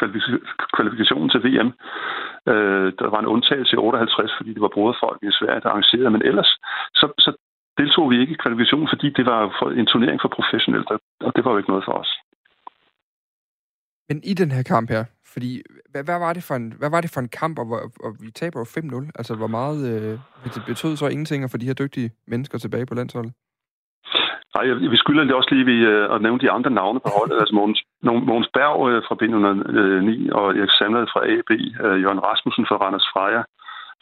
kvalifikationen 0.76 1.30
til 1.30 1.44
VM. 1.46 1.70
Øh, 2.52 2.88
der 3.00 3.10
var 3.14 3.20
en 3.20 3.32
undtagelse 3.34 3.74
i 3.74 3.78
58, 3.78 4.34
fordi 4.38 4.54
det 4.54 4.62
var 4.62 4.76
broderfolk 4.76 5.20
i 5.24 5.38
Sverige, 5.40 5.62
der 5.62 5.70
arrangerede, 5.70 6.16
men 6.16 6.26
ellers 6.30 6.52
så, 7.00 7.06
så 7.26 7.32
deltog 7.82 8.06
vi 8.12 8.16
ikke 8.22 8.34
i 8.34 8.42
kvalifikationen, 8.44 8.88
fordi 8.94 9.08
det 9.18 9.26
var 9.32 9.42
en 9.82 9.88
turnering 9.92 10.20
for 10.22 10.30
professionelt, 10.38 10.88
og 11.28 11.32
det 11.36 11.42
var 11.46 11.52
jo 11.52 11.58
ikke 11.58 11.74
noget 11.74 11.88
for 11.88 11.96
os. 12.02 12.12
Men 14.10 14.18
i 14.32 14.34
den 14.42 14.52
her 14.56 14.64
kamp 14.74 14.90
her, 14.90 15.04
fordi 15.34 15.50
hvad, 15.92 16.04
hvad, 16.04 16.20
var, 16.26 16.34
det 16.34 16.44
for 16.48 16.56
en, 16.56 16.74
hvad 16.80 16.90
var 16.96 17.02
det 17.02 17.12
for 17.14 17.22
en 17.22 17.34
kamp, 17.42 17.56
og, 17.60 17.66
hvor, 17.70 17.82
og 18.06 18.12
vi 18.24 18.32
taber 18.32 18.60
jo 18.60 18.66
5-0? 18.66 19.12
Altså, 19.20 19.34
hvor 19.36 19.52
meget 19.60 19.80
øh, 19.92 20.20
det 20.54 20.64
betød 20.68 20.96
så 20.96 21.08
ingenting 21.08 21.44
at 21.44 21.52
få 21.52 21.58
de 21.58 21.70
her 21.70 21.82
dygtige 21.84 22.12
mennesker 22.28 22.58
tilbage 22.58 22.86
på 22.86 22.96
landsholdet? 22.96 23.34
Nej, 24.56 24.66
vi 24.94 24.98
skylder 24.98 25.24
det 25.24 25.34
også 25.40 25.50
lige 25.52 25.70
ved 25.72 25.82
øh, 25.92 26.16
at 26.16 26.22
nævne 26.22 26.40
de 26.40 26.52
andre 26.52 26.72
navne 26.80 27.00
på 27.00 27.10
holdet. 27.18 27.36
altså 27.42 27.56
Mogens, 27.56 27.82
Mogens 28.30 28.50
Berg 28.56 28.78
øh, 28.90 29.00
fra 29.08 29.16
B109 29.22 30.12
og 30.40 30.46
Erik 30.58 30.74
Sandlad 30.78 31.06
fra 31.14 31.22
AB, 31.34 31.52
øh, 31.86 31.98
Jørgen 32.04 32.24
Rasmussen 32.28 32.66
fra 32.70 32.80
Randers 32.84 33.08
Freja, 33.14 33.42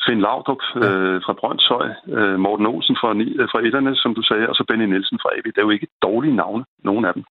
Finn 0.05 0.21
Laudrup 0.21 0.63
øh, 0.75 1.21
fra 1.25 1.33
Brøndshøj, 1.39 1.89
øh, 2.17 2.39
Morten 2.39 2.65
Olsen 2.65 2.95
fra, 3.01 3.09
øh, 3.41 3.47
fra 3.51 3.59
Etterne, 3.65 3.95
som 3.95 4.15
du 4.15 4.21
sagde, 4.21 4.49
og 4.49 4.55
så 4.55 4.63
Benny 4.67 4.85
Nielsen 4.85 5.19
fra 5.21 5.29
AB. 5.38 5.45
Det 5.45 5.57
er 5.57 5.67
jo 5.67 5.77
ikke 5.77 5.88
dårlige 6.01 6.35
navne, 6.35 6.65
nogen 6.83 7.05
af 7.05 7.13
dem. 7.13 7.23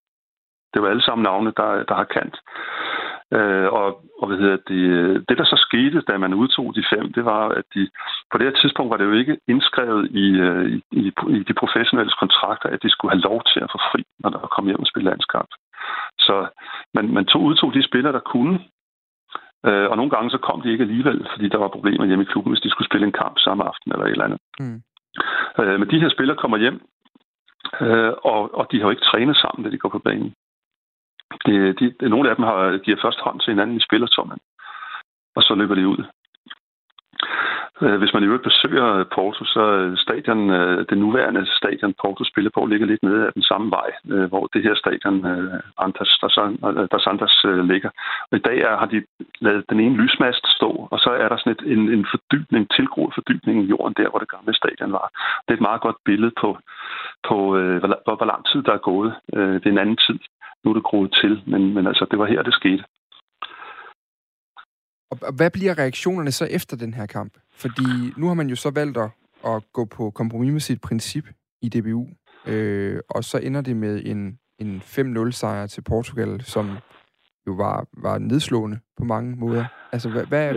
Det 0.74 0.82
var 0.82 0.88
alle 0.88 1.04
sammen 1.04 1.22
navne, 1.22 1.52
der, 1.56 1.70
der 1.88 1.94
har 1.94 2.04
kant. 2.04 2.36
Øh, 3.36 3.68
og, 3.78 3.86
og 4.20 4.26
hvad 4.26 4.38
hedder 4.38 4.58
det, 4.70 4.84
det, 5.28 5.38
der 5.38 5.44
så 5.44 5.58
skete, 5.66 6.00
da 6.08 6.18
man 6.18 6.34
udtog 6.34 6.74
de 6.74 6.84
fem, 6.92 7.12
det 7.12 7.24
var, 7.24 7.48
at 7.48 7.64
de, 7.74 7.90
på 8.30 8.38
det 8.38 8.46
her 8.46 8.60
tidspunkt 8.60 8.90
var 8.90 8.96
det 8.96 9.04
jo 9.04 9.12
ikke 9.12 9.38
indskrevet 9.48 10.10
i, 10.10 10.26
øh, 10.46 10.66
i, 10.72 10.82
i, 10.92 11.12
i 11.36 11.42
de 11.48 11.54
professionelle 11.62 12.12
kontrakter, 12.22 12.68
at 12.68 12.82
de 12.82 12.90
skulle 12.90 13.12
have 13.14 13.26
lov 13.30 13.42
til 13.52 13.60
at 13.60 13.72
få 13.72 13.78
fri, 13.90 14.02
når 14.18 14.30
der 14.30 14.38
kom 14.38 14.66
hjem 14.66 14.80
og 14.80 14.86
spille 14.86 15.10
landskamp. 15.10 15.50
Så 16.18 16.36
man, 16.94 17.12
man 17.16 17.24
tog, 17.24 17.42
udtog 17.42 17.74
de 17.74 17.88
spillere, 17.88 18.12
der 18.12 18.30
kunne, 18.32 18.58
Øh, 19.66 19.90
og 19.90 19.96
nogle 19.96 20.10
gange 20.10 20.30
så 20.30 20.38
kom 20.38 20.60
de 20.62 20.72
ikke 20.72 20.82
alligevel, 20.82 21.26
fordi 21.32 21.48
der 21.48 21.58
var 21.58 21.68
problemer 21.68 22.06
hjemme 22.06 22.24
i 22.24 22.30
klubben, 22.32 22.52
hvis 22.52 22.60
de 22.60 22.70
skulle 22.70 22.88
spille 22.90 23.06
en 23.06 23.18
kamp 23.22 23.38
samme 23.38 23.64
aften 23.64 23.92
eller 23.92 24.04
et 24.04 24.10
eller 24.10 24.24
andet. 24.24 24.40
Mm. 24.60 24.82
Øh, 25.60 25.80
men 25.80 25.90
de 25.90 26.00
her 26.00 26.08
spillere 26.08 26.36
kommer 26.36 26.58
hjem, 26.58 26.80
øh, 27.80 28.12
og, 28.32 28.54
og 28.58 28.66
de 28.70 28.76
har 28.76 28.84
jo 28.84 28.90
ikke 28.90 29.08
trænet 29.10 29.36
sammen, 29.36 29.64
da 29.64 29.70
de 29.70 29.78
går 29.78 29.88
på 29.88 29.98
banen. 29.98 30.34
De, 31.46 31.72
de, 31.72 32.08
nogle 32.08 32.30
af 32.30 32.36
dem 32.36 32.44
har, 32.44 32.78
giver 32.78 32.98
først 33.02 33.20
hånd 33.20 33.40
til 33.40 33.52
hinanden 33.52 33.76
i 33.76 33.86
spillertommen, 33.88 34.38
og 35.36 35.42
så 35.42 35.54
løber 35.54 35.74
de 35.74 35.88
ud. 35.88 36.04
Øh, 37.82 37.98
hvis 37.98 38.12
man 38.14 38.22
i 38.22 38.26
øvrigt 38.26 38.48
besøger 38.50 39.04
Porto, 39.14 39.44
så 39.44 39.64
øh, 39.78 39.96
stadion, 39.96 40.50
øh, 40.50 40.86
det 40.90 40.98
nuværende 40.98 41.46
stadion 41.60 41.94
Porto 42.02 42.24
spiller 42.24 42.50
på, 42.54 42.66
ligger 42.66 42.86
lidt 42.86 43.02
nede 43.02 43.26
af 43.26 43.32
den 43.32 43.42
samme 43.42 43.70
vej, 43.70 43.90
hvor 44.28 44.44
det 44.52 44.62
her 44.62 44.74
stadion 44.74 45.16
Antas 45.78 46.18
der 46.92 46.98
Santas 47.04 47.36
ligger. 47.72 47.90
Og 48.30 48.36
i 48.38 48.40
dag 48.48 48.58
har 48.80 48.86
de 48.86 49.02
lavet 49.40 49.64
den 49.70 49.80
ene 49.80 49.96
lysmast 49.96 50.44
stå, 50.56 50.88
og 50.90 50.98
så 50.98 51.10
er 51.10 51.28
der 51.28 51.36
sådan 51.36 51.52
et, 51.52 51.72
en, 51.72 51.82
en 51.96 52.06
fordybning, 52.10 52.70
tilgroet 52.76 53.14
fordybning 53.14 53.64
i 53.64 53.70
jorden 53.72 53.94
der, 53.96 54.10
hvor 54.10 54.18
det 54.18 54.30
gamle 54.30 54.54
stadion 54.54 54.92
var. 54.92 55.08
Det 55.44 55.50
er 55.52 55.58
et 55.58 55.68
meget 55.68 55.80
godt 55.80 55.96
billede 56.04 56.32
på, 56.40 56.58
på 57.28 57.36
hvor, 57.80 58.16
hvor 58.16 58.26
lang 58.32 58.42
tid 58.52 58.62
der 58.62 58.72
er 58.72 58.88
gået. 58.90 59.12
Det 59.60 59.66
er 59.66 59.70
en 59.70 59.84
anden 59.84 60.00
tid. 60.06 60.18
Nu 60.64 60.70
er 60.70 60.74
det 60.74 60.88
groet 60.90 61.12
til, 61.20 61.42
men, 61.46 61.74
men 61.74 61.86
altså, 61.86 62.06
det 62.10 62.18
var 62.18 62.26
her, 62.26 62.42
det 62.42 62.54
skete. 62.54 62.84
Og 65.10 65.34
hvad 65.36 65.50
bliver 65.50 65.78
reaktionerne 65.78 66.32
så 66.32 66.44
efter 66.50 66.76
den 66.76 66.94
her 66.94 67.06
kamp? 67.06 67.32
Fordi 67.56 68.12
nu 68.16 68.26
har 68.26 68.34
man 68.34 68.48
jo 68.48 68.56
så 68.56 68.70
valgt 68.74 68.98
at, 68.98 69.10
at 69.46 69.62
gå 69.72 69.84
på 69.84 70.10
kompromis 70.10 70.52
med 70.52 70.60
sit 70.60 70.80
princip 70.80 71.24
i 71.62 71.68
DBU, 71.68 72.06
øh, 72.46 73.00
og 73.10 73.24
så 73.24 73.38
ender 73.38 73.60
det 73.60 73.76
med 73.76 74.02
en, 74.04 74.38
en 74.58 74.82
5-0-sejr 74.84 75.66
til 75.66 75.82
Portugal, 75.82 76.40
som 76.40 76.66
jo 77.46 77.52
var, 77.52 77.86
var 77.92 78.18
nedslående 78.18 78.78
på 78.98 79.04
mange 79.04 79.36
måder. 79.36 79.64
Altså, 79.92 80.08
hvad, 80.10 80.24
hvad 80.26 80.54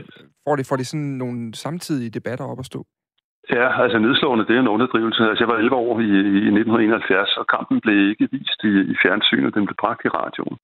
får, 0.47 0.55
det, 0.55 0.65
får 0.69 0.75
det 0.75 0.87
sådan 0.87 1.13
nogle 1.23 1.55
samtidige 1.55 2.09
debatter 2.09 2.45
op 2.45 2.59
at 2.59 2.65
stå? 2.65 2.85
Ja, 3.49 3.83
altså 3.83 3.97
nedslående, 3.99 4.45
det 4.47 4.55
er 4.55 4.59
en 4.59 4.73
underdrivelse. 4.75 5.21
Altså, 5.29 5.43
jeg 5.43 5.51
var 5.53 5.57
11 5.57 5.75
år 5.75 5.99
i, 5.99 6.11
i 6.45 6.51
1971, 6.59 7.37
og 7.37 7.45
kampen 7.55 7.81
blev 7.81 8.09
ikke 8.09 8.27
vist 8.31 8.59
i, 8.63 8.73
i 8.93 8.95
fjernsynet, 9.03 9.55
den 9.55 9.65
blev 9.65 9.77
bragt 9.83 10.05
i 10.05 10.09
radioen. 10.19 10.57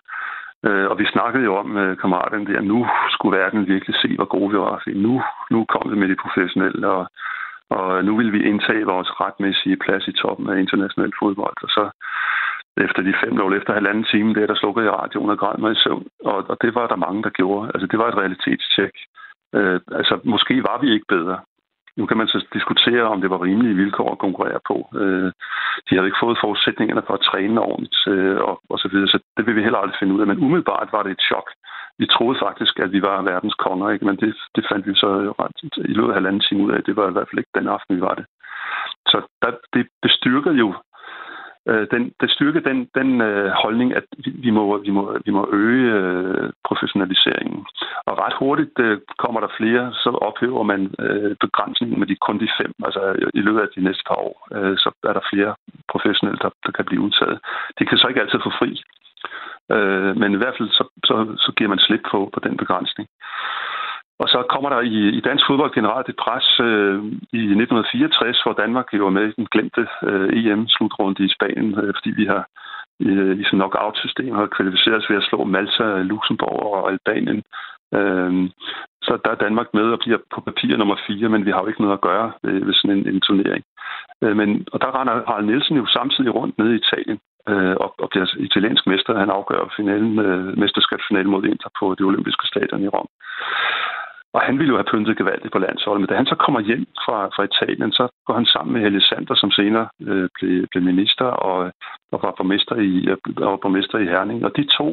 Øh, 0.65 0.87
og 0.91 0.99
vi 0.99 1.05
snakkede 1.05 1.43
jo 1.43 1.55
om 1.55 1.77
øh, 1.77 1.97
kammeraterne 1.97 2.45
der, 2.45 2.61
nu 2.61 2.87
skulle 3.09 3.37
verden 3.39 3.67
virkelig 3.67 3.95
se, 3.95 4.15
hvor 4.15 4.25
gode 4.35 4.51
vi 4.51 4.57
var. 4.57 4.83
Nu, 4.95 5.23
nu 5.51 5.65
kom 5.73 5.91
vi 5.91 5.95
med 5.99 6.09
de 6.09 6.23
professionelle, 6.23 6.87
og, 6.87 7.07
og 7.69 8.05
nu 8.05 8.17
vil 8.17 8.33
vi 8.33 8.43
indtage 8.43 8.85
vores 8.93 9.09
retmæssige 9.21 9.77
plads 9.77 10.07
i 10.07 10.11
toppen 10.11 10.49
af 10.49 10.59
international 10.59 11.11
fodbold. 11.19 11.57
Og 11.65 11.69
så 11.69 11.83
efter 12.85 13.01
de 13.01 13.13
fem 13.23 13.41
år, 13.41 13.51
efter 13.51 13.73
halvanden 13.73 14.03
time, 14.03 14.33
der, 14.33 14.47
der 14.47 14.55
slukkede 14.55 14.85
jeg 14.85 14.93
radioen 14.93 15.29
og 15.29 15.37
græd 15.37 15.57
mig 15.57 15.71
i 15.71 15.81
søvn. 15.83 16.07
Og, 16.25 16.45
og 16.49 16.57
det 16.61 16.75
var 16.75 16.87
der 16.87 17.05
mange, 17.05 17.23
der 17.23 17.29
gjorde. 17.29 17.71
Altså, 17.73 17.87
det 17.91 17.99
var 17.99 18.07
et 18.07 18.17
realitetstjek. 18.17 18.95
Øh, 19.55 19.79
altså, 19.91 20.19
måske 20.23 20.55
var 20.69 20.77
vi 20.81 20.87
ikke 20.93 21.05
bedre. 21.09 21.37
Nu 21.97 22.05
kan 22.05 22.17
man 22.17 22.27
så 22.27 22.39
diskutere, 22.53 23.03
om 23.13 23.21
det 23.21 23.29
var 23.29 23.43
rimelige 23.43 23.79
vilkår 23.83 24.11
at 24.11 24.23
konkurrere 24.25 24.59
på. 24.69 24.77
Øh, 25.01 25.29
de 25.85 25.95
havde 25.95 26.07
ikke 26.07 26.23
fået 26.25 26.43
forudsætningerne 26.43 27.03
for 27.07 27.13
at 27.13 27.25
træne 27.29 27.61
ordentligt 27.61 27.99
øh, 28.07 28.39
og, 28.49 28.55
og 28.69 28.77
så 28.79 28.87
videre, 28.91 29.07
så 29.07 29.19
det 29.37 29.45
vil 29.45 29.55
vi 29.55 29.63
heller 29.63 29.79
aldrig 29.79 29.99
finde 29.99 30.13
ud 30.13 30.21
af. 30.21 30.27
Men 30.27 30.43
umiddelbart 30.45 30.89
var 30.91 31.03
det 31.03 31.11
et 31.11 31.25
chok. 31.29 31.47
Vi 31.99 32.05
troede 32.07 32.39
faktisk, 32.45 32.79
at 32.79 32.91
vi 32.91 33.01
var 33.01 33.21
verdens 33.21 33.57
konger, 33.65 33.89
ikke? 33.89 34.05
men 34.05 34.15
det, 34.15 34.35
det 34.55 34.63
fandt 34.71 34.87
vi 34.87 34.93
så 34.95 35.09
ret 35.41 35.57
i 35.91 35.93
løbet 35.93 36.09
af 36.09 36.17
halvanden 36.19 36.41
time 36.41 36.63
ud 36.63 36.71
af. 36.71 36.83
Det 36.83 36.95
var 36.95 37.07
i 37.09 37.11
hvert 37.15 37.29
fald 37.29 37.39
ikke 37.39 37.57
den 37.59 37.67
aften, 37.75 37.95
vi 37.95 38.01
var 38.01 38.15
det. 38.19 38.25
Så 39.11 39.17
der, 39.41 39.51
det 39.73 39.87
bestyrker 40.01 40.53
jo 40.63 40.67
øh, 41.69 41.87
den, 41.91 42.13
det 42.21 42.31
styrker 42.31 42.59
den, 42.59 42.89
den 42.95 43.21
øh, 43.21 43.49
holdning, 43.63 43.95
at 43.95 44.03
vi, 44.17 44.31
vi, 44.45 44.49
må, 44.49 44.77
vi, 44.77 44.89
må, 44.89 45.17
vi 45.25 45.31
må 45.31 45.49
øge 45.51 45.91
øh, 45.93 46.49
professionaliseringen. 46.67 47.65
Og 48.05 48.13
ret 48.23 48.35
hurtigt 48.39 48.79
øh, 48.79 48.99
kommer 49.17 49.39
der 49.39 49.55
flere, 49.57 49.93
så 49.93 50.09
ophæver 50.27 50.63
man 50.63 50.81
øh, 50.99 51.35
begrænsningen 51.39 51.99
med 51.99 52.07
de 52.07 52.15
kun 52.15 52.39
de 52.39 52.49
fem. 52.61 52.73
Altså 52.85 53.01
øh, 53.19 53.29
i 53.33 53.41
løbet 53.41 53.61
af 53.61 53.67
de 53.75 53.81
næste 53.87 54.03
par 54.07 54.19
år, 54.27 54.47
øh, 54.55 54.77
så 54.77 54.89
er 55.09 55.13
der 55.13 55.29
flere 55.33 55.55
professionelle, 55.91 56.39
der, 56.43 56.49
der 56.65 56.71
kan 56.71 56.85
blive 56.85 57.01
udtaget. 57.01 57.39
De 57.79 57.85
kan 57.85 57.97
så 57.97 58.07
ikke 58.07 58.21
altid 58.21 58.39
få 58.43 58.51
fri. 58.59 58.71
Øh, 59.75 60.11
men 60.21 60.33
i 60.33 60.39
hvert 60.41 60.55
fald 60.57 60.69
så, 60.69 60.83
så, 61.07 61.15
så 61.43 61.51
giver 61.57 61.69
man 61.69 61.79
slip 61.79 62.03
på, 62.11 62.29
på 62.33 62.39
den 62.39 62.57
begrænsning. 62.57 63.07
Og 64.21 64.27
så 64.33 64.39
kommer 64.53 64.69
der 64.69 64.81
i, 64.81 64.97
i 65.17 65.19
dansk 65.19 65.43
fodbold 65.47 65.73
generelt 65.73 66.09
et 66.09 66.21
pres 66.25 66.47
øh, 66.59 66.97
i 67.39 67.43
1964, 67.61 68.41
hvor 68.43 68.53
Danmark 68.53 68.87
jo 68.93 69.09
med 69.09 69.25
i 69.27 69.37
den 69.37 69.47
glemte 69.53 69.87
øh, 70.09 70.29
EM-slutrunde 70.37 71.25
i 71.25 71.33
Spanien, 71.35 71.69
øh, 71.81 71.93
fordi 71.97 72.11
vi 72.21 72.25
har 72.25 72.43
øh, 73.05 73.33
i 73.39 73.43
sådan 73.43 73.59
knockout-system 73.59 74.35
har 74.35 74.55
kvalificeret 74.55 74.97
os 74.97 75.09
ved 75.09 75.17
at 75.17 75.27
slå 75.29 75.43
Malta, 75.43 75.87
Luxembourg 76.11 76.61
og 76.77 76.91
Albanien. 76.91 77.43
Øh, 77.97 78.31
så 79.07 79.11
der 79.25 79.31
er 79.31 79.43
Danmark 79.45 79.69
med 79.73 79.87
og 79.95 79.99
bliver 79.99 80.19
på 80.33 80.41
papir 80.41 80.77
nummer 80.77 80.97
4, 81.07 81.29
men 81.29 81.45
vi 81.45 81.51
har 81.51 81.61
jo 81.61 81.67
ikke 81.67 81.81
noget 81.81 81.97
at 81.97 82.05
gøre 82.09 82.31
øh, 82.43 82.67
ved 82.67 82.73
sådan 82.73 82.97
en, 82.97 83.07
en 83.07 83.21
turnering. 83.21 83.63
Øh, 84.23 84.35
men, 84.39 84.49
og 84.73 84.81
der 84.81 84.99
render 84.99 85.13
Harald 85.27 85.45
Nielsen 85.45 85.77
jo 85.77 85.85
samtidig 85.87 86.35
rundt 86.35 86.57
nede 86.57 86.73
i 86.75 86.81
Italien 86.83 87.19
øh, 87.51 87.75
og, 87.83 87.89
og 88.03 88.07
bliver 88.09 88.27
italiensk 88.37 88.87
mester. 88.87 89.19
Han 89.23 89.29
afgør 89.29 89.73
finalen, 89.77 90.19
øh, 90.19 90.57
mesterskabsfinalen 90.61 91.31
mod 91.31 91.43
Inter 91.43 91.69
på 91.79 91.95
det 91.97 92.05
olympiske 92.05 92.45
stadion 92.47 92.83
i 92.83 92.87
Rom. 92.87 93.09
Og 94.37 94.41
han 94.47 94.57
ville 94.59 94.71
jo 94.71 94.79
have 94.79 94.91
pyntet 94.91 95.17
gevaldigt 95.17 95.53
på 95.53 95.59
landsholdet. 95.59 96.01
Men 96.01 96.09
da 96.09 96.15
han 96.15 96.31
så 96.31 96.35
kommer 96.35 96.59
hjem 96.69 96.85
fra, 97.05 97.17
fra 97.35 97.43
Italien, 97.49 97.91
så 97.91 98.05
går 98.25 98.33
han 98.33 98.45
sammen 98.45 98.73
med 98.73 98.81
Helge 98.81 99.01
Sander, 99.01 99.35
som 99.35 99.51
senere 99.51 99.87
øh, 100.09 100.29
blev, 100.35 100.67
blev 100.71 100.83
minister 100.83 101.25
og, 101.49 101.57
og 102.11 102.17
var 102.23 102.33
borgmester 102.37 102.75
i, 102.89 102.93
og 103.49 103.59
borgmester 103.61 103.97
i 103.99 104.09
Herning. 104.13 104.45
Og 104.45 104.51
de 104.57 104.63
to 104.77 104.87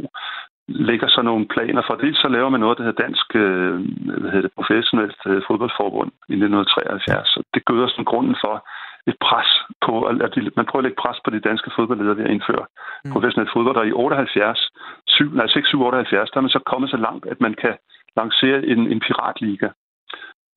lægger 0.68 1.08
så 1.08 1.22
nogle 1.22 1.46
planer 1.54 1.82
for. 1.86 1.94
Dels 1.94 2.18
så 2.24 2.28
laver 2.28 2.48
man 2.48 2.60
noget, 2.60 2.78
der 2.78 2.84
hedder 2.84 3.02
Dansk 3.04 3.26
øh, 3.44 3.74
hvad 4.20 4.30
hedder 4.32 4.46
det, 4.48 4.58
Professionelt 4.58 5.20
øh, 5.30 5.42
Fodboldforbund 5.46 6.10
i 6.32 6.36
1973. 6.44 7.28
Så 7.34 7.38
det 7.54 7.64
gør 7.64 7.86
sådan 7.86 8.10
grunden 8.12 8.36
for 8.44 8.54
et 9.10 9.16
pres 9.26 9.50
på, 9.86 9.94
at 10.26 10.30
de, 10.34 10.40
man 10.60 10.66
prøver 10.66 10.82
at 10.82 10.86
lægge 10.88 11.02
pres 11.04 11.18
på 11.24 11.30
de 11.30 11.46
danske 11.48 11.70
fodboldledere 11.76 12.16
ved 12.16 12.24
at 12.24 12.34
indføre 12.34 12.64
mm. 13.04 13.12
professionelt 13.12 13.50
fodbold. 13.54 13.76
Og 13.76 13.86
i 13.86 13.92
78, 13.92 14.70
7, 15.06 15.30
nej, 15.38 15.46
6, 15.46 15.68
7, 15.68 15.82
78, 15.82 16.30
der 16.30 16.36
er 16.38 16.46
man 16.46 16.56
så 16.56 16.62
kommet 16.72 16.90
så 16.90 16.96
langt, 17.06 17.24
at 17.32 17.40
man 17.40 17.54
kan 17.62 17.74
lancere 18.16 18.66
en, 18.66 18.80
en 18.92 19.00
piratliga, 19.00 19.68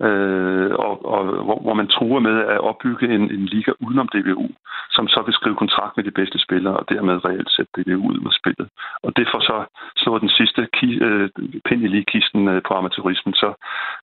øh, 0.02 0.72
og, 0.86 1.06
og 1.06 1.22
hvor, 1.48 1.60
hvor 1.66 1.74
man 1.74 1.88
truer 1.88 2.20
med 2.20 2.38
at 2.54 2.60
opbygge 2.60 3.06
en, 3.16 3.24
en 3.36 3.46
liga 3.46 3.72
udenom 3.80 4.08
DBU, 4.08 4.48
som 4.92 5.08
så 5.08 5.22
vil 5.26 5.34
skrive 5.34 5.56
kontrakt 5.56 5.98
med 5.98 6.04
de 6.06 6.18
bedste 6.20 6.40
spillere, 6.40 6.78
og 6.78 6.90
dermed 6.90 7.26
reelt 7.26 7.52
sætte 7.52 7.72
DBU 7.76 8.02
ud 8.10 8.20
med 8.26 8.32
spillet. 8.40 8.68
Og 9.04 9.18
det 9.18 9.28
får 9.32 9.40
så 9.40 9.58
slået 9.98 10.22
den 10.22 10.30
sidste 10.30 10.68
ki, 10.74 10.90
øh, 11.08 11.30
pind 11.66 11.82
i 11.84 11.88
ligekisten 11.88 12.48
øh, 12.48 12.62
på 12.68 12.74
amatørismen, 12.74 13.34
så 13.34 13.50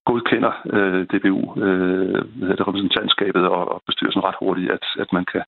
godkender 0.05 0.53
øh, 0.75 1.03
DBU 1.11 1.63
øh, 1.65 2.25
det, 2.41 2.61
repræsentantskabet 2.61 3.45
og, 3.49 3.63
og 3.75 3.83
bestyrelsen 3.87 4.25
ret 4.25 4.41
hurtigt, 4.43 4.71
at, 4.71 4.85
at 4.99 5.13
man 5.13 5.25
kan 5.33 5.43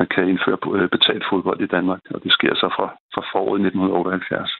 man 0.00 0.06
kan 0.14 0.28
indføre 0.28 0.58
øh, 0.76 0.88
betalt 0.88 1.24
fodbold 1.30 1.60
i 1.60 1.72
Danmark, 1.76 2.00
og 2.14 2.22
det 2.24 2.32
sker 2.32 2.54
så 2.54 2.68
fra, 2.76 2.86
fra 3.14 3.22
foråret 3.32 3.60
1978. 3.60 4.50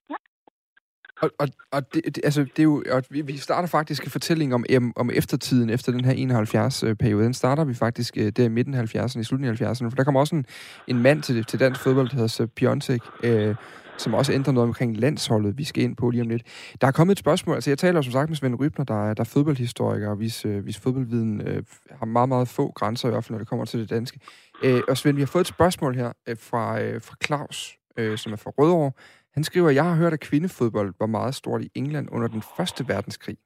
Og, 1.21 1.31
og, 1.39 1.49
og 1.71 1.95
det, 1.95 2.05
det, 2.05 2.21
altså, 2.25 2.41
det 2.41 2.59
er 2.59 2.63
jo, 2.63 2.85
og 2.91 3.03
vi, 3.11 3.21
vi 3.21 3.37
starter 3.37 3.69
faktisk 3.69 4.05
en 4.05 4.11
fortælling 4.11 4.55
om, 4.55 4.65
om 4.97 5.11
eftertiden 5.15 5.71
efter 5.71 5.93
den 5.93 6.05
her 6.05 6.43
71-periode. 6.43 7.25
Den 7.25 7.35
starter 7.35 7.65
vi 7.65 7.75
faktisk 7.75 8.17
øh, 8.17 8.33
der 8.33 8.45
i 8.45 8.49
midten 8.49 8.75
af 8.75 8.95
70'erne, 8.95 9.21
i 9.21 9.25
slutningen 9.25 9.67
af 9.67 9.71
70'erne, 9.71 9.89
for 9.89 9.97
der 9.97 10.05
kommer 10.05 10.21
også 10.21 10.37
en, 10.37 10.47
en 10.87 11.03
mand 11.03 11.23
til, 11.23 11.45
til 11.45 11.61
dansk 11.61 11.81
fodbold, 11.81 12.09
der 12.09 12.17
hedder 12.17 12.47
Piontek, 12.47 13.03
øh, 13.23 13.55
som 13.99 14.15
også 14.15 14.33
ændrer 14.33 14.53
noget 14.53 14.69
omkring 14.69 14.97
landsholdet, 14.97 15.59
vi 15.59 15.65
skal 15.65 15.83
ind 15.83 15.97
på 15.97 16.11
lige 16.11 16.23
om 16.23 16.29
lidt. 16.29 16.43
Der 16.81 16.87
er 16.87 16.91
kommet 16.91 17.13
et 17.13 17.19
spørgsmål, 17.19 17.55
altså 17.55 17.71
jeg 17.71 17.79
taler 17.79 18.03
som 18.03 18.13
sagt 18.13 18.31
med 18.31 18.37
Svend 18.37 18.61
Rybner, 18.61 18.85
der 18.85 19.09
er, 19.09 19.15
der 19.15 19.21
er 19.21 19.25
fodboldhistoriker, 19.25 20.11
og 20.11 20.17
hvis, 20.17 20.45
øh, 20.45 20.63
hvis 20.63 20.79
fodboldviden 20.79 21.41
øh, 21.41 21.63
har 21.91 22.07
meget, 22.07 22.29
meget 22.29 22.49
få 22.49 22.73
grænser, 22.73 23.09
i 23.09 23.11
hvert 23.11 23.25
fald 23.25 23.35
når 23.35 23.39
det 23.39 23.49
kommer 23.49 23.65
til 23.65 23.81
det 23.81 23.91
danske. 23.91 24.21
Øh, 24.65 24.81
og 24.89 24.97
Svend, 24.97 25.17
vi 25.17 25.23
har 25.23 25.27
fået 25.27 25.41
et 25.41 25.47
spørgsmål 25.47 25.95
her 25.95 26.13
øh, 26.29 26.37
fra, 26.41 26.81
øh, 26.81 27.03
fra 27.03 27.17
Claus, 27.25 27.79
øh, 27.97 28.19
som 28.19 28.33
er 28.33 28.37
fra 28.37 28.51
Rødovre, 28.59 28.93
han 29.39 29.45
skriver, 29.45 29.71
jeg 29.71 29.85
har 29.85 29.97
hørt, 30.03 30.13
at 30.13 30.27
kvindefodbold 30.29 30.91
var 31.03 31.11
meget 31.19 31.35
stort 31.35 31.61
i 31.67 31.71
England 31.81 32.07
under 32.15 32.29
den 32.29 32.43
første 32.57 32.81
verdenskrig. 32.93 33.37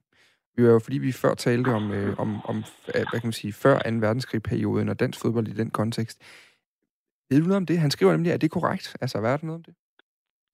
Det 0.53 0.61
var 0.65 0.71
jo 0.77 0.81
fordi, 0.85 0.97
vi 1.07 1.21
før 1.23 1.33
talte 1.47 1.69
om, 1.79 1.85
øh, 1.97 2.11
om, 2.23 2.29
om 2.51 2.57
øh, 2.93 3.03
hvad 3.09 3.19
kan 3.21 3.29
man 3.31 3.39
sige, 3.41 3.53
før 3.63 3.75
2. 3.79 3.89
verdenskrig-perioden 4.05 4.89
og 4.89 4.99
dansk 4.99 5.17
fodbold 5.21 5.47
i 5.47 5.59
den 5.61 5.69
kontekst. 5.79 6.17
Ved 7.29 7.37
du 7.41 7.47
noget 7.47 7.61
om 7.63 7.69
det? 7.69 7.83
Han 7.85 7.91
skriver 7.91 8.11
nemlig, 8.11 8.31
at 8.33 8.41
det 8.41 8.47
er 8.47 8.59
korrekt. 8.59 8.85
Altså, 9.01 9.15
hvad 9.19 9.31
er 9.33 9.37
der 9.37 9.45
noget 9.45 9.59
om 9.61 9.65
det? 9.67 9.75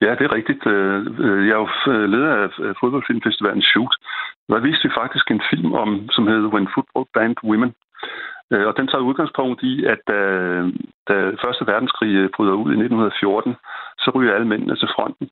Ja, 0.06 0.12
det 0.17 0.23
er 0.25 0.34
rigtigt. 0.39 0.63
Øh, 0.73 0.99
øh, 1.25 1.41
jeg 1.47 1.56
er 1.58 1.63
jo 1.65 1.69
leder 2.13 2.32
af 2.67 2.73
fodboldfilmfestivalen 2.82 3.63
Shoot. 3.71 3.93
Der 4.49 4.65
viste 4.67 4.88
vi 4.88 4.91
faktisk 5.02 5.25
en 5.32 5.43
film 5.52 5.71
om, 5.84 5.89
som 6.15 6.28
hedder 6.28 6.54
When 6.54 6.67
Football 6.75 7.06
Banned 7.15 7.41
Women. 7.49 7.71
Og 8.69 8.73
den 8.78 8.88
tager 8.88 9.10
udgangspunkt 9.10 9.60
i, 9.71 9.73
at 9.93 10.02
da, 10.12 10.19
da 11.10 11.15
Første 11.43 11.63
Verdenskrig 11.71 12.32
bryder 12.36 12.56
ud 12.63 12.69
i 12.71 12.80
1914, 12.80 13.56
så 14.03 14.12
ryger 14.15 14.35
alle 14.35 14.47
mændene 14.47 14.75
til 14.75 14.89
fronten. 14.95 15.29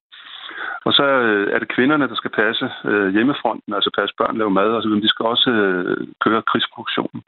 Og 0.85 0.93
så 0.93 1.03
øh, 1.03 1.47
er 1.53 1.59
det 1.59 1.73
kvinderne, 1.75 2.09
der 2.11 2.15
skal 2.15 2.31
passe 2.41 2.65
øh, 2.85 3.09
hjemmefronten, 3.15 3.73
altså 3.73 3.89
passe 3.97 4.15
børn, 4.17 4.37
lave 4.37 4.57
mad 4.59 4.69
osv. 4.77 4.93
De 5.05 5.09
skal 5.13 5.25
også 5.25 5.49
øh, 5.49 6.07
køre 6.23 6.41
krigsproduktionen. 6.49 7.21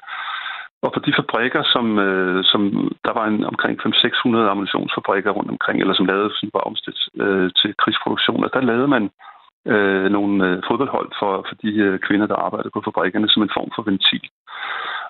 Og 0.82 0.89
på 0.93 0.99
de 1.06 1.13
fabrikker, 1.19 1.63
som, 1.73 1.99
øh, 1.99 2.43
som 2.52 2.62
der 3.06 3.13
var 3.19 3.25
en, 3.27 3.46
omkring 3.52 3.73
500-600 3.81 4.52
ammunitionsfabrikker 4.52 5.31
rundt 5.31 5.52
omkring, 5.52 5.77
eller 5.81 5.94
som 5.94 6.06
lavede 6.06 6.29
sådan 6.35 6.56
var 6.58 6.69
omstillet 6.69 7.04
øh, 7.23 7.52
til 7.60 7.69
krigsproduktion, 7.81 8.44
der 8.54 8.62
lavede 8.71 8.87
man 8.87 9.10
øh, 9.66 10.12
nogle 10.12 10.48
øh, 10.48 10.64
fodboldhold 10.68 11.10
for, 11.20 11.46
for 11.48 11.56
de 11.56 11.72
øh, 11.86 12.00
kvinder, 12.00 12.28
der 12.28 12.36
arbejdede 12.36 12.72
på 12.74 12.82
fabrikkerne, 12.86 13.30
som 13.30 13.44
en 13.44 13.56
form 13.58 13.72
for 13.76 13.84
ventil. 13.84 14.30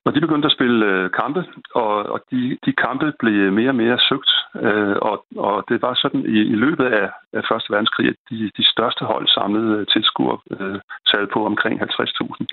Og 0.05 0.15
de 0.15 0.21
begyndte 0.21 0.45
at 0.45 0.57
spille 0.57 0.85
øh, 0.85 1.11
kampe, 1.11 1.45
og, 1.75 1.95
og 2.13 2.19
de, 2.31 2.57
de 2.65 2.73
kampe 2.73 3.13
blev 3.19 3.53
mere 3.53 3.69
og 3.69 3.75
mere 3.75 3.99
søgt. 4.09 4.31
Øh, 4.55 4.95
og, 5.01 5.25
og 5.37 5.63
det 5.69 5.81
var 5.81 5.93
sådan 5.93 6.21
i, 6.25 6.39
i 6.53 6.55
løbet 6.65 6.85
af, 6.85 7.09
af 7.33 7.43
Første 7.49 7.71
Verdenskrig, 7.73 8.07
at 8.07 8.15
de, 8.29 8.51
de 8.57 8.65
største 8.73 9.05
hold 9.05 9.27
samlede 9.27 9.85
tilskuer 9.85 10.37
øh, 10.51 10.79
øh 11.15 11.27
på 11.33 11.45
omkring 11.45 11.81
50.000. 11.81 12.45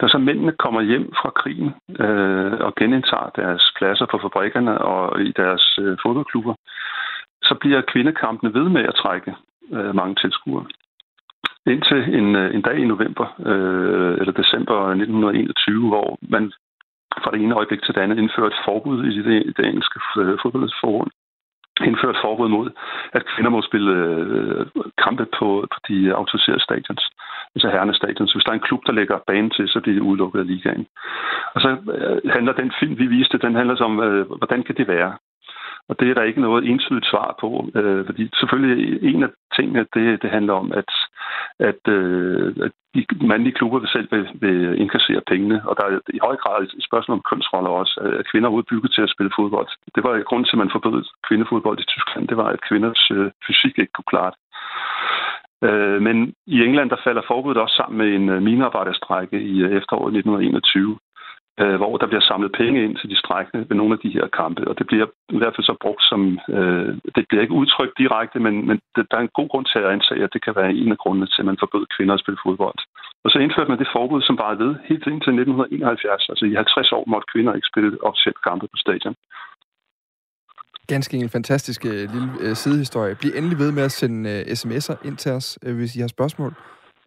Da 0.00 0.08
så 0.08 0.18
mændene 0.18 0.52
kommer 0.52 0.80
hjem 0.80 1.12
fra 1.20 1.30
krigen 1.30 1.74
øh, 2.00 2.52
og 2.66 2.74
genindtager 2.74 3.30
deres 3.36 3.72
pladser 3.76 4.06
på 4.06 4.18
fabrikkerne 4.22 4.78
og 4.78 5.20
i 5.20 5.32
deres 5.36 5.78
øh, 5.82 5.96
fodboldklubber, 6.02 6.54
så 7.42 7.54
bliver 7.60 7.80
kvindekampene 7.92 8.54
ved 8.54 8.68
med 8.68 8.82
at 8.82 8.94
trække 8.94 9.34
øh, 9.72 9.94
mange 9.94 10.14
tilskuere. 10.14 10.66
Indtil 11.66 12.14
en, 12.18 12.36
øh, 12.36 12.54
en 12.54 12.62
dag 12.62 12.78
i 12.78 12.84
november 12.84 13.26
øh, 13.50 14.14
eller 14.20 14.32
december 14.32 14.78
1921, 14.88 15.88
hvor 15.88 16.18
man 16.28 16.52
fra 17.22 17.30
det 17.30 17.40
ene 17.40 17.54
øjeblik 17.54 17.82
til 17.82 17.94
det 17.94 18.00
andet 18.00 18.18
indførte 18.18 18.54
et 18.54 18.64
forbud 18.64 19.04
i 19.04 19.22
det, 19.28 19.56
det 19.56 19.66
engelske 19.66 20.00
øh, 20.18 20.38
fodboldforbund 20.42 21.10
indført 21.80 22.16
forbud 22.24 22.48
mod, 22.48 22.70
at 23.12 23.26
kvinder 23.26 23.50
må 23.50 23.62
spille 23.62 23.92
øh, 23.92 24.66
kampe 25.04 25.26
på, 25.38 25.66
på 25.72 25.78
de 25.88 26.14
autoriserede 26.14 26.62
stadions, 26.62 27.04
altså 27.54 27.68
herrenes 27.68 27.96
stadions. 27.96 28.32
Hvis 28.32 28.44
der 28.44 28.50
er 28.50 28.54
en 28.54 28.68
klub, 28.68 28.82
der 28.86 28.92
lægger 28.92 29.18
banen 29.26 29.50
til, 29.50 29.68
så 29.68 29.80
bliver 29.80 29.96
de 29.98 30.02
udelukket 30.02 30.40
af 30.40 30.46
ligaen. 30.46 30.86
Og 31.54 31.60
så 31.60 31.68
øh, 31.94 32.32
handler 32.32 32.52
den 32.52 32.72
film, 32.80 32.98
vi 32.98 33.06
viste, 33.06 33.38
den 33.38 33.54
handler 33.54 33.84
om, 33.84 34.00
øh, 34.00 34.26
hvordan 34.26 34.62
kan 34.62 34.76
det 34.76 34.88
være? 34.88 35.12
Og 35.88 36.00
det 36.00 36.10
er 36.10 36.14
der 36.14 36.22
ikke 36.22 36.40
noget 36.40 36.68
entydigt 36.70 37.10
svar 37.12 37.36
på, 37.40 37.48
øh, 37.74 38.06
fordi 38.06 38.30
selvfølgelig 38.40 39.02
en 39.14 39.22
af 39.22 39.28
tingene, 39.56 39.86
det, 39.94 40.22
det 40.22 40.30
handler 40.30 40.54
om, 40.62 40.72
at, 40.72 40.90
at, 41.58 41.82
øh, 41.88 42.56
at 42.66 42.72
de 42.94 43.26
mandlige 43.26 43.54
klubber 43.58 43.78
vil 43.78 43.88
selv 43.88 44.08
vil, 44.12 44.28
vil 44.34 44.80
inkassere 44.80 45.22
pengene, 45.30 45.62
og 45.68 45.76
der 45.76 45.84
er 45.84 45.98
i 46.14 46.18
høj 46.22 46.36
grad 46.36 46.62
et 46.62 46.84
spørgsmål 46.88 47.16
om 47.18 47.26
kønsroller 47.30 47.70
også, 47.70 48.00
øh, 48.04 48.18
at 48.18 48.28
kvinder 48.30 48.48
er 48.48 48.52
udbygget 48.58 48.92
til 48.92 49.02
at 49.02 49.12
spille 49.14 49.32
fodbold. 49.38 49.68
Det 49.94 50.04
var 50.04 50.22
grund 50.22 50.44
til, 50.44 50.56
at 50.56 50.62
man 50.62 50.74
forbød 50.76 51.04
kvindefodbold 51.28 51.78
i 51.80 51.90
Tyskland, 51.92 52.28
det 52.28 52.36
var, 52.36 52.48
at 52.54 52.64
kvinders 52.68 53.10
øh, 53.10 53.30
fysik 53.46 53.78
ikke 53.78 53.92
kunne 53.92 54.12
klare 54.12 54.30
det. 54.34 54.40
Øh, 55.68 56.02
men 56.02 56.16
i 56.46 56.56
England, 56.66 56.90
der 56.90 57.04
falder 57.04 57.22
forbuddet 57.26 57.62
også 57.62 57.76
sammen 57.76 57.98
med 57.98 58.08
en 58.18 58.28
øh, 58.28 58.42
minearbejderstrække 58.42 59.38
i 59.40 59.54
øh, 59.64 59.70
efteråret 59.78 60.12
1921, 60.16 60.98
øh, 61.62 61.76
hvor 61.80 61.96
der 61.96 62.06
bliver 62.10 62.24
samlet 62.30 62.52
penge 62.60 62.84
ind 62.84 62.96
til 62.96 63.10
de 63.10 63.18
strækkende 63.22 63.66
ved 63.68 63.76
nogle 63.76 63.94
af 63.94 64.00
de 64.04 64.14
her 64.16 64.26
kampe. 64.40 64.62
Og 64.70 64.74
det 64.78 64.86
bliver 64.86 65.06
i 65.36 65.38
hvert 65.40 65.54
fald 65.54 65.68
så 65.70 65.76
brugt 65.84 66.02
som... 66.10 66.20
Øh, 66.56 66.90
det 67.16 67.24
bliver 67.28 67.42
ikke 67.42 67.60
udtrykt 67.60 67.98
direkte, 68.02 68.38
men, 68.46 68.54
men 68.68 68.76
det, 68.96 69.02
der 69.10 69.16
er 69.16 69.24
en 69.24 69.36
god 69.38 69.48
grund 69.48 69.66
til 69.66 69.78
at 69.78 69.92
antage, 69.94 70.24
at 70.24 70.34
det 70.34 70.44
kan 70.44 70.56
være 70.60 70.72
en 70.82 70.92
af 70.94 70.98
grundene 71.02 71.26
til, 71.26 71.42
at 71.42 71.48
man 71.50 71.62
forbød 71.64 71.84
kvinder 71.96 72.14
at 72.14 72.22
spille 72.24 72.42
fodbold. 72.46 72.78
Og 73.24 73.28
så 73.30 73.38
indførte 73.38 73.70
man 73.70 73.78
det 73.78 73.94
forbud, 73.96 74.22
som 74.22 74.36
bare 74.36 74.58
ved 74.62 74.72
helt 74.88 75.06
indtil 75.12 75.32
1971. 75.32 76.28
Altså 76.30 76.44
i 76.50 76.54
50 76.54 76.92
år 76.92 77.04
måtte 77.12 77.30
kvinder 77.32 77.52
ikke 77.54 77.70
spille 77.72 77.90
officielt 78.08 78.40
kampe 78.48 78.66
på 78.72 78.76
stadion. 78.84 79.14
Ganske 80.92 81.16
en 81.16 81.34
fantastisk 81.36 81.80
øh, 81.86 82.04
lille 82.14 82.30
øh, 82.44 82.54
sidehistorie. 82.62 83.14
Bliv 83.20 83.32
endelig 83.36 83.58
ved 83.58 83.72
med 83.72 83.82
at 83.82 83.94
sende 84.00 84.20
øh, 84.30 84.40
sms'er 84.60 84.96
ind 85.08 85.16
til 85.16 85.32
os, 85.32 85.58
hvis 85.78 85.96
I 85.96 86.00
har 86.00 86.08
spørgsmål. 86.08 86.52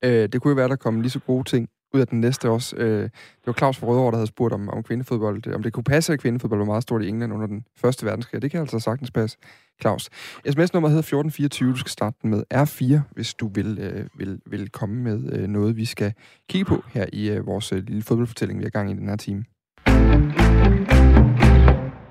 Uh, 0.06 0.26
det 0.32 0.38
kunne 0.42 0.52
jo 0.54 0.62
være, 0.62 0.74
der 0.74 0.84
kom 0.86 1.02
lige 1.02 1.18
så 1.18 1.20
gode 1.20 1.44
ting 1.44 1.70
ud 1.94 2.00
af 2.00 2.08
den 2.08 2.22
næste 2.22 2.50
også. 2.50 2.76
Øh, 2.76 3.04
det 3.04 3.12
var 3.46 3.54
Claus 3.54 3.78
fra 3.78 3.88
Rødovre, 3.88 4.12
der 4.12 4.18
havde 4.18 4.28
spurgt 4.28 4.54
om, 4.54 4.70
om 4.70 4.84
kvindefodbold, 4.84 5.48
øh, 5.48 5.56
om 5.56 5.64
det 5.64 5.74
kunne 5.74 5.84
passe, 5.84 6.14
at 6.14 6.20
kvindefodbold 6.20 6.60
var 6.60 6.66
meget 6.66 6.84
stort 6.84 7.04
i 7.04 7.08
England 7.08 7.34
under 7.34 7.48
den 7.48 7.66
første 7.76 8.06
verdenskrig. 8.06 8.42
Det 8.42 8.52
kan 8.52 8.60
altså 8.60 8.80
sagtens 8.80 9.12
passe, 9.12 9.38
Claus. 9.82 10.10
SMS-nummer 10.50 10.90
hedder 10.90 11.02
1424, 11.02 11.72
du 11.72 11.78
skal 11.78 11.90
starte 11.90 12.18
den 12.22 12.30
med 12.30 12.44
R4, 12.54 13.00
hvis 13.12 13.34
du 13.34 13.48
vil, 13.48 13.80
øh, 13.80 14.06
vil, 14.16 14.40
vil 14.46 14.70
komme 14.70 14.96
med 14.96 15.34
øh, 15.34 15.48
noget, 15.48 15.78
vi 15.78 15.86
skal 15.86 16.14
kigge 16.50 16.66
på 16.66 16.84
her 16.94 17.06
i 17.14 17.30
øh, 17.30 17.46
vores 17.46 17.72
øh, 17.72 17.84
lille 17.88 18.04
fodboldfortælling, 18.04 18.60
vi 18.60 18.64
har 18.64 18.70
gang 18.70 18.92
i 18.92 18.94
den 18.94 19.10
her 19.10 19.16
time. 19.16 19.46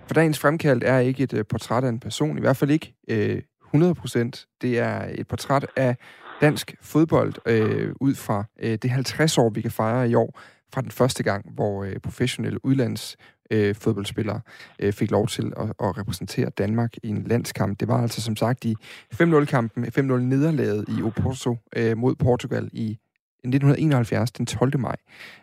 For 0.06 0.14
dagens 0.14 0.38
fremkaldt 0.38 0.84
er 0.84 0.98
ikke 0.98 1.22
et 1.22 1.32
øh, 1.32 1.44
portræt 1.50 1.84
af 1.84 1.88
en 1.88 2.00
person, 2.00 2.38
i 2.38 2.40
hvert 2.40 2.56
fald 2.56 2.70
ikke 2.70 2.94
øh, 3.08 3.42
100%. 3.74 4.56
Det 4.62 4.78
er 4.78 5.06
et 5.14 5.28
portræt 5.28 5.66
af 5.76 5.96
dansk 6.40 6.74
fodbold 6.80 7.34
øh, 7.46 7.92
ud 8.00 8.14
fra 8.14 8.44
øh, 8.60 8.78
det 8.82 8.90
50 8.90 9.38
år, 9.38 9.50
vi 9.50 9.60
kan 9.60 9.70
fejre 9.70 10.10
i 10.10 10.14
år, 10.14 10.40
fra 10.72 10.80
den 10.80 10.90
første 10.90 11.22
gang, 11.22 11.54
hvor 11.54 11.84
øh, 11.84 11.96
professionelle 12.02 12.64
udlands 12.64 13.16
øh, 13.50 13.74
fodboldspillere 13.74 14.40
øh, 14.78 14.92
fik 14.92 15.10
lov 15.10 15.28
til 15.28 15.52
at, 15.56 15.68
at 15.68 15.98
repræsentere 15.98 16.50
Danmark 16.50 16.94
i 17.02 17.08
en 17.08 17.22
landskamp. 17.22 17.80
Det 17.80 17.88
var 17.88 18.02
altså 18.02 18.22
som 18.22 18.36
sagt 18.36 18.64
i 18.64 18.74
5-0-kampen, 19.14 19.84
5-0 19.84 20.00
nederlaget 20.00 20.84
i 20.88 21.02
Oporto 21.02 21.56
øh, 21.76 21.96
mod 21.96 22.14
Portugal 22.14 22.70
i 22.72 22.98
1971, 23.44 24.30
den 24.30 24.46
12. 24.46 24.80
maj, 24.80 24.96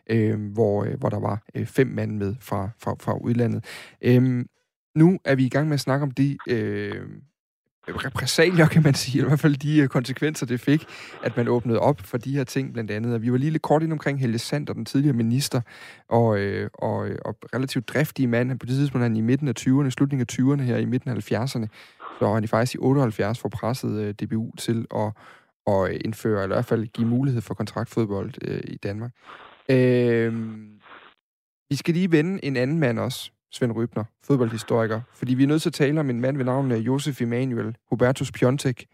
øh, 0.09 0.51
hvor, 0.53 0.83
øh, 0.83 0.99
hvor 0.99 1.09
der 1.09 1.19
var 1.19 1.43
øh, 1.55 1.65
fem 1.65 1.87
mand 1.87 2.11
med 2.11 2.35
fra, 2.39 2.69
fra, 2.79 2.95
fra 2.99 3.17
udlandet. 3.17 3.65
Øh, 4.01 4.45
nu 4.95 5.19
er 5.25 5.35
vi 5.35 5.45
i 5.45 5.49
gang 5.49 5.67
med 5.67 5.73
at 5.73 5.79
snakke 5.79 6.03
om 6.03 6.11
de 6.11 6.37
øh, 6.47 7.01
repræsalier, 7.87 8.67
kan 8.67 8.83
man 8.83 8.93
sige, 8.93 9.21
i 9.21 9.25
hvert 9.25 9.39
fald 9.39 9.55
de 9.55 9.79
øh, 9.79 9.87
konsekvenser, 9.87 10.45
det 10.45 10.59
fik, 10.59 10.85
at 11.23 11.37
man 11.37 11.47
åbnede 11.47 11.79
op 11.79 12.01
for 12.01 12.17
de 12.17 12.35
her 12.35 12.43
ting, 12.43 12.73
blandt 12.73 12.91
andet. 12.91 13.13
Og 13.13 13.21
vi 13.21 13.31
var 13.31 13.37
lige 13.37 13.51
lidt 13.51 13.61
kort 13.61 13.83
ind 13.83 13.91
omkring 13.91 14.19
Helge 14.19 14.39
Sander, 14.39 14.73
den 14.73 14.85
tidligere 14.85 15.15
minister, 15.15 15.61
og, 16.09 16.39
øh, 16.39 16.69
og, 16.73 17.07
øh, 17.07 17.17
og 17.25 17.35
relativt 17.55 17.87
driftige 17.87 18.27
mand. 18.27 18.59
På 18.59 18.65
det 18.65 18.75
tidspunkt 18.75 19.03
han 19.03 19.15
i 19.15 19.21
midten 19.21 19.47
af 19.47 19.53
20'erne, 19.59 19.89
slutningen 19.89 20.27
af 20.29 20.33
20'erne 20.33 20.61
her, 20.61 20.77
i 20.77 20.85
midten 20.85 21.09
af 21.09 21.15
70'erne, 21.15 21.67
så 22.19 22.33
han 22.33 22.43
i 22.43 22.47
faktisk 22.47 22.75
i 22.75 22.77
78 22.77 23.39
for 23.39 23.49
presset 23.49 24.01
øh, 24.01 24.13
DBU 24.13 24.51
til 24.57 24.85
at, 24.95 25.11
at 25.67 25.91
indføre, 26.05 26.43
eller 26.43 26.55
i 26.55 26.57
hvert 26.57 26.65
fald 26.65 26.87
give 26.87 27.07
mulighed 27.07 27.41
for 27.41 27.53
kontraktfodbold 27.53 28.33
øh, 28.41 28.61
i 28.63 28.77
Danmark. 28.77 29.11
Øh, 29.69 30.33
vi 31.69 31.75
skal 31.75 31.93
lige 31.93 32.11
vende 32.11 32.45
en 32.45 32.57
anden 32.57 32.79
mand 32.79 32.99
også, 32.99 33.31
Svend 33.53 33.71
Rybner, 33.71 34.03
fodboldhistoriker. 34.23 35.01
Fordi 35.13 35.33
vi 35.33 35.43
er 35.43 35.47
nødt 35.47 35.61
til 35.61 35.69
at 35.69 35.73
tale 35.73 35.99
om 35.99 36.09
en 36.09 36.21
mand 36.21 36.37
ved 36.37 36.45
navn 36.45 36.71
øh, 36.71 36.85
Josef 36.85 37.21
Emanuel 37.21 37.75
Hubertus 37.89 38.31
Piontek, 38.31 38.85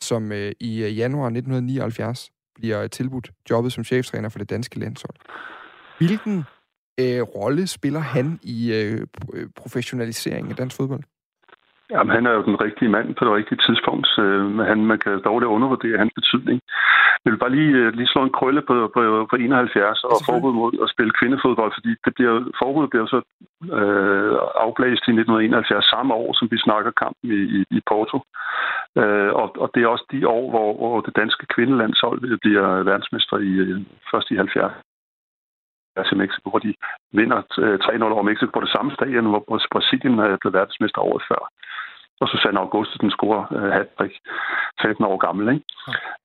som 0.00 0.32
øh, 0.32 0.52
i 0.60 0.82
øh, 0.82 0.98
januar 0.98 1.26
1979 1.26 2.30
bliver 2.54 2.82
øh, 2.82 2.90
tilbudt 2.90 3.30
jobbet 3.50 3.72
som 3.72 3.84
cheftræner 3.84 4.28
for 4.28 4.38
det 4.38 4.50
danske 4.50 4.78
landshold. 4.78 5.16
Hvilken 5.98 6.44
øh, 7.00 7.22
rolle 7.22 7.66
spiller 7.66 8.00
han 8.00 8.38
i 8.42 8.72
øh, 8.72 9.06
professionaliseringen 9.56 10.50
af 10.50 10.56
dansk 10.56 10.76
fodbold? 10.76 11.02
Jamen, 11.90 12.14
han 12.16 12.26
er 12.26 12.32
jo 12.32 12.42
den 12.42 12.60
rigtige 12.60 12.88
mand 12.88 13.14
på 13.14 13.24
det 13.24 13.32
rigtige 13.32 13.62
tidspunkt. 13.66 14.08
Øh, 14.18 14.58
han, 14.70 14.78
man 14.84 14.98
kan 14.98 15.22
dårligt 15.28 15.54
undervurdere 15.56 15.98
hans 15.98 16.12
betydning. 16.14 16.60
Jeg 17.24 17.32
vil 17.32 17.42
bare 17.44 17.56
lige, 17.58 17.72
øh, 17.80 17.92
lige 17.92 18.12
slå 18.12 18.22
en 18.22 18.36
krølle 18.38 18.62
på, 18.62 18.74
på, 18.94 19.26
på 19.30 19.36
71 19.36 20.04
og 20.04 20.16
forbud 20.28 20.52
mod 20.52 20.72
at 20.82 20.90
spille 20.94 21.16
kvindefodbold, 21.18 21.72
fordi 21.76 21.90
det 22.04 22.12
bliver, 22.14 22.34
forbuddet 22.62 22.90
bliver 22.90 23.06
så 23.06 23.20
øh, 23.78 24.32
afblæst 24.64 25.02
i 25.08 25.12
1971, 25.12 25.84
samme 25.84 26.14
år, 26.14 26.30
som 26.38 26.48
vi 26.52 26.58
snakker 26.66 26.90
kampen 27.02 27.26
i, 27.38 27.40
i, 27.56 27.60
i 27.78 27.80
Porto. 27.90 28.18
Øh, 29.00 29.32
og, 29.40 29.46
og 29.62 29.68
det 29.74 29.80
er 29.82 29.92
også 29.94 30.06
de 30.12 30.28
år, 30.28 30.44
hvor, 30.50 30.70
hvor 30.80 31.00
det 31.00 31.16
danske 31.16 31.46
kvindelandshold 31.54 32.38
bliver 32.44 32.66
verdensmester 32.90 33.36
i, 33.50 33.52
øh, 33.64 33.80
først 34.10 34.30
i 34.30 34.36
70 34.36 34.72
til 36.08 36.16
Mexico, 36.16 36.50
hvor 36.50 36.58
de 36.58 36.74
vinder 37.12 37.40
3-0 37.40 38.14
over 38.16 38.22
Mexico 38.30 38.50
på 38.54 38.60
det 38.60 38.72
samme 38.74 38.90
stadion, 38.94 39.26
hvor 39.32 39.42
Brasilien 39.72 40.16
blevet 40.16 40.58
verdensmester 40.60 41.00
året 41.00 41.22
før 41.30 41.42
og 42.20 42.28
Susanne 42.28 42.60
den 43.00 43.10
scorer 43.10 43.44
uh, 43.50 43.70
hat 43.76 43.88
15 44.82 45.04
år 45.04 45.16
gammel. 45.26 45.54
Ikke? 45.54 45.64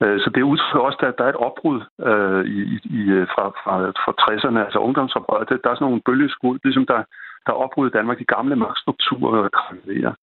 Ja. 0.01 0.13
Uh, 0.13 0.19
så 0.23 0.31
det 0.35 0.41
udtrykker 0.41 0.87
også, 0.87 0.97
at 1.01 1.17
der 1.17 1.23
er 1.25 1.29
et 1.29 1.43
opbrud 1.47 1.79
uh, 2.09 2.43
i, 2.57 2.59
i, 2.99 3.01
fra, 3.33 3.43
fra, 3.61 3.73
fra 4.03 4.11
60'erne, 4.23 4.59
altså 4.65 4.79
ungdomsoprøret. 4.79 5.49
Der 5.49 5.69
er 5.69 5.75
sådan 5.75 5.87
nogle 5.89 6.05
bølgeskud, 6.05 6.59
ligesom 6.63 6.85
der, 6.85 6.99
der 7.45 7.51
er 7.51 7.61
opbrud 7.65 7.87
i 7.87 7.95
Danmark, 7.97 8.19
de 8.19 8.33
gamle 8.35 8.55
magtstrukturer 8.55 9.49
krakelerer. 9.49 10.13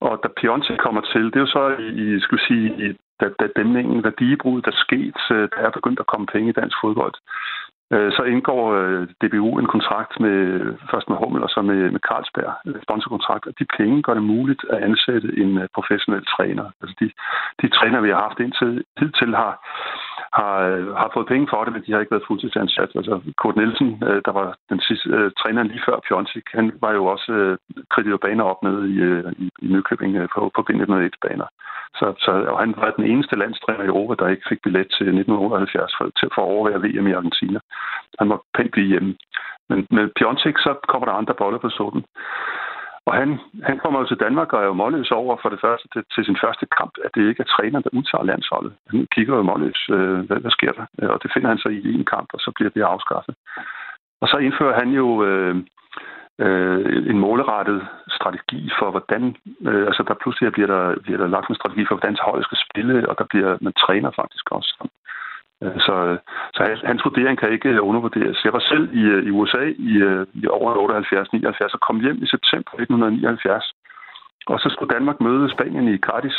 Og 0.00 0.20
da 0.22 0.28
Piontek 0.36 0.78
kommer 0.78 1.02
til, 1.12 1.24
det 1.24 1.36
er 1.36 1.46
jo 1.46 1.56
så 1.58 1.64
i, 1.78 1.88
i 2.16 2.20
skulle 2.20 2.44
sige, 2.48 2.66
i, 2.84 2.86
da, 3.20 3.26
da 3.40 3.46
dæmningen, 3.56 4.04
værdigebrud, 4.04 4.62
der 4.62 4.74
skete, 4.84 5.20
der 5.54 5.62
er 5.66 5.70
begyndt 5.70 6.00
at 6.00 6.06
komme 6.06 6.26
penge 6.26 6.48
i 6.50 6.58
dansk 6.60 6.76
fodbold. 6.82 7.14
Øh, 7.94 8.12
så 8.16 8.22
indgår 8.22 8.62
øh, 8.78 9.08
DBU 9.20 9.58
en 9.58 9.72
kontrakt 9.74 10.20
med 10.20 10.38
først 10.90 11.08
med 11.08 11.16
Hummel 11.16 11.42
og 11.42 11.50
så 11.54 11.62
med, 11.62 11.90
med 11.94 12.00
Carlsberg, 12.08 12.52
en 12.66 12.82
sponsorkontrakt, 12.86 13.46
og 13.46 13.54
de 13.58 13.66
penge 13.78 14.02
gør 14.02 14.14
det 14.14 14.22
muligt 14.22 14.62
at 14.72 14.82
ansætte 14.88 15.28
en 15.42 15.52
professionel 15.74 16.24
træner. 16.34 16.66
Altså 16.80 16.94
de, 17.00 17.06
de 17.62 17.68
træner, 17.76 18.00
vi 18.00 18.10
har 18.10 18.20
haft 18.26 18.40
indtil 18.40 18.84
hidtil, 19.00 19.34
har, 19.42 19.52
har, 20.38 20.56
har 21.00 21.10
fået 21.14 21.30
penge 21.32 21.46
for 21.50 21.64
det, 21.64 21.72
men 21.72 21.82
de 21.86 21.92
har 21.92 22.00
ikke 22.00 22.14
været 22.14 22.28
fuldtidsansat. 22.28 22.90
Altså 22.98 23.14
Kurt 23.36 23.56
Nielsen, 23.56 23.88
øh, 24.08 24.22
der 24.26 24.32
var 24.32 24.56
den 24.70 24.80
sidste 24.80 25.08
øh, 25.10 25.30
træner 25.40 25.62
lige 25.62 25.86
før 25.86 25.96
Pjontik, 26.06 26.46
han 26.58 26.72
var 26.84 26.92
jo 26.92 27.04
også 27.06 27.32
øh, 27.32 27.58
kridtet 27.90 28.20
baner 28.20 28.44
op 28.44 28.62
med 28.62 28.76
i, 28.94 28.96
øh, 29.10 29.32
i, 29.38 29.46
i 29.62 29.66
Nykøbing 29.72 30.16
øh, 30.16 30.28
på, 30.34 30.50
på 30.54 30.60
B1901-baner. 30.66 31.48
Så, 31.98 32.06
så, 32.24 32.30
og 32.52 32.58
han 32.58 32.74
var 32.76 32.90
den 32.90 33.04
eneste 33.12 33.36
landstræner 33.36 33.84
i 33.84 33.92
Europa, 33.92 34.14
der 34.14 34.30
ikke 34.30 34.48
fik 34.48 34.62
billet 34.62 34.86
til 34.96 35.06
1978 35.06 35.94
for, 35.98 36.04
til, 36.18 36.28
for 36.34 36.42
at 36.42 36.52
overvære 36.54 36.82
VM 36.84 37.06
i 37.06 37.18
Argentina. 37.20 37.58
Han 38.18 38.28
var 38.28 38.40
pænt 38.54 38.72
blive 38.72 38.92
hjemme. 38.92 39.16
Men 39.70 39.86
med 39.90 40.08
Pjontik, 40.18 40.56
så 40.58 40.70
kommer 40.88 41.06
der 41.06 41.20
andre 41.20 41.34
boller 41.34 41.58
på 41.58 41.70
sådan. 41.70 42.04
Og 43.10 43.16
han, 43.22 43.30
han 43.68 43.78
kommer 43.82 43.98
jo 44.00 44.06
til 44.06 44.22
Danmark 44.24 44.52
og 44.52 44.60
er 44.62 44.66
jo 44.66 44.80
målløs 44.82 45.10
over 45.10 45.36
for 45.42 45.48
det 45.48 45.60
første 45.64 45.86
til, 45.92 46.02
til 46.14 46.24
sin 46.24 46.38
første 46.44 46.66
kamp, 46.78 46.92
at 47.04 47.10
det 47.14 47.28
ikke 47.28 47.42
er 47.42 47.52
træneren, 47.54 47.84
der 47.84 47.96
udtager 47.98 48.30
landsholdet. 48.30 48.72
Han 48.90 49.06
kigger 49.14 49.34
jo 49.36 49.42
målløs, 49.42 49.80
øh, 49.96 50.20
hvad, 50.26 50.38
hvad 50.42 50.50
sker 50.58 50.72
der? 50.78 50.86
Øh, 51.00 51.10
og 51.14 51.18
det 51.22 51.30
finder 51.34 51.48
han 51.48 51.58
så 51.58 51.68
i 51.68 51.94
en 51.98 52.06
kamp, 52.14 52.28
og 52.34 52.40
så 52.40 52.50
bliver 52.56 52.70
det 52.70 52.92
afskaffet. 52.94 53.34
Og 54.22 54.28
så 54.28 54.36
indfører 54.46 54.78
han 54.82 54.90
jo 55.00 55.06
øh, 55.28 55.54
øh, 56.44 57.10
en 57.10 57.18
målrettet 57.18 57.80
strategi 58.16 58.70
for, 58.78 58.90
hvordan... 58.90 59.22
Øh, 59.68 59.86
altså, 59.88 60.02
der 60.08 60.20
pludselig 60.22 60.52
bliver 60.52 60.70
der, 60.74 60.84
bliver 61.04 61.18
der 61.22 61.34
lagt 61.34 61.48
en 61.48 61.60
strategi 61.60 61.84
for, 61.86 61.94
hvordan 61.94 62.16
holdet 62.26 62.44
skal 62.46 62.58
spille, 62.66 63.08
og 63.08 63.14
der 63.18 63.26
bliver 63.30 63.50
man 63.60 63.72
træner 63.84 64.10
faktisk 64.20 64.46
også. 64.50 64.72
Øh, 65.62 65.78
så, 65.86 66.18
så 66.54 66.60
hans, 66.68 66.80
hans 66.90 67.04
vurdering 67.04 67.38
kan 67.38 67.52
ikke 67.52 67.68
øh, 67.68 67.88
undervurderes. 67.88 68.44
Jeg 68.44 68.52
var 68.52 68.64
selv 68.70 68.84
i, 69.00 69.02
øh, 69.02 69.22
i 69.28 69.30
USA 69.30 69.64
i, 69.90 69.92
i 70.34 70.46
over 70.46 70.70
78-79 71.68 71.74
og 71.76 71.80
kom 71.80 72.00
hjem 72.00 72.18
i 72.22 72.26
september 72.26 72.70
1979. 72.72 73.72
Og 74.46 74.60
så 74.60 74.68
skulle 74.70 74.94
Danmark 74.94 75.20
møde 75.20 75.50
Spanien 75.50 75.88
i 75.94 75.98
Cadiz. 75.98 76.38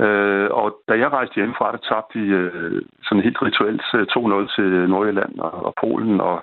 Øh, 0.00 0.48
og 0.50 0.66
da 0.88 0.94
jeg 0.98 1.12
rejste 1.12 1.34
hjemmefra, 1.34 1.72
der 1.72 1.86
tabte 1.88 2.18
de 2.18 2.24
øh, 2.26 2.82
sådan 3.02 3.24
helt 3.24 3.42
rituelt 3.42 3.82
2-0 3.82 4.54
til 4.56 4.70
Nordjylland 4.90 5.38
og, 5.38 5.52
og 5.66 5.74
Polen, 5.80 6.20
og, 6.20 6.36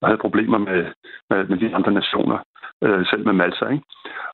og 0.00 0.08
havde 0.08 0.24
problemer 0.26 0.58
med, 0.58 0.86
med, 1.30 1.40
med 1.48 1.56
de 1.58 1.74
andre 1.74 1.92
nationer, 1.92 2.38
øh, 2.84 3.06
selv 3.06 3.24
med 3.24 3.32
Malta. 3.32 3.66
Ikke? 3.66 3.84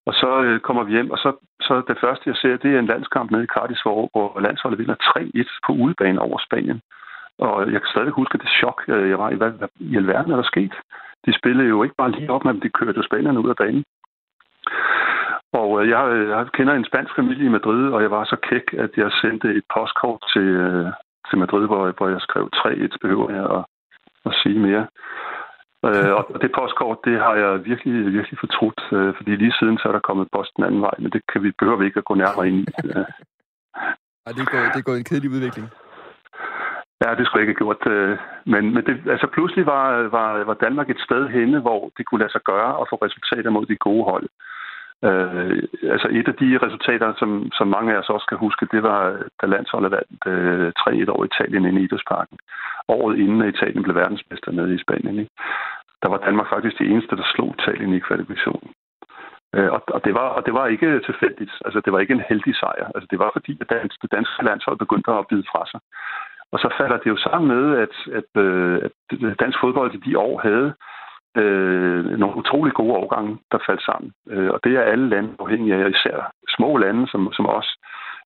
Og 0.07 0.15
så 0.15 0.43
øh, 0.43 0.61
kommer 0.61 0.83
vi 0.85 0.93
hjem, 0.93 1.11
og 1.11 1.19
så, 1.19 1.33
så 1.61 1.83
det 1.89 1.97
første, 2.01 2.31
jeg 2.31 2.37
ser, 2.37 2.57
det 2.57 2.75
er 2.75 2.79
en 2.79 2.93
landskamp 2.93 3.31
nede 3.31 3.45
i 3.45 3.53
Cardis, 3.55 3.83
hvor, 3.83 4.09
hvor 4.13 4.41
landsholdet 4.41 4.79
vinder 4.79 4.95
3-1 4.95 5.59
på 5.67 5.73
udebane 5.73 6.21
over 6.21 6.39
Spanien. 6.47 6.81
Og 7.39 7.73
jeg 7.73 7.81
kan 7.81 7.91
stadig 7.95 8.11
huske 8.11 8.39
det 8.39 8.49
chok, 8.61 8.79
jeg 8.89 9.19
var 9.19 9.31
i. 9.31 9.35
Hvad, 9.35 9.51
hvad 9.51 9.69
i 9.81 9.97
alverden 9.97 10.33
er 10.33 10.37
der 10.37 10.53
sket? 10.53 10.75
De 11.27 11.39
spillede 11.39 11.69
jo 11.69 11.83
ikke 11.83 11.95
bare 11.99 12.11
lige 12.11 12.31
op, 12.31 12.45
men 12.45 12.61
de 12.63 12.69
kørte 12.69 12.97
jo 12.97 13.03
spanierne 13.03 13.41
ud 13.41 13.49
af 13.49 13.57
banen. 13.57 13.85
Og 15.61 15.71
øh, 15.81 15.89
jeg, 15.89 16.01
jeg 16.29 16.47
kender 16.57 16.75
en 16.75 16.89
spansk 16.91 17.13
familie 17.17 17.47
i 17.47 17.57
Madrid, 17.57 17.83
og 17.95 18.03
jeg 18.03 18.11
var 18.11 18.25
så 18.25 18.37
kæk, 18.51 18.67
at 18.85 18.93
jeg 18.97 19.11
sendte 19.23 19.49
et 19.59 19.65
postkort 19.75 20.21
til, 20.33 20.49
øh, 20.67 20.87
til 21.29 21.39
Madrid, 21.39 21.67
hvor, 21.67 21.83
hvor 21.97 22.09
jeg 22.09 22.21
skrev 22.21 22.45
3-1, 22.57 22.97
behøver 23.03 23.31
jeg 23.39 23.47
at, 23.57 23.63
at 24.29 24.33
sige 24.43 24.59
mere. 24.59 24.87
Øh, 25.89 26.13
og 26.19 26.43
det 26.43 26.51
postkort, 26.59 26.99
det 27.05 27.17
har 27.25 27.35
jeg 27.35 27.65
virkelig, 27.65 28.13
virkelig 28.17 28.39
fortrudt, 28.45 28.81
øh, 28.93 29.15
fordi 29.17 29.31
lige 29.37 29.55
siden 29.59 29.79
så 29.79 29.89
er 29.89 29.93
der 29.93 30.09
kommet 30.09 30.29
post 30.33 30.51
den 30.57 30.65
anden 30.65 30.81
vej, 30.81 30.95
men 30.99 31.11
det 31.15 31.23
kan 31.33 31.43
vi, 31.43 31.51
behøver 31.59 31.79
vi 31.79 31.87
ikke 31.87 31.99
at 32.03 32.09
gå 32.11 32.15
nærmere 32.15 32.49
ind 32.49 32.59
i. 32.61 32.65
Ej, 34.27 34.33
det, 34.37 34.43
er 34.47 34.51
gået, 34.55 34.69
det 34.75 34.81
er 34.81 34.89
gået 34.91 34.99
en 34.99 35.11
kedelig 35.11 35.31
udvikling. 35.31 35.67
Ja, 37.05 37.11
det 37.15 37.25
skulle 37.27 37.41
jeg 37.41 37.49
ikke 37.49 37.59
have 37.59 37.65
gjort. 37.65 37.83
Øh, 37.95 38.19
men, 38.53 38.63
men 38.75 38.83
det, 38.87 38.95
altså 39.15 39.27
pludselig 39.27 39.67
var, 39.67 39.87
var, 40.17 40.45
var 40.45 40.55
Danmark 40.55 40.91
et 40.91 41.05
sted 41.07 41.29
henne, 41.29 41.61
hvor 41.61 41.81
det 41.97 42.07
kunne 42.07 42.23
lade 42.23 42.33
sig 42.33 42.41
gøre 42.53 42.73
at 42.81 42.89
få 42.91 42.97
resultater 43.07 43.51
mod 43.51 43.67
de 43.67 43.77
gode 43.77 44.05
hold. 44.05 44.29
Øh, 45.09 45.63
altså 45.95 46.09
et 46.19 46.29
af 46.33 46.37
de 46.43 46.59
resultater, 46.67 47.09
som, 47.21 47.31
som 47.59 47.69
mange 47.69 47.93
af 47.93 47.99
os 47.99 48.15
også 48.17 48.27
kan 48.29 48.39
huske, 48.39 48.69
det 48.75 48.83
var, 48.83 49.01
da 49.41 49.47
landsholdet 49.47 49.91
vandt 49.97 50.23
øh, 50.27 50.73
3-1 51.07 51.11
over 51.15 51.25
Italien 51.25 51.65
inde 51.65 51.81
i 51.81 51.85
Idrætsparken. 51.85 52.39
Året 52.89 53.19
inden 53.19 53.49
Italien 53.49 53.83
blev 53.83 53.95
verdensmester 53.95 54.51
nede 54.53 54.75
i 54.75 54.83
Spanien. 54.85 55.19
Ikke? 55.19 55.33
Der 56.03 56.09
var 56.09 56.19
Danmark 56.27 56.49
faktisk 56.49 56.79
det 56.79 56.91
eneste, 56.91 57.17
der 57.17 57.27
slog 57.35 57.55
Italien 57.59 57.95
i 57.95 58.05
kvalifikationen. 58.07 58.71
Øh, 59.55 59.71
og, 59.77 59.81
og, 59.97 60.01
det 60.05 60.15
var, 60.15 60.29
og 60.37 60.43
det 60.47 60.55
var 60.55 60.67
ikke 60.67 61.01
tilfældigt. 61.09 61.53
Altså, 61.65 61.81
det 61.85 61.93
var 61.93 61.99
ikke 62.01 62.15
en 62.15 62.29
heldig 62.29 62.55
sejr. 62.57 62.87
Altså, 62.95 63.07
det 63.11 63.19
var 63.19 63.31
fordi, 63.33 63.53
at 63.61 63.69
det 64.03 64.13
danske 64.17 64.45
landshold 64.49 64.79
begyndte 64.79 65.11
at 65.13 65.29
bide 65.31 65.47
fra 65.53 65.63
sig. 65.73 65.81
Og 66.55 66.59
så 66.61 66.69
falder 66.79 66.97
det 66.97 67.07
jo 67.07 67.17
sammen 67.17 67.49
med, 67.55 67.65
at, 67.85 67.95
at, 68.19 68.31
øh, 68.45 68.77
at 69.31 69.41
dansk 69.41 69.59
fodbold 69.61 69.95
i 69.95 70.05
de 70.07 70.19
år 70.19 70.35
havde 70.47 70.69
øh, 71.43 72.05
nogle 72.21 72.37
utrolig 72.37 72.75
gode 72.75 72.95
overgange, 72.99 73.39
der 73.53 73.59
faldt 73.67 73.83
sammen. 73.83 74.13
Øh, 74.31 74.51
og 74.55 74.61
det 74.65 74.73
er 74.77 74.91
alle 74.93 75.09
lande 75.09 75.31
afhængige 75.39 75.75
af, 75.75 75.91
især 75.91 76.33
små 76.57 76.77
lande 76.77 77.09
som, 77.09 77.33
som 77.33 77.47
os, 77.47 77.69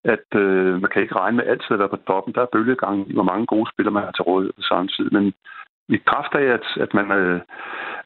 at 0.05 0.29
øh, 0.35 0.81
man 0.83 0.91
kan 0.91 1.03
ikke 1.03 1.16
regne 1.16 1.37
med 1.37 1.47
altid 1.47 1.72
at 1.72 1.79
være 1.79 1.95
på 1.95 2.03
toppen. 2.07 2.35
Der 2.35 2.43
er 2.43 2.53
bølgegangen 2.53 3.07
i, 3.11 3.14
hvor 3.14 3.29
mange 3.31 3.47
gode 3.47 3.70
spillere 3.72 3.97
man 3.97 4.03
har 4.03 4.12
til 4.12 4.22
rådighed 4.22 4.53
på. 4.68 5.03
Men 5.16 5.24
i 5.89 5.97
kraft 6.11 6.32
af, 6.41 6.47
at, 6.57 6.66
at 6.84 6.91
man, 6.99 7.07
øh, 7.20 7.41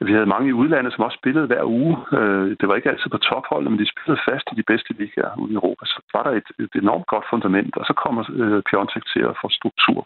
vi 0.07 0.11
havde 0.13 0.33
mange 0.33 0.49
i 0.49 0.57
udlandet, 0.61 0.93
som 0.93 1.05
også 1.07 1.19
spillede 1.21 1.47
hver 1.47 1.63
uge. 1.63 1.95
Øh, 2.17 2.45
det 2.59 2.65
var 2.67 2.75
ikke 2.75 2.89
altid 2.89 3.09
på 3.11 3.17
topholdet, 3.17 3.71
men 3.71 3.79
de 3.79 3.91
spillede 3.93 4.21
fast 4.29 4.45
i 4.51 4.55
de 4.59 4.69
bedste 4.71 4.91
ligaer 4.99 5.39
ude 5.41 5.51
i 5.51 5.59
Europa. 5.59 5.83
Så 5.85 5.99
var 6.13 6.23
der 6.23 6.31
et, 6.39 6.49
et 6.63 6.73
enormt 6.83 7.07
godt 7.13 7.25
fundament, 7.29 7.73
og 7.79 7.85
så 7.89 7.93
kommer 8.03 8.21
øh, 8.41 8.61
Piontek 8.67 9.05
til 9.13 9.23
at 9.29 9.37
få 9.41 9.47
struktur 9.59 9.99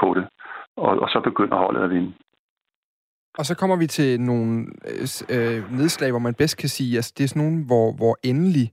på 0.00 0.08
det. 0.16 0.26
Og, 0.76 0.92
og 1.04 1.08
så 1.08 1.18
begynder 1.28 1.56
holdet 1.64 1.82
at 1.82 1.90
vinde. 1.90 2.12
Og 3.38 3.44
så 3.44 3.54
kommer 3.60 3.76
vi 3.76 3.86
til 3.86 4.20
nogle 4.20 4.66
øh, 4.92 5.06
øh 5.36 5.58
nedslag, 5.78 6.10
hvor 6.10 6.24
man 6.28 6.34
bedst 6.34 6.56
kan 6.58 6.68
sige, 6.68 6.92
at 6.92 6.96
altså, 6.96 7.12
det 7.16 7.24
er 7.24 7.28
sådan 7.28 7.42
nogle, 7.42 7.58
hvor, 7.70 7.86
hvor 8.00 8.14
endelig 8.30 8.66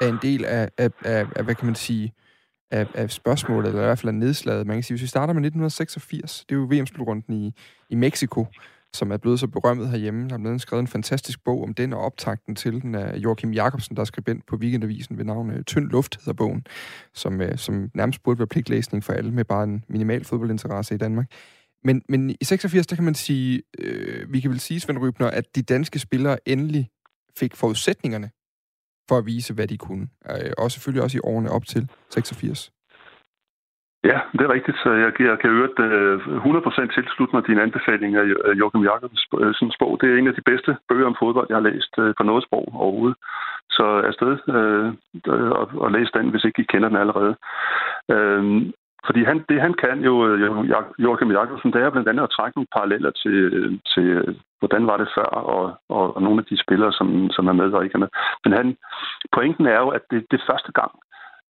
er 0.00 0.08
en 0.14 0.20
del 0.22 0.44
af, 0.44 0.64
af, 0.78 0.90
af, 1.04 1.20
af 1.36 1.44
hvad 1.44 1.54
kan 1.54 1.66
man 1.66 1.74
sige, 1.74 2.12
af, 2.70 2.86
af 2.94 3.10
spørgsmålet, 3.10 3.68
eller 3.68 3.82
i 3.82 3.84
hvert 3.84 3.98
fald 3.98 4.08
af 4.08 4.14
nedslaget. 4.14 4.66
Man 4.66 4.76
kan 4.76 4.82
sige, 4.82 4.94
hvis 4.94 5.02
vi 5.02 5.06
starter 5.06 5.34
med 5.34 5.42
1986, 5.42 6.44
det 6.48 6.54
er 6.54 6.58
jo 6.58 6.68
VM-slutrunden 6.70 7.34
i, 7.34 7.54
i 7.90 7.94
Mexico, 7.94 8.46
som 8.94 9.12
er 9.12 9.16
blevet 9.16 9.40
så 9.40 9.46
berømmet 9.46 9.88
herhjemme. 9.88 10.28
Der 10.28 10.34
er 10.34 10.38
blevet 10.38 10.60
skrevet 10.60 10.80
en 10.80 10.88
fantastisk 10.88 11.44
bog 11.44 11.62
om 11.62 11.74
den 11.74 11.92
og 11.92 12.00
optakten 12.00 12.54
til 12.54 12.82
den 12.82 12.94
af 12.94 13.16
Joachim 13.16 13.52
Jacobsen, 13.52 13.96
der 13.96 14.00
er 14.00 14.04
skribent 14.04 14.46
på 14.46 14.56
Weekendavisen 14.56 15.18
ved 15.18 15.24
navn 15.24 15.50
øh, 15.50 15.64
Tynd 15.64 15.90
Luft, 15.90 16.16
hedder 16.16 16.32
bogen, 16.32 16.66
som, 17.14 17.40
øh, 17.40 17.58
som 17.58 17.90
nærmest 17.94 18.22
burde 18.22 18.38
være 18.38 18.46
pligtlæsning 18.46 19.04
for 19.04 19.12
alle 19.12 19.30
med 19.30 19.44
bare 19.44 19.64
en 19.64 19.84
minimal 19.88 20.24
fodboldinteresse 20.24 20.94
i 20.94 20.98
Danmark. 20.98 21.26
Men, 21.84 22.02
men 22.08 22.30
i 22.30 22.44
86, 22.44 22.86
der 22.86 22.96
kan 22.96 23.04
man 23.04 23.14
sige, 23.14 23.62
øh, 23.78 24.32
vi 24.32 24.40
kan 24.40 24.50
vel 24.50 24.60
sige, 24.60 24.80
Svend 24.80 24.98
Rybner, 24.98 25.30
at 25.30 25.44
de 25.54 25.62
danske 25.62 25.98
spillere 25.98 26.48
endelig 26.48 26.90
fik 27.36 27.56
forudsætningerne 27.56 28.30
for 29.08 29.16
at 29.18 29.26
vise, 29.26 29.54
hvad 29.54 29.66
de 29.66 29.78
kunne. 29.78 30.06
Øh, 30.30 30.52
og 30.58 30.70
selvfølgelig 30.70 31.02
også 31.02 31.18
i 31.18 31.26
årene 31.30 31.50
op 31.50 31.64
til 31.72 31.82
86. 32.10 32.70
Ja, 34.10 34.18
det 34.32 34.42
er 34.44 34.54
rigtigt. 34.56 34.78
Så 34.84 34.90
jeg, 35.02 35.10
jeg 35.30 35.38
kan 35.40 35.50
øvrigt 35.50 35.78
100% 35.78 36.82
øh, 36.82 36.88
tilslutte 36.96 37.34
mig 37.34 37.46
din 37.46 37.64
anbefaling 37.66 38.16
af 38.16 38.26
øh, 38.46 38.58
Joachim 38.58 38.84
Jacobsens 38.88 39.76
bog. 39.80 39.92
Øh, 39.92 39.98
det 40.00 40.06
er 40.08 40.18
en 40.18 40.30
af 40.32 40.34
de 40.34 40.48
bedste 40.50 40.76
bøger 40.88 41.06
om 41.06 41.16
fodbold, 41.20 41.46
jeg 41.48 41.56
har 41.56 41.68
læst 41.70 41.92
øh, 41.98 42.14
på 42.18 42.22
noget 42.22 42.44
sprog 42.44 42.66
overhovedet. 42.84 43.16
Så 43.76 43.84
afsted 44.10 44.32
øh, 44.56 44.88
og, 45.60 45.66
og 45.84 45.90
læs 45.92 46.10
den, 46.16 46.28
hvis 46.30 46.44
ikke 46.44 46.62
I 46.62 46.70
kender 46.72 46.88
den 46.88 46.98
allerede. 47.02 47.34
Øh, 48.14 48.42
fordi 49.06 49.24
han, 49.24 49.44
det 49.48 49.60
han 49.60 49.74
kan 49.84 49.98
jo, 50.08 50.14
øh, 50.26 50.40
Joachim 50.98 51.30
Jacobsen, 51.30 51.72
det 51.72 51.82
er 51.82 51.90
blandt 51.90 52.08
andet 52.08 52.22
at 52.22 52.34
trække 52.36 52.56
nogle 52.56 52.74
paralleller 52.76 53.10
til, 53.10 53.36
øh, 53.58 53.72
til 53.92 54.02
øh, 54.02 54.34
hvordan 54.58 54.86
var 54.86 54.96
det 54.96 55.08
før, 55.16 55.30
og, 55.54 55.78
og, 55.88 56.16
og 56.16 56.22
nogle 56.22 56.38
af 56.40 56.46
de 56.50 56.62
spillere, 56.64 56.92
som, 56.92 57.30
som 57.30 57.46
er 57.46 57.52
med 57.52 57.72
og 57.72 57.84
ikke 57.84 57.96
er 57.96 58.04
med. 58.04 58.12
Men 58.44 58.52
han, 58.52 58.76
pointen 59.32 59.66
er 59.66 59.78
jo, 59.84 59.88
at 59.88 60.02
det, 60.10 60.26
det 60.30 60.36
er 60.40 60.50
første 60.52 60.72
gang, 60.72 60.92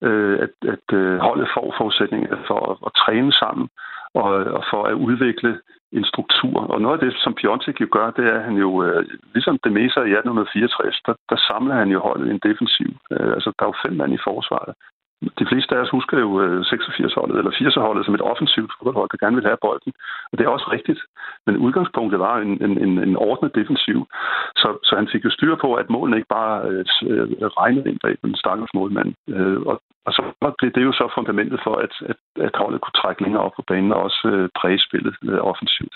øh, 0.07 0.39
at, 0.45 0.55
at 0.75 0.87
øh, 0.99 1.17
holdet 1.19 1.49
får 1.55 1.75
forudsætninger 1.79 2.37
for 2.47 2.61
at, 2.71 2.77
at 2.87 2.93
træne 3.03 3.33
sammen 3.33 3.69
og, 4.15 4.31
og 4.59 4.63
for 4.71 4.83
at 4.91 4.95
udvikle 5.07 5.61
en 5.99 6.05
struktur. 6.13 6.57
Og 6.73 6.81
noget 6.81 6.97
af 6.99 7.03
det, 7.05 7.13
som 7.25 7.35
Piontek 7.35 7.81
jo 7.81 7.89
gør, 7.91 8.11
det 8.11 8.25
er, 8.27 8.37
at 8.39 8.45
han 8.49 8.57
jo, 8.65 8.71
øh, 8.85 9.05
ligesom 9.35 9.59
det 9.65 9.71
i 9.71 9.85
1864, 9.85 11.01
der, 11.07 11.15
der 11.31 11.39
samler 11.49 11.75
han 11.75 11.89
jo 11.89 12.01
holdet 12.01 12.27
i 12.29 12.31
en 12.31 12.47
defensiv. 12.49 12.91
Øh, 13.13 13.33
altså, 13.37 13.49
der 13.59 13.63
er 13.65 13.71
jo 13.73 13.83
fem 13.85 13.95
mand 14.01 14.13
i 14.15 14.25
forsvaret 14.29 14.75
de 15.41 15.47
fleste 15.51 15.77
af 15.77 15.81
os 15.85 15.95
husker 15.99 16.17
jo 16.27 16.31
øh, 16.43 16.61
86-holdet 16.61 17.37
eller 17.39 17.53
80-holdet 17.61 18.05
som 18.05 18.15
et 18.15 18.29
offensivt 18.33 18.73
fodboldhold, 18.75 19.09
der 19.11 19.23
gerne 19.25 19.37
vil 19.37 19.51
have 19.51 19.65
bolden. 19.67 19.93
Og 20.31 20.35
det 20.39 20.45
er 20.45 20.55
også 20.57 20.69
rigtigt. 20.77 21.01
Men 21.47 21.57
udgangspunktet 21.57 22.19
var 22.27 22.35
en, 22.39 22.53
en, 22.65 22.99
en 23.09 23.17
ordnet 23.17 23.55
defensiv. 23.55 23.99
Så, 24.63 24.69
så 24.87 24.93
han 25.01 25.09
fik 25.13 25.25
jo 25.25 25.31
styr 25.31 25.55
på, 25.65 25.69
at 25.75 25.91
målene 25.91 26.17
ikke 26.17 26.35
bare 26.39 26.55
øh, 26.69 26.85
øh, 27.11 27.27
regnede 27.61 27.89
ind 27.91 27.99
bag 28.05 28.15
den 28.23 28.37
stakkels 28.37 28.75
målmand. 28.75 29.11
Øh, 29.29 29.61
og, 29.71 29.77
og 30.07 30.13
så 30.17 30.23
blev 30.59 30.71
det 30.73 30.85
jo 30.89 30.93
så 30.93 31.13
fundamentet 31.15 31.61
for, 31.67 31.75
at, 31.85 31.95
at, 32.11 32.21
at 32.47 32.55
holdet 32.63 32.81
kunne 32.81 32.99
trække 33.01 33.23
længere 33.23 33.43
op 33.43 33.57
på 33.57 33.65
banen 33.71 33.93
og 33.93 34.03
også 34.03 34.21
øh, 34.33 34.49
præge 34.59 34.81
spillet 34.87 35.15
øh, 35.23 35.41
offensivt. 35.53 35.95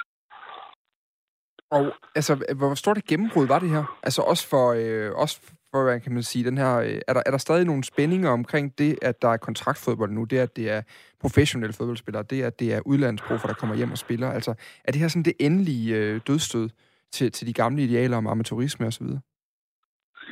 Og 1.71 1.83
altså, 2.15 2.33
hvor 2.59 2.75
stort 2.75 2.99
et 2.99 3.05
gennembrud 3.05 3.47
var 3.47 3.59
det 3.59 3.71
her? 3.71 3.85
Altså 4.03 4.23
også 4.23 4.49
for, 4.51 4.67
øh, 4.81 5.11
også 5.23 5.37
hvad 5.73 6.01
kan 6.01 6.13
man 6.13 6.23
sige, 6.23 6.45
den 6.45 6.59
her, 6.59 6.79
øh, 6.79 7.01
er 7.09 7.13
der, 7.13 7.23
er 7.27 7.31
der 7.31 7.39
stadig 7.39 7.67
nogle 7.67 7.85
spændinger 7.85 8.31
omkring 8.31 8.79
det, 8.79 8.99
at 9.03 9.23
der 9.23 9.29
er 9.29 9.37
kontraktfodbold 9.37 10.11
nu, 10.11 10.25
det 10.25 10.39
at 10.39 10.57
det 10.57 10.71
er 10.71 10.83
professionelle 11.21 11.73
fodboldspillere, 11.73 12.23
det 12.23 12.43
at 12.43 12.61
det 12.61 12.75
er 12.75 12.81
udlandsprofer, 12.87 13.49
der 13.49 13.55
kommer 13.55 13.77
hjem 13.77 13.91
og 13.91 13.99
spiller, 13.99 14.31
altså 14.31 14.55
er 14.85 14.93
det 14.93 15.01
her 15.01 15.09
sådan 15.09 15.23
det 15.23 15.37
endelige 15.39 15.97
øh, 15.97 16.21
dødstød 16.27 16.69
til, 17.13 17.33
til 17.33 17.47
de 17.47 17.53
gamle 17.53 17.83
idealer 17.83 18.17
om 18.17 18.27
amatørisme 18.27 18.87
osv.? 18.87 19.07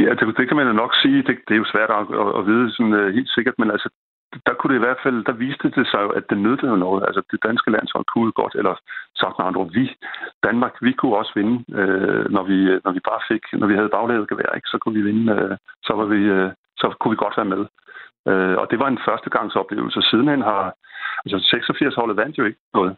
Ja, 0.01 0.11
det, 0.19 0.37
det 0.39 0.49
kan 0.49 0.57
man 0.57 0.67
jo 0.67 0.73
nok 0.73 0.93
sige. 1.03 1.19
Det, 1.27 1.37
det 1.49 1.55
er 1.55 1.63
jo 1.65 1.73
svært 1.75 1.91
at, 1.99 2.05
at, 2.23 2.29
at 2.39 2.47
vide 2.47 2.73
sådan, 2.73 2.93
uh, 2.93 3.15
helt 3.19 3.31
sikkert, 3.37 3.55
men 3.59 3.71
altså, 3.71 3.89
der 4.47 4.55
kunne 4.55 4.73
det 4.73 4.81
i 4.81 4.87
hvert 4.87 5.03
fald, 5.03 5.25
der 5.25 5.33
viste 5.33 5.71
det 5.77 5.87
sig 5.93 6.01
jo, 6.07 6.11
at 6.19 6.25
det 6.31 6.39
nødte 6.39 6.67
noget. 6.67 7.03
Altså 7.07 7.23
det 7.31 7.45
danske 7.49 7.71
landshold 7.71 8.05
kunne 8.15 8.33
godt, 8.33 8.55
eller 8.61 8.75
sagt 9.21 9.39
med 9.39 9.47
andre 9.47 9.69
vi, 9.77 9.85
Danmark, 10.47 10.75
vi 10.81 10.93
kunne 10.93 11.17
også 11.17 11.33
vinde, 11.35 11.57
øh, 11.81 12.25
når, 12.35 12.43
vi, 12.51 12.59
øh, 12.73 12.81
når 12.85 12.93
vi 12.93 13.01
bare 13.11 13.23
fik, 13.31 13.43
når 13.53 13.67
vi 13.67 13.75
havde 13.75 13.95
baglaget 13.97 14.29
gevær, 14.29 14.51
ikke, 14.57 14.73
så 14.73 14.79
kunne 14.79 14.97
vi 14.99 15.09
vinde, 15.11 15.33
øh, 15.35 15.57
så, 15.87 15.93
var 15.99 16.05
vi, 16.15 16.21
øh, 16.37 16.51
så 16.81 16.87
kunne 17.01 17.15
vi 17.15 17.25
godt 17.25 17.39
være 17.41 17.53
med. 17.55 17.63
Øh, 18.31 18.57
og 18.61 18.67
det 18.71 18.79
var 18.79 18.89
en 18.89 19.05
førstegangsoplevelse. 19.07 20.03
Sidenhen 20.03 20.43
har, 20.43 20.63
altså 21.25 21.39
86-holdet 21.53 22.17
vandt 22.17 22.39
jo 22.39 22.45
ikke 22.45 22.63
noget. 22.75 22.97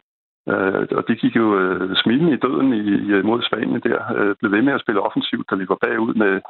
Øh, 0.51 0.87
og 0.97 1.03
de 1.07 1.15
gik 1.15 1.35
jo 1.35 1.47
øh, 1.59 1.95
smilende 1.95 2.33
i 2.33 2.41
døden 2.45 2.73
i, 2.73 2.83
i, 3.09 3.21
mod 3.21 3.41
Spanien 3.41 3.81
der, 3.81 3.99
øh, 4.17 4.35
blev 4.39 4.51
ved 4.51 4.61
med 4.61 4.73
at 4.73 4.81
spille 4.81 5.01
offensivt, 5.01 5.49
da 5.49 5.55
vi 5.55 5.69
var 5.69 5.77
bagud 5.81 6.13
med 6.13 6.41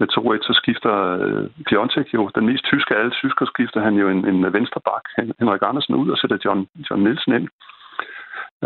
med 0.00 0.08
2-1, 0.08 0.46
så 0.48 0.52
skifter 0.62 0.94
øh, 1.20 1.46
Piontek 1.68 2.14
jo, 2.14 2.30
den 2.34 2.46
mest 2.46 2.64
tyske 2.64 2.94
af 2.94 2.98
alle 3.00 3.10
tysker, 3.10 3.46
skifter 3.46 3.80
han 3.80 3.94
jo 3.94 4.08
en, 4.08 4.20
en 4.28 4.52
venstre 4.52 4.80
bak, 4.88 5.04
Henrik 5.40 5.62
Andersen, 5.62 5.94
ud 5.94 6.10
og 6.10 6.18
sætter 6.18 6.38
John, 6.44 6.68
John 6.90 7.02
Nielsen 7.02 7.32
ind. 7.38 7.48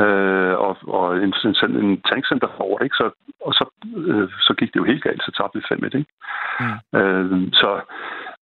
Øh, 0.02 0.54
og, 0.66 0.76
og 0.96 1.16
en, 1.16 1.32
en, 1.44 1.76
en 1.84 2.00
tankcenter 2.10 2.48
forward, 2.56 2.82
ikke? 2.82 2.96
Så, 3.00 3.06
og 3.46 3.52
så, 3.58 3.64
øh, 3.96 4.28
så 4.46 4.54
gik 4.58 4.70
det 4.72 4.80
jo 4.80 4.90
helt 4.90 5.02
galt, 5.02 5.22
så 5.22 5.30
tabte 5.32 5.58
vi 5.58 5.64
5-1, 5.74 5.84
ikke? 5.84 6.04
Mm. 6.60 6.98
Øh, 6.98 7.52
så, 7.52 7.80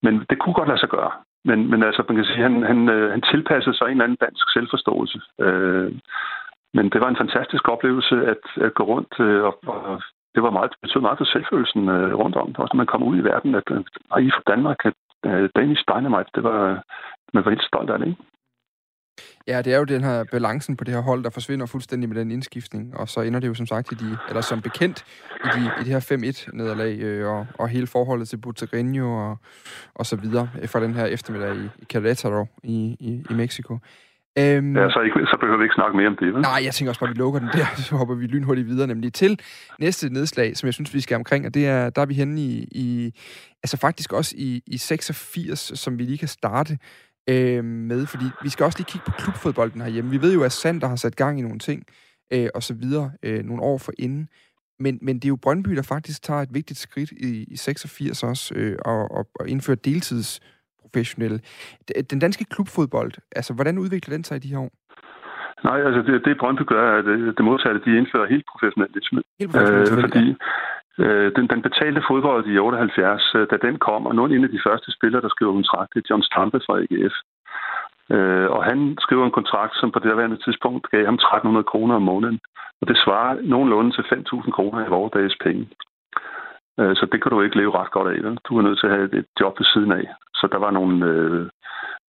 men 0.03 0.15
det 0.31 0.39
kunne 0.39 0.55
godt 0.55 0.69
lade 0.69 0.81
sig 0.81 0.89
gøre. 0.89 1.13
Men, 1.45 1.71
men 1.71 1.83
altså, 1.83 2.05
man 2.09 2.17
kan 2.17 2.25
sige, 2.25 2.43
han, 2.43 2.63
han, 2.63 2.89
øh, 2.89 3.11
han 3.11 3.23
tilpassede 3.23 3.77
sig 3.77 3.85
en 3.85 3.91
eller 3.91 4.05
anden 4.05 4.23
dansk 4.27 4.47
selvforståelse. 4.53 5.21
Øh, 5.41 5.93
men 6.77 6.91
det 6.93 7.01
var 7.01 7.09
en 7.09 7.23
fantastisk 7.23 7.69
oplevelse 7.69 8.17
at, 8.33 8.45
at 8.67 8.75
gå 8.75 8.85
rundt, 8.85 9.15
øh, 9.21 9.43
og, 9.45 9.55
og 9.67 10.03
det 10.35 10.43
var 10.43 10.51
meget, 10.51 10.73
betød 10.83 11.01
meget 11.01 11.19
for 11.19 11.25
selvfølelsen 11.25 11.89
øh, 11.89 12.15
rundt 12.15 12.37
om. 12.37 12.49
Også 12.59 12.73
når 12.75 12.83
man 12.83 12.93
kom 12.93 13.03
ud 13.03 13.17
i 13.19 13.25
verden, 13.31 13.55
at 13.55 13.69
at 14.15 14.23
I 14.27 14.31
fra 14.31 14.49
Danmark, 14.53 14.81
at 14.85 14.99
uh, 15.29 15.49
Danish 15.57 15.83
Dynamite, 15.91 16.31
det 16.35 16.43
var, 16.43 16.83
man 17.35 17.45
var 17.45 17.51
helt 17.51 17.71
stolt 17.71 17.91
af 17.91 17.99
det, 17.99 18.07
ikke? 18.07 18.23
Ja, 19.47 19.63
det 19.63 19.75
er 19.75 19.79
jo 19.79 19.85
den 19.85 20.05
her 20.05 20.25
balancen 20.25 20.77
på 20.77 20.85
det 20.85 20.95
her 20.95 21.01
hold, 21.01 21.25
der 21.25 21.31
forsvinder 21.31 21.67
fuldstændig 21.67 22.09
med 22.09 22.17
den 22.17 22.31
indskiftning, 22.31 22.97
og 22.97 23.09
så 23.09 23.21
ender 23.21 23.41
det 23.41 23.49
jo 23.49 23.55
som 23.55 23.67
sagt 23.67 23.93
i 23.93 23.95
de, 23.95 24.19
eller 24.29 24.41
som 24.41 24.63
bekendt, 24.63 25.05
i 25.45 25.49
de, 25.59 25.71
i 25.81 25.85
de 25.85 25.91
her 25.91 26.01
5-1-nederlag, 26.01 26.99
øh, 26.99 27.29
og, 27.29 27.47
og 27.59 27.69
hele 27.69 27.87
forholdet 27.87 28.29
til 28.29 28.41
Buterreño 28.47 29.03
og, 29.03 29.39
og 29.95 30.07
så 30.07 30.17
videre, 30.17 30.51
øh, 30.63 30.69
fra 30.69 30.81
den 30.81 30.95
her 30.95 31.07
eftermiddag 31.07 31.57
i, 31.57 31.69
i 31.79 31.87
Querétaro 31.95 32.61
i, 32.63 32.97
i, 33.01 33.25
i 33.31 33.35
Mexico. 33.35 33.79
Øhm, 34.39 34.77
ja, 34.77 34.91
så, 34.91 35.01
ikke, 35.01 35.27
så 35.27 35.37
behøver 35.41 35.59
vi 35.59 35.65
ikke 35.65 35.75
snakke 35.75 35.97
mere 35.97 36.07
om 36.07 36.17
det, 36.17 36.35
vel? 36.35 36.43
Nej, 36.43 36.61
jeg 36.65 36.75
tænker 36.75 36.91
også 36.91 37.01
bare, 37.01 37.11
at 37.11 37.17
vi 37.17 37.19
lukker 37.19 37.41
den 37.41 37.49
der, 37.49 37.67
så 37.87 37.97
hopper 37.97 38.15
vi 38.15 38.27
lynhurtigt 38.27 38.69
videre, 38.69 38.87
nemlig 38.87 39.13
til 39.13 39.41
næste 39.79 40.13
nedslag, 40.13 40.57
som 40.57 40.67
jeg 40.67 40.75
synes, 40.75 40.95
vi 40.95 41.01
skal 41.01 41.15
omkring, 41.15 41.47
og 41.47 41.55
det 41.55 41.67
er, 41.67 41.91
der 41.91 42.03
er 42.03 42.07
vi 42.07 42.15
henne 42.15 42.41
i, 42.41 42.69
i 42.71 43.13
altså 43.63 43.77
faktisk 43.77 44.13
også 44.13 44.35
i, 44.39 44.63
i 44.67 44.79
86, 44.79 45.73
som 45.75 45.99
vi 45.99 46.03
lige 46.03 46.19
kan 46.19 46.29
starte 46.29 46.79
øh, 47.29 47.65
med, 47.65 48.07
fordi 48.07 48.25
vi 48.43 48.49
skal 48.49 48.65
også 48.65 48.79
lige 48.79 48.91
kigge 48.93 49.05
på 49.05 49.13
klubfodbolden 49.19 49.81
herhjemme. 49.81 50.11
Vi 50.11 50.23
ved 50.23 50.35
jo, 50.35 50.43
at 50.43 50.53
Sander 50.53 50.89
har 50.89 50.97
sat 50.97 51.17
gang 51.17 51.39
i 51.39 51.43
nogle 51.43 51.59
ting, 51.59 51.87
øh, 52.33 52.49
og 52.55 52.63
så 52.63 52.75
videre, 52.75 53.11
øh, 53.23 53.45
nogle 53.45 53.63
år 53.63 53.79
for 53.79 53.93
inden. 53.99 54.29
Men, 54.79 54.99
men 55.03 55.15
det 55.17 55.25
er 55.25 55.29
jo 55.29 55.39
Brøndby, 55.43 55.71
der 55.77 55.83
faktisk 55.83 56.23
tager 56.23 56.41
et 56.41 56.55
vigtigt 56.55 56.79
skridt 56.79 57.11
i, 57.13 57.45
i 57.53 57.57
86 57.57 58.23
også, 58.23 58.55
øh, 58.57 58.77
og, 58.85 59.11
og, 59.11 59.27
og 59.41 59.49
indfører 59.49 59.77
deltidsprofessionelle. 59.77 61.41
Den 62.11 62.19
danske 62.19 62.45
klubfodbold, 62.45 63.13
altså 63.37 63.55
hvordan 63.55 63.79
udvikler 63.79 64.15
den 64.17 64.25
sig 64.25 64.37
i 64.37 64.41
de 64.41 64.49
her 64.49 64.59
år? 64.59 64.73
Nej, 65.65 65.79
altså 65.87 66.03
det, 66.13 66.25
det 66.25 66.39
Brøndby 66.39 66.65
gør, 66.67 66.99
er 66.99 67.03
det, 67.03 67.37
det 67.37 67.45
modsatte. 67.45 67.81
De 67.85 67.97
indfører 67.99 68.27
helt 68.35 68.47
professionelt. 68.53 68.95
Helt 69.41 69.51
professionelt, 69.51 69.93
øh, 69.93 70.01
fordi, 70.01 70.27
Øh, 70.29 70.37
Øh, 70.99 71.33
den, 71.37 71.47
den 71.53 71.63
betalte 71.63 72.03
fodbold 72.09 72.47
i 72.47 72.59
78, 72.59 73.35
øh, 73.35 73.47
da 73.51 73.57
den 73.67 73.79
kom, 73.79 74.07
og 74.07 74.15
nogle 74.15 74.45
af 74.45 74.51
de 74.51 74.65
første 74.67 74.93
spillere, 74.93 75.23
der 75.23 75.29
skriver 75.29 75.53
kontrakt, 75.53 75.95
det 75.95 76.01
er 76.01 76.09
John 76.11 76.23
Stampe 76.23 76.61
fra 76.67 76.79
AGF. 76.81 77.17
Øh, 78.15 78.49
og 78.57 78.65
han 78.65 78.97
skriver 79.01 79.25
en 79.25 79.39
kontrakt, 79.39 79.75
som 79.77 79.91
på 79.91 79.99
det 79.99 80.09
derværende 80.11 80.43
tidspunkt 80.45 80.91
gav 80.91 81.05
ham 81.05 81.15
1300 81.15 81.65
kroner 81.65 81.95
om 81.95 82.03
måneden. 82.03 82.41
Og 82.81 82.89
det 82.89 82.97
svarer 83.05 83.39
nogenlunde 83.43 83.91
til 83.91 84.03
5.000 84.03 84.51
kroner 84.51 84.87
i 84.87 84.95
vores 84.97 85.13
dages 85.17 85.37
penge. 85.45 85.69
Øh, 86.81 86.97
så 86.97 87.05
det 87.13 87.23
kan 87.23 87.31
du 87.31 87.41
ikke 87.41 87.57
leve 87.57 87.79
ret 87.79 87.91
godt 87.91 88.09
af. 88.15 88.23
Vel? 88.25 88.39
Du 88.49 88.59
er 88.59 88.63
nødt 88.63 88.79
til 88.79 88.87
at 88.87 88.97
have 88.97 89.19
et 89.19 89.27
job 89.41 89.55
ved 89.59 89.67
siden 89.67 89.93
af. 89.93 90.07
Så 90.35 90.49
der 90.53 90.59
var 90.59 90.71
nogle, 90.71 91.07
øh, 91.07 91.47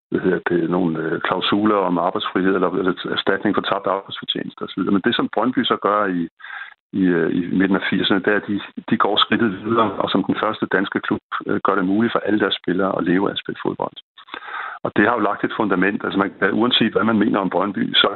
hvad 0.09 0.21
hedder 0.21 0.39
det, 0.49 0.69
nogle 0.69 0.99
øh, 0.99 1.21
klausuler 1.21 1.75
om 1.75 1.97
arbejdsfrihed 1.97 2.55
eller, 2.55 2.69
erstatning 3.17 3.55
for 3.55 3.61
tabt 3.61 3.87
arbejdsfortjeneste 3.87 4.61
osv. 4.61 4.81
Men 4.95 5.01
det, 5.05 5.15
som 5.15 5.29
Brøndby 5.33 5.63
så 5.63 5.77
gør 5.81 6.05
i 6.05 6.27
i, 7.01 7.03
øh, 7.17 7.29
i 7.39 7.41
midten 7.59 7.77
af 7.79 7.83
80'erne, 7.91 8.21
det 8.25 8.31
er, 8.33 8.39
at 8.41 8.47
de, 8.47 8.59
de 8.89 8.97
går 8.97 9.15
skridtet 9.17 9.51
videre, 9.65 9.91
og 10.03 10.09
som 10.09 10.23
den 10.23 10.35
første 10.43 10.65
danske 10.75 10.99
klub 10.99 11.21
øh, 11.47 11.59
gør 11.65 11.75
det 11.75 11.85
muligt 11.85 12.13
for 12.13 12.19
alle 12.19 12.39
deres 12.39 12.59
spillere 12.61 12.97
at 12.97 13.03
leve 13.03 13.27
af 13.29 13.33
at 13.33 13.41
spille 13.43 13.59
fodbold. 13.65 13.97
Og 14.83 14.91
det 14.95 15.03
har 15.07 15.13
jo 15.15 15.27
lagt 15.29 15.43
et 15.43 15.57
fundament. 15.59 16.03
Altså 16.03 16.17
man, 16.19 16.31
uanset 16.53 16.93
hvad 16.93 17.03
man 17.03 17.19
mener 17.23 17.39
om 17.39 17.49
Brøndby, 17.49 17.93
så, 17.93 18.09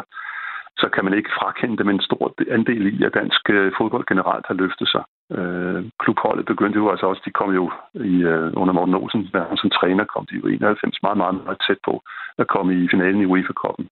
så 0.77 0.89
kan 0.93 1.03
man 1.05 1.13
ikke 1.13 1.35
frakende 1.39 1.77
dem 1.77 1.89
en 1.89 2.01
stor 2.01 2.33
andel 2.57 2.85
i, 2.93 3.03
at 3.03 3.13
dansk 3.13 3.49
øh, 3.49 3.71
fodbold 3.77 4.05
generelt 4.05 4.45
har 4.47 4.53
løftet 4.53 4.87
sig. 4.87 5.03
Øh, 5.37 5.83
klubholdet 5.99 6.45
begyndte 6.45 6.79
jo 6.79 6.89
altså 6.89 7.05
også, 7.05 7.21
de 7.25 7.37
kom 7.39 7.51
jo 7.59 7.71
i, 7.93 8.15
øh, 8.31 8.51
under 8.61 8.73
Morten 8.73 8.95
Olsen, 8.95 9.29
som 9.61 9.69
træner, 9.69 10.03
kom 10.03 10.25
de 10.25 10.35
jo 10.35 10.47
91 10.47 11.03
meget, 11.03 11.17
meget, 11.17 11.35
meget 11.35 11.61
tæt 11.67 11.79
på 11.85 12.03
at 12.37 12.47
komme 12.47 12.71
i 12.83 12.87
finalen 12.91 13.21
i 13.21 13.25
UEFA-koppen. 13.25 13.87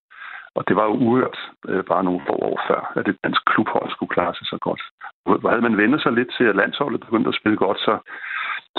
Og 0.57 0.63
det 0.67 0.75
var 0.75 0.85
jo 0.89 0.95
uhørt 1.05 1.37
øh, 1.69 1.83
bare 1.83 2.03
nogle 2.03 2.21
få 2.27 2.33
år 2.49 2.57
før, 2.67 2.81
at 2.95 3.05
det 3.05 3.17
dansk 3.23 3.41
klubhold 3.51 3.89
skulle 3.91 4.13
klare 4.15 4.33
sig 4.35 4.47
så 4.47 4.57
godt. 4.67 4.81
Hvor 5.25 5.49
havde 5.49 5.67
man 5.67 5.77
vendt 5.77 6.01
sig 6.01 6.13
lidt 6.13 6.31
til, 6.37 6.45
at 6.49 6.55
landsholdet 6.55 6.99
begyndte 7.05 7.29
at 7.29 7.39
spille 7.39 7.57
godt, 7.57 7.79
så, 7.87 7.93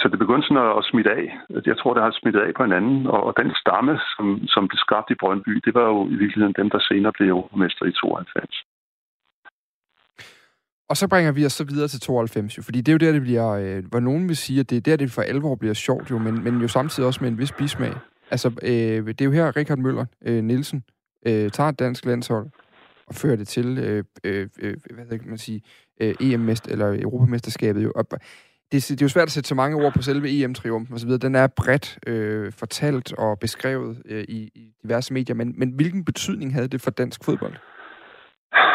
så 0.00 0.08
det 0.08 0.18
begyndte 0.18 0.48
sådan 0.48 0.64
at, 0.66 0.78
at 0.78 0.84
smitte 0.90 1.10
af. 1.20 1.26
Jeg 1.70 1.76
tror, 1.78 1.94
det 1.94 2.02
har 2.02 2.10
smittet 2.10 2.40
af 2.40 2.54
på 2.54 2.62
hinanden. 2.62 3.06
Og, 3.06 3.20
og 3.26 3.32
den 3.42 3.50
stamme, 3.62 4.00
som, 4.16 4.26
som 4.54 4.68
blev 4.68 4.78
skabt 4.86 5.10
i 5.10 5.20
Brøndby, 5.20 5.52
det 5.64 5.74
var 5.74 5.86
jo 5.92 6.00
i 6.14 6.16
virkeligheden 6.22 6.58
dem, 6.60 6.70
der 6.70 6.78
senere 6.88 7.12
blev 7.18 7.34
mester 7.56 7.84
i 7.86 7.92
92. 7.92 8.64
Og 10.88 10.96
så 10.96 11.08
bringer 11.08 11.32
vi 11.32 11.46
os 11.46 11.52
så 11.52 11.64
videre 11.64 11.88
til 11.88 12.00
92, 12.00 12.58
jo, 12.58 12.62
fordi 12.62 12.80
det 12.80 12.92
er 12.92 12.94
jo 12.94 12.98
der, 12.98 13.12
det 13.12 13.22
bliver, 13.22 13.48
øh, 13.48 13.84
hvor 13.86 14.00
nogen 14.00 14.28
vil 14.28 14.36
sige, 14.36 14.60
at 14.60 14.70
det 14.70 14.76
er 14.76 14.80
der, 14.80 14.96
det 14.96 15.10
for 15.10 15.22
alvor 15.22 15.54
bliver 15.54 15.74
sjovt, 15.74 16.10
jo, 16.10 16.18
men, 16.18 16.44
men 16.44 16.60
jo 16.60 16.68
samtidig 16.68 17.06
også 17.06 17.20
med 17.20 17.30
en 17.30 17.38
vis 17.38 17.52
bismag. 17.52 17.94
Altså, 18.30 18.48
øh, 18.62 19.06
det 19.06 19.20
er 19.20 19.24
jo 19.24 19.30
her, 19.30 19.56
Richard 19.56 19.78
Møller 19.78 20.04
øh, 20.24 20.44
Nielsen, 20.44 20.84
øh, 21.26 21.50
tager 21.50 21.68
et 21.68 21.78
dansk 21.78 22.04
landshold 22.04 22.50
og 23.06 23.14
fører 23.14 23.36
det 23.36 23.48
til, 23.48 23.78
øh, 23.78 24.04
øh, 24.24 24.48
øh 24.58 24.76
hvad 24.90 25.18
kan 25.18 25.28
man 25.28 25.38
sige, 25.38 25.62
øh, 26.00 26.14
em 26.20 26.48
eller 26.48 27.02
Europamesterskabet 27.02 27.84
jo. 27.84 27.92
Og 27.94 28.06
det, 28.72 28.88
det 28.88 29.02
er 29.02 29.04
jo 29.04 29.08
svært 29.08 29.28
at 29.28 29.32
sætte 29.32 29.48
så 29.48 29.54
mange 29.54 29.76
ord 29.76 29.94
på 29.94 30.02
selve 30.02 30.28
EM-triumfen 30.28 30.94
osv. 30.94 31.10
Den 31.10 31.34
er 31.34 31.46
bredt 31.46 31.98
øh, 32.06 32.52
fortalt 32.52 33.12
og 33.12 33.38
beskrevet 33.38 34.02
øh, 34.04 34.24
i, 34.28 34.50
i 34.54 34.72
diverse 34.82 35.12
medier, 35.12 35.34
men, 35.34 35.54
men 35.56 35.70
hvilken 35.70 36.04
betydning 36.04 36.54
havde 36.54 36.68
det 36.68 36.80
for 36.80 36.90
dansk 36.90 37.24
fodbold? 37.24 37.54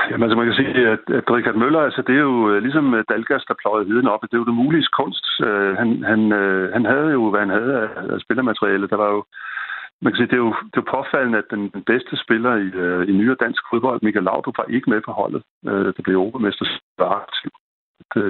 Jamen, 0.09 0.23
altså 0.23 0.37
man 0.37 0.45
kan 0.45 0.55
sige, 0.55 0.73
at, 0.95 1.03
at 1.19 1.31
Richard 1.37 1.55
Møller, 1.55 1.81
altså 1.81 2.01
det 2.07 2.15
er 2.15 2.25
jo 2.31 2.49
øh, 2.51 2.61
ligesom 2.61 2.93
øh, 2.93 3.03
Dalgas, 3.09 3.45
der 3.47 3.61
pløjede 3.61 3.89
viden 3.89 4.07
op. 4.07 4.21
Det 4.21 4.33
er 4.33 4.43
jo 4.43 4.51
det 4.51 4.59
mulige 4.61 4.87
kunst. 4.99 5.25
Øh, 5.47 5.77
han, 5.77 6.03
han, 6.11 6.19
han 6.75 6.85
havde 6.85 7.09
jo, 7.17 7.29
hvad 7.29 7.39
han 7.39 7.55
havde 7.59 7.73
af, 7.83 7.89
af 8.13 8.19
spillermateriale. 8.21 8.87
Der 8.87 8.95
var 8.95 9.09
jo 9.15 9.23
man 10.03 10.11
kan 10.11 10.17
sige, 10.17 10.31
det 10.33 10.39
er 10.39 10.45
jo, 10.47 10.53
det 10.71 10.77
er 10.77 10.83
jo 10.83 10.93
påfaldende, 10.95 11.37
at 11.37 11.51
den, 11.53 11.61
den 11.75 11.83
bedste 11.91 12.13
spiller 12.23 12.53
i, 12.65 12.67
øh, 12.83 13.09
i 13.09 13.11
nyere 13.11 13.41
dansk 13.43 13.61
fodbold, 13.69 13.99
Michael 14.01 14.25
Laudrup, 14.25 14.57
var 14.57 14.75
ikke 14.75 14.89
med 14.89 15.01
på 15.01 15.11
holdet. 15.11 15.43
Øh, 15.69 15.89
det 15.95 16.03
blev 16.03 16.19
overmester 16.19 16.65
aktiv 17.19 17.51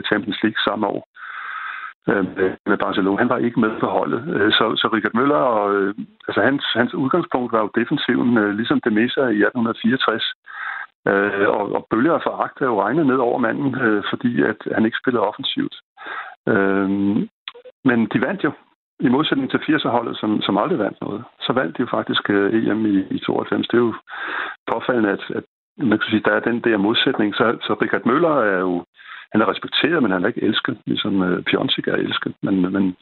Champions 0.10 0.40
League 0.44 0.62
samme 0.68 0.88
år 0.88 1.02
øh, 2.12 2.26
med 2.70 2.78
Barcelona. 2.86 3.22
Han 3.24 3.30
var 3.30 3.38
ikke 3.38 3.60
med 3.60 3.72
på 3.80 3.88
holdet. 3.98 4.22
Så, 4.58 4.66
så 4.82 4.86
Richard 4.96 5.16
Møller, 5.20 5.42
og, 5.60 5.76
øh, 5.76 5.96
altså 6.28 6.42
hans, 6.42 6.64
hans 6.80 6.94
udgangspunkt 6.94 7.52
var 7.54 7.62
jo 7.66 7.70
defensiven, 7.80 8.38
øh, 8.38 8.52
ligesom 8.60 8.80
det 8.84 8.94
Mesa 8.94 9.22
i 9.22 9.42
1864. 9.48 10.34
Øh, 11.08 11.48
og, 11.50 11.72
og 11.78 11.88
bølger 11.90 12.14
af 12.14 12.22
foragt 12.24 12.62
er 12.62 12.66
jo 12.66 12.82
regnet 12.82 13.06
ned 13.06 13.18
over 13.18 13.38
manden, 13.38 13.82
øh, 13.82 14.04
fordi 14.10 14.44
at 14.44 14.58
han 14.76 14.86
ikke 14.86 15.02
spillede 15.02 15.28
offensivt. 15.28 15.76
Øh, 16.48 16.90
men 17.90 18.00
de 18.14 18.22
vandt 18.28 18.44
jo 18.44 18.52
i 19.00 19.10
modsætning 19.10 19.50
til 19.52 19.58
80'er-holdet, 19.58 20.18
som, 20.18 20.42
som 20.42 20.58
aldrig 20.58 20.80
vandt 20.80 21.02
noget, 21.02 21.24
så 21.40 21.54
vandt 21.54 21.78
de 21.78 21.82
jo 21.82 21.88
faktisk 21.92 22.30
øh, 22.30 22.68
EM 22.68 22.86
i, 22.86 22.98
i 23.16 23.20
92. 23.20 23.68
Det 23.68 23.78
er 23.78 23.82
jo 23.88 23.94
påfaldende, 24.72 25.10
at, 25.10 25.24
at 25.36 25.44
man 25.78 26.00
kan 26.00 26.10
sige, 26.10 26.26
der 26.26 26.32
er 26.36 26.40
den 26.50 26.60
der 26.60 26.78
modsætning. 26.78 27.36
Så, 27.36 27.58
så 27.62 27.74
Richard 27.82 28.06
Møller 28.06 28.36
er 28.54 28.60
jo 28.60 28.86
han 29.34 29.42
er 29.42 29.50
respekteret, 29.50 30.04
men 30.04 30.12
han 30.12 30.24
er 30.24 30.28
ikke 30.28 30.44
elsket, 30.44 30.78
ligesom 30.86 31.24
øh, 31.24 31.44
Pjontik 31.44 31.88
er 31.88 31.96
elsket, 31.96 32.34
men, 32.42 32.56
men 32.76 32.96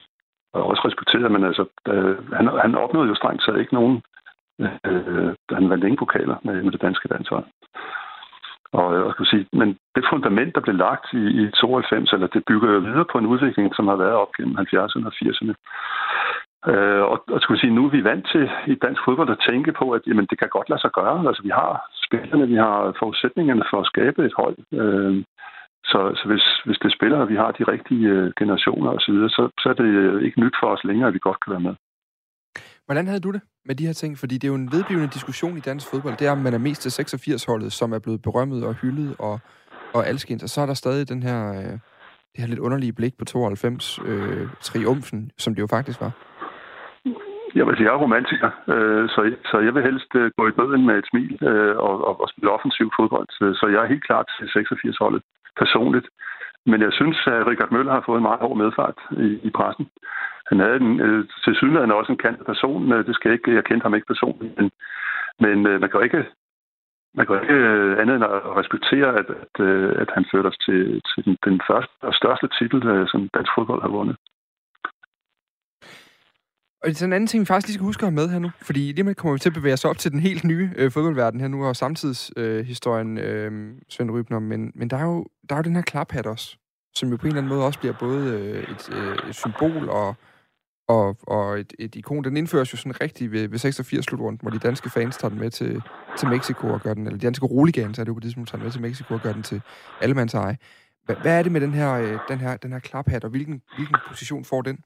og 0.54 0.64
også 0.72 0.82
respekteret, 0.86 1.32
men 1.32 1.44
altså, 1.44 1.66
øh, 1.88 2.34
han, 2.34 2.48
han 2.64 2.76
opnåede 2.76 3.10
jo 3.10 3.16
strengt 3.16 3.44
taget 3.44 3.60
ikke 3.60 3.74
nogen, 3.74 4.02
Øh, 4.86 5.34
han 5.58 5.70
vandt 5.70 5.84
ingen 5.84 6.04
pokaler 6.04 6.38
med, 6.44 6.64
med 6.64 6.72
det 6.72 6.82
danske 6.82 7.08
landshold. 7.12 7.46
Og, 8.80 8.96
øh, 8.96 9.06
og 9.06 9.14
skal 9.14 9.26
sige, 9.26 9.46
men 9.54 9.70
det 9.96 10.10
fundament, 10.14 10.56
der 10.56 10.62
blev 10.62 10.76
lagt 10.76 11.08
i, 11.14 11.24
i 11.42 11.52
92, 11.52 12.14
eller 12.14 12.28
det 12.28 12.44
bygger 12.48 12.70
jo 12.72 12.80
videre 12.80 13.06
på 13.12 13.18
en 13.18 13.26
udvikling, 13.26 13.76
som 13.76 13.88
har 13.88 13.96
været 13.96 14.16
op 14.24 14.32
gennem 14.38 14.58
70'erne 14.58 15.06
og 15.10 15.14
80'erne. 15.22 15.54
Øh, 16.72 17.04
og, 17.12 17.18
og 17.34 17.42
skulle 17.42 17.60
sige, 17.60 17.76
nu 17.76 17.86
er 17.86 17.90
vi 17.90 18.04
vant 18.04 18.26
til 18.32 18.50
i 18.68 18.76
dansk 18.76 19.02
fodbold 19.06 19.30
at 19.30 19.44
tænke 19.50 19.72
på, 19.72 19.92
at 19.92 20.02
jamen, 20.08 20.26
det 20.30 20.40
kan 20.40 20.50
godt 20.50 20.70
lade 20.70 20.82
sig 20.82 20.92
gøre. 20.92 21.28
Altså, 21.28 21.44
vi 21.44 21.50
har 21.50 21.72
spillerne, 22.06 22.48
vi 22.48 22.56
har 22.56 22.96
forudsætningerne 23.00 23.64
for 23.70 23.80
at 23.80 23.90
skabe 23.94 24.26
et 24.26 24.34
hold. 24.42 24.58
Øh, 24.82 25.24
så, 25.92 26.00
så 26.20 26.24
hvis, 26.28 26.46
hvis 26.66 26.80
det 26.84 26.92
spiller, 26.94 27.18
og 27.18 27.30
vi 27.30 27.36
har 27.36 27.52
de 27.52 27.64
rigtige 27.64 28.08
øh, 28.10 28.32
generationer 28.40 28.92
osv., 28.92 29.14
så, 29.14 29.28
så, 29.36 29.44
så 29.62 29.70
er 29.70 29.74
det 29.74 30.24
ikke 30.26 30.40
nyt 30.40 30.56
for 30.62 30.68
os 30.68 30.84
længere, 30.84 31.08
at 31.08 31.14
vi 31.14 31.20
godt 31.28 31.40
kan 31.44 31.52
være 31.52 31.68
med. 31.68 31.76
Hvordan 32.92 33.08
havde 33.08 33.26
du 33.28 33.32
det 33.32 33.42
med 33.68 33.76
de 33.76 33.86
her 33.88 33.94
ting? 34.02 34.12
Fordi 34.22 34.36
det 34.38 34.46
er 34.48 34.54
jo 34.54 34.62
en 34.64 34.72
vedblivende 34.76 35.14
diskussion 35.18 35.58
i 35.58 35.64
dansk 35.70 35.86
fodbold. 35.92 36.16
Det 36.18 36.28
er, 36.28 36.32
om 36.38 36.44
man 36.48 36.54
er 36.54 36.64
mest 36.68 36.82
til 36.82 36.92
86-holdet, 37.02 37.72
som 37.80 37.94
er 37.96 38.00
blevet 38.06 38.22
berømmet 38.22 38.62
og 38.70 38.74
hyldet 38.82 39.16
og, 39.28 39.36
og 39.96 40.02
alskens. 40.12 40.44
Og 40.44 40.50
så 40.50 40.62
er 40.62 40.66
der 40.66 40.74
stadig 40.84 41.10
den 41.14 41.24
her, 41.24 41.40
øh, 41.60 41.74
det 42.32 42.40
her 42.42 42.48
lidt 42.48 42.66
underlige 42.68 42.94
blik 43.00 43.14
på 43.20 43.26
92 43.26 44.00
øh, 44.06 44.48
som 45.38 45.56
det 45.56 45.62
jo 45.62 45.68
faktisk 45.76 46.02
var. 46.06 46.12
Jeg 47.58 47.64
vil 47.66 47.76
sige, 47.76 47.88
jeg 47.88 47.96
er 47.96 48.04
romantiker, 48.06 48.52
øh, 48.74 49.10
så, 49.14 49.20
så 49.52 49.56
jeg 49.66 49.74
vil 49.76 49.84
helst 49.90 50.12
øh, 50.22 50.32
gå 50.38 50.44
i 50.48 50.56
døden 50.60 50.86
med 50.86 50.96
et 51.02 51.08
smil 51.12 51.34
øh, 51.50 51.76
og, 51.88 51.96
og, 52.08 52.14
og 52.22 52.28
spille 52.32 52.52
offensiv 52.56 52.88
fodbold. 53.00 53.28
Så, 53.38 53.44
så 53.60 53.66
jeg 53.74 53.80
er 53.82 53.94
helt 53.94 54.06
klart 54.10 54.28
til 54.38 54.46
86-holdet 54.60 55.22
personligt. 55.62 56.08
Men 56.66 56.82
jeg 56.82 56.94
synes, 57.00 57.18
at 57.28 57.48
Richard 57.52 57.72
Møller 57.72 57.94
har 57.94 58.04
fået 58.06 58.18
en 58.20 58.30
meget 58.30 58.44
hård 58.46 58.58
medfart 58.58 58.98
i, 59.26 59.28
i 59.48 59.50
pressen. 59.58 59.86
Han 60.52 60.60
havde 60.60 60.78
en, 60.84 61.00
øh, 61.08 61.22
til 61.44 61.56
synligheden 61.56 61.92
også 61.92 62.12
en 62.12 62.24
kendt 62.24 62.46
person. 62.46 62.92
Øh, 62.94 63.06
det 63.08 63.16
skal 63.16 63.30
jeg 63.30 63.38
ikke, 63.38 63.56
jeg 63.56 63.64
kendte 63.64 63.86
ham 63.86 63.96
ikke 63.96 64.12
personligt, 64.14 64.54
men, 64.60 64.68
men 65.44 65.58
øh, 65.70 65.82
man 65.82 65.90
kan 65.90 66.00
jo 66.00 66.08
ikke 66.10 66.24
man 67.18 67.26
kan 67.26 67.42
ikke 67.42 67.54
øh, 67.54 68.02
andet 68.02 68.16
end 68.16 68.24
at 68.24 68.58
respektere, 68.62 69.10
at, 69.20 69.28
at, 69.44 69.56
øh, 69.68 70.02
at 70.02 70.10
han 70.16 70.26
førte 70.32 70.48
os 70.48 70.60
til, 70.66 71.02
til 71.10 71.20
den, 71.26 71.38
den 71.48 71.62
første 71.70 71.94
og 72.10 72.14
største 72.14 72.48
titel, 72.58 72.80
øh, 72.88 73.08
som 73.12 73.30
dansk 73.36 73.52
fodbold 73.56 73.82
har 73.82 73.92
vundet. 73.98 74.16
Og 76.82 76.90
det 76.90 77.02
er 77.02 77.06
en 77.06 77.14
anden 77.14 77.28
ting, 77.28 77.42
vi 77.42 77.46
faktisk 77.46 77.68
lige 77.68 77.74
skal 77.74 77.86
huske 77.86 78.02
at 78.02 78.10
have 78.10 78.20
med 78.20 78.30
her 78.30 78.40
nu, 78.40 78.52
fordi 78.62 78.80
lige 78.80 79.04
med 79.04 79.16
kommer 79.16 79.34
vi 79.34 79.40
til 79.40 79.50
at 79.50 79.60
bevæge 79.60 79.74
os 79.74 79.86
op 79.86 79.98
til 79.98 80.12
den 80.12 80.20
helt 80.20 80.44
nye 80.44 80.70
øh, 80.78 80.92
fodboldverden 80.92 81.40
her 81.40 81.48
nu, 81.48 81.66
og 81.66 81.76
samtidshistorien, 81.76 83.18
øh, 83.18 83.46
øh, 83.46 83.76
Svend 83.90 84.12
Rybner, 84.12 84.40
men, 84.40 84.72
men 84.76 84.90
der, 84.90 84.98
er 84.98 85.06
jo, 85.06 85.26
der 85.50 85.56
er 85.56 85.60
jo 85.60 85.64
den 85.70 85.76
her 85.76 85.82
klaphat 85.92 86.28
også, 86.28 86.58
som 86.96 87.10
jo 87.10 87.18
på 87.18 87.22
en 87.22 87.28
eller 87.28 87.42
anden 87.42 87.54
måde 87.54 87.66
også 87.66 87.80
bliver 87.80 87.96
både 88.00 88.22
øh, 88.38 88.64
et, 88.74 88.84
øh, 88.98 89.30
et 89.30 89.36
symbol 89.36 89.90
og, 89.90 90.16
og, 90.96 91.18
og 91.28 91.60
et, 91.60 91.74
et 91.80 91.96
ikon. 91.96 92.24
Den 92.24 92.38
indføres 92.38 92.74
jo 92.74 92.78
sådan 92.78 93.02
rigtig 93.02 93.32
ved, 93.32 93.50
ved 93.50 93.58
86 93.58 94.06
slutrunden, 94.06 94.40
hvor 94.42 94.52
de 94.52 94.60
danske 94.68 94.90
fans 94.90 95.18
tager 95.18 95.30
den 95.30 95.40
med 95.40 95.50
til, 95.50 95.82
til 96.18 96.28
Mexico 96.30 96.68
og 96.68 96.82
gør 96.82 96.94
den, 96.94 97.04
eller 97.08 97.20
de 97.20 97.26
danske 97.26 97.46
roligans 97.46 98.00
er 98.00 98.04
det 98.04 98.10
jo 98.10 98.14
på 98.14 98.20
det 98.20 98.28
tidspunkt, 98.28 98.50
tager 98.50 98.60
den 98.60 98.66
med 98.66 98.72
til 98.72 98.82
Mexico 98.82 99.14
og 99.14 99.22
gør 99.22 99.34
den 99.34 99.44
til 99.44 99.62
allemands 100.02 100.34
eje. 100.34 100.58
Hvad, 101.06 101.16
hvad 101.22 101.40
er 101.40 101.44
det 101.44 101.52
med 101.52 101.62
den 101.62 101.74
her, 101.74 101.92
øh, 102.04 102.18
den 102.32 102.40
her, 102.40 102.58
den 102.58 102.72
her 102.74 102.80
klaphat, 102.80 103.24
og 103.24 103.30
hvilken, 103.30 103.62
hvilken 103.76 103.96
position 104.10 104.44
får 104.52 104.62
den? 104.62 104.78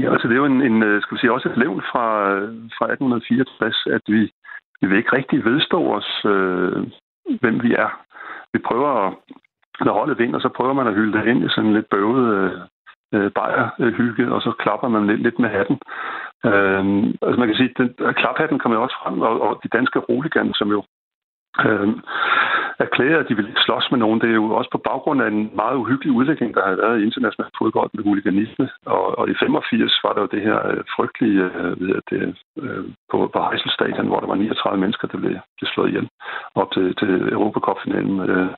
Ja, 0.00 0.12
altså 0.12 0.28
det 0.28 0.34
er 0.34 0.42
jo 0.44 0.52
en, 0.54 0.62
en 0.62 0.82
øh, 0.82 1.02
skal 1.02 1.14
vi 1.14 1.20
sige, 1.20 1.32
også 1.32 1.48
et 1.48 1.58
levn 1.58 1.80
fra, 1.90 2.06
fra 2.76 2.84
1864, 2.92 3.86
at 3.96 4.04
vi, 4.06 4.20
vi 4.80 4.86
vil 4.88 4.98
ikke 4.98 5.16
rigtig 5.16 5.44
vedstå 5.44 5.80
os, 5.98 6.10
øh, 6.24 6.78
hvem 7.40 7.56
vi 7.62 7.70
er. 7.84 7.90
Vi 8.52 8.58
prøver 8.68 8.90
at, 9.06 9.14
når 9.84 9.92
holdet 9.92 10.18
vinder, 10.18 10.38
så 10.38 10.50
prøver 10.56 10.72
man 10.72 10.86
at 10.86 10.94
hylde 10.94 11.18
det 11.18 11.26
ind 11.26 11.44
i 11.44 11.48
sådan 11.48 11.72
lidt 11.72 11.88
bøvet 11.90 12.26
øh, 12.38 12.60
Øh, 13.14 13.30
bajerhygge, 13.30 14.32
og 14.34 14.42
så 14.42 14.50
klapper 14.58 14.88
man 14.88 15.06
lidt, 15.06 15.22
lidt 15.22 15.38
med 15.38 15.48
hatten. 15.48 15.78
Øh, 16.48 16.84
altså 17.22 17.38
man 17.38 17.48
kan 17.48 17.56
sige, 17.56 17.70
at 18.08 18.16
klaphatten 18.16 18.58
kommer 18.58 18.76
jo 18.78 18.82
også 18.82 18.96
frem, 19.02 19.20
og, 19.20 19.40
og 19.40 19.60
de 19.62 19.68
danske 19.68 19.98
roligans, 19.98 20.56
som 20.56 20.68
jo 20.70 20.80
øh, 21.64 21.88
erklæret, 22.78 23.20
at 23.22 23.28
de 23.28 23.36
vil 23.36 23.48
slås 23.64 23.86
med 23.90 23.98
nogen. 23.98 24.20
Det 24.20 24.28
er 24.30 24.40
jo 24.42 24.46
også 24.58 24.70
på 24.72 24.78
baggrund 24.78 25.22
af 25.22 25.28
en 25.28 25.50
meget 25.54 25.76
uhyggelig 25.76 26.12
udvikling, 26.12 26.54
der 26.54 26.62
har 26.66 26.74
været 26.84 27.00
i 27.00 27.04
international 27.08 27.50
fodbold 27.58 27.90
med 27.94 28.04
huliganisme. 28.04 28.68
Og, 28.86 29.18
og 29.18 29.24
i 29.30 29.34
85 29.40 30.00
var 30.04 30.12
der 30.12 30.20
jo 30.20 30.28
det 30.34 30.42
her 30.42 30.58
øh, 30.70 30.80
frygtelige 30.96 31.42
øh, 31.58 31.80
ved 31.80 31.90
at 31.98 32.04
det, 32.10 32.22
øh, 32.62 32.84
på, 33.10 33.16
på 33.32 33.38
Heiselstadion, 33.48 34.06
hvor 34.06 34.20
der 34.20 34.26
var 34.26 34.34
39 34.34 34.80
mennesker, 34.80 35.08
der 35.08 35.18
blev, 35.18 35.34
blev 35.58 35.68
slået 35.74 35.88
ihjel 35.88 36.08
op 36.54 36.70
til, 36.72 36.94
til 37.00 37.10
Europacup-finalen. 37.36 38.16
Øh, 38.30 38.50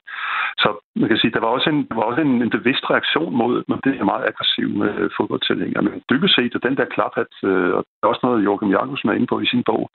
så 0.63 0.69
man 0.95 1.09
kan 1.09 1.17
sige, 1.17 1.31
der 1.35 1.39
var 1.45 1.51
også 1.57 1.69
en, 1.69 1.81
der 1.89 1.95
var 1.95 2.07
også 2.11 2.21
en, 2.21 2.41
en 2.45 2.49
bevidst 2.57 2.89
reaktion 2.93 3.33
mod, 3.41 3.63
mod 3.67 3.79
det 3.83 3.93
her 3.97 4.03
meget 4.11 4.27
aggressive 4.31 4.73
med 4.81 4.91
øh, 5.01 5.09
fodboldtællinger. 5.17 5.81
Men 5.81 6.03
dybest 6.09 6.35
set, 6.35 6.63
den 6.67 6.77
der 6.77 6.93
klaphat, 6.95 7.33
øh, 7.43 7.71
og 7.77 7.81
det 7.87 8.03
er 8.03 8.13
også 8.13 8.23
noget, 8.23 8.45
Joachim 8.45 8.71
Jacobsen 8.75 9.09
er 9.09 9.13
inde 9.13 9.31
på 9.31 9.39
i 9.39 9.51
sin 9.53 9.63
bog, 9.63 9.89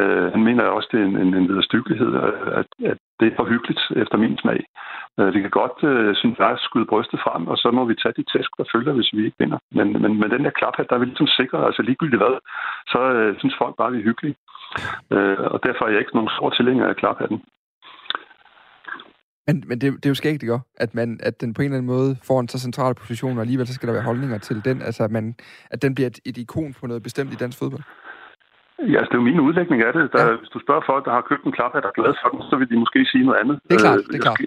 Øh, 0.00 0.26
han 0.34 0.42
mener 0.48 0.64
også, 0.64 0.88
det 0.92 1.00
er 1.00 1.04
en, 1.04 1.16
en, 1.16 1.34
en 1.34 1.48
vederstyggelighed, 1.48 2.10
at, 2.60 2.66
at 2.90 2.98
det 3.20 3.26
er 3.28 3.36
for 3.36 3.46
hyggeligt 3.52 3.82
efter 4.02 4.16
min 4.24 4.38
smag. 4.42 4.60
Øh, 5.18 5.34
vi 5.34 5.40
kan 5.40 5.50
godt, 5.60 5.78
øh, 5.90 6.14
synes 6.20 6.38
jeg, 6.38 6.54
skyde 6.58 6.90
brystet 6.92 7.20
frem, 7.24 7.42
og 7.52 7.56
så 7.62 7.68
må 7.76 7.82
vi 7.84 7.94
tage 7.94 8.18
de 8.18 8.24
tæsk, 8.32 8.50
der 8.58 8.70
følger, 8.74 8.92
hvis 8.92 9.12
vi 9.16 9.24
ikke 9.24 9.40
vinder. 9.42 9.58
Men, 9.78 9.88
men 10.02 10.12
men 10.20 10.30
den 10.30 10.44
der 10.44 10.58
klaphat, 10.60 10.86
der 10.88 10.94
er 10.94 11.02
vi 11.02 11.04
ligesom 11.04 11.26
sikre, 11.26 11.66
altså 11.68 11.82
ligegyldigt 11.82 12.22
hvad, 12.22 12.34
så 12.92 13.00
øh, 13.18 13.38
synes 13.38 13.56
folk 13.62 13.74
bare, 13.76 13.88
at 13.88 13.94
vi 13.94 14.00
er 14.00 14.08
hyggelige. 14.10 14.36
Øh, 15.14 15.38
og 15.54 15.58
derfor 15.66 15.82
er 15.84 15.92
jeg 15.92 16.00
ikke 16.00 16.16
nogen 16.16 16.34
stor 16.36 16.50
tilhænger 16.50 16.86
af 16.88 16.96
klaphatten. 16.96 17.38
Men, 19.46 19.64
men 19.68 19.80
det, 19.80 19.86
det 19.92 20.06
er 20.06 20.10
jo 20.10 20.14
skægt, 20.14 20.42
ikke? 20.42 20.60
At, 20.84 20.94
man, 20.94 21.20
at 21.22 21.40
den 21.40 21.54
på 21.54 21.62
en 21.62 21.66
eller 21.66 21.78
anden 21.78 21.94
måde 21.94 22.16
får 22.28 22.40
en 22.40 22.48
så 22.48 22.58
central 22.58 22.94
position, 22.94 23.36
og 23.36 23.40
alligevel 23.40 23.66
så 23.66 23.74
skal 23.74 23.86
der 23.86 23.92
være 23.92 24.10
holdninger 24.10 24.38
til 24.38 24.64
den. 24.64 24.82
Altså, 24.82 25.04
at, 25.04 25.10
man, 25.10 25.34
at 25.70 25.82
den 25.82 25.94
bliver 25.94 26.06
et, 26.06 26.18
et 26.24 26.36
ikon 26.38 26.74
på 26.80 26.86
noget 26.86 27.02
bestemt 27.02 27.32
i 27.32 27.36
dansk 27.36 27.58
fodbold. 27.58 27.82
Ja, 28.90 28.98
altså, 28.98 29.10
det 29.10 29.16
er 29.16 29.22
jo 29.22 29.30
min 29.30 29.40
udlægning 29.46 29.82
af 29.82 29.92
det. 29.92 30.12
Der, 30.12 30.22
ja. 30.26 30.36
Hvis 30.40 30.48
du 30.54 30.58
spørger 30.64 30.88
folk, 30.90 31.04
der 31.04 31.12
har 31.12 31.28
købt 31.30 31.44
en 31.44 31.56
klap, 31.56 31.72
der 31.72 31.88
er 31.88 31.98
glad 32.00 32.14
for 32.22 32.28
den, 32.28 32.42
så 32.50 32.56
vil 32.56 32.70
de 32.70 32.82
måske 32.82 33.06
sige 33.12 33.24
noget 33.24 33.40
andet. 33.42 33.56
Det 33.68 33.74
er 33.74 33.84
klart, 33.86 33.98
det 34.10 34.16
er 34.18 34.24
klart. 34.28 34.40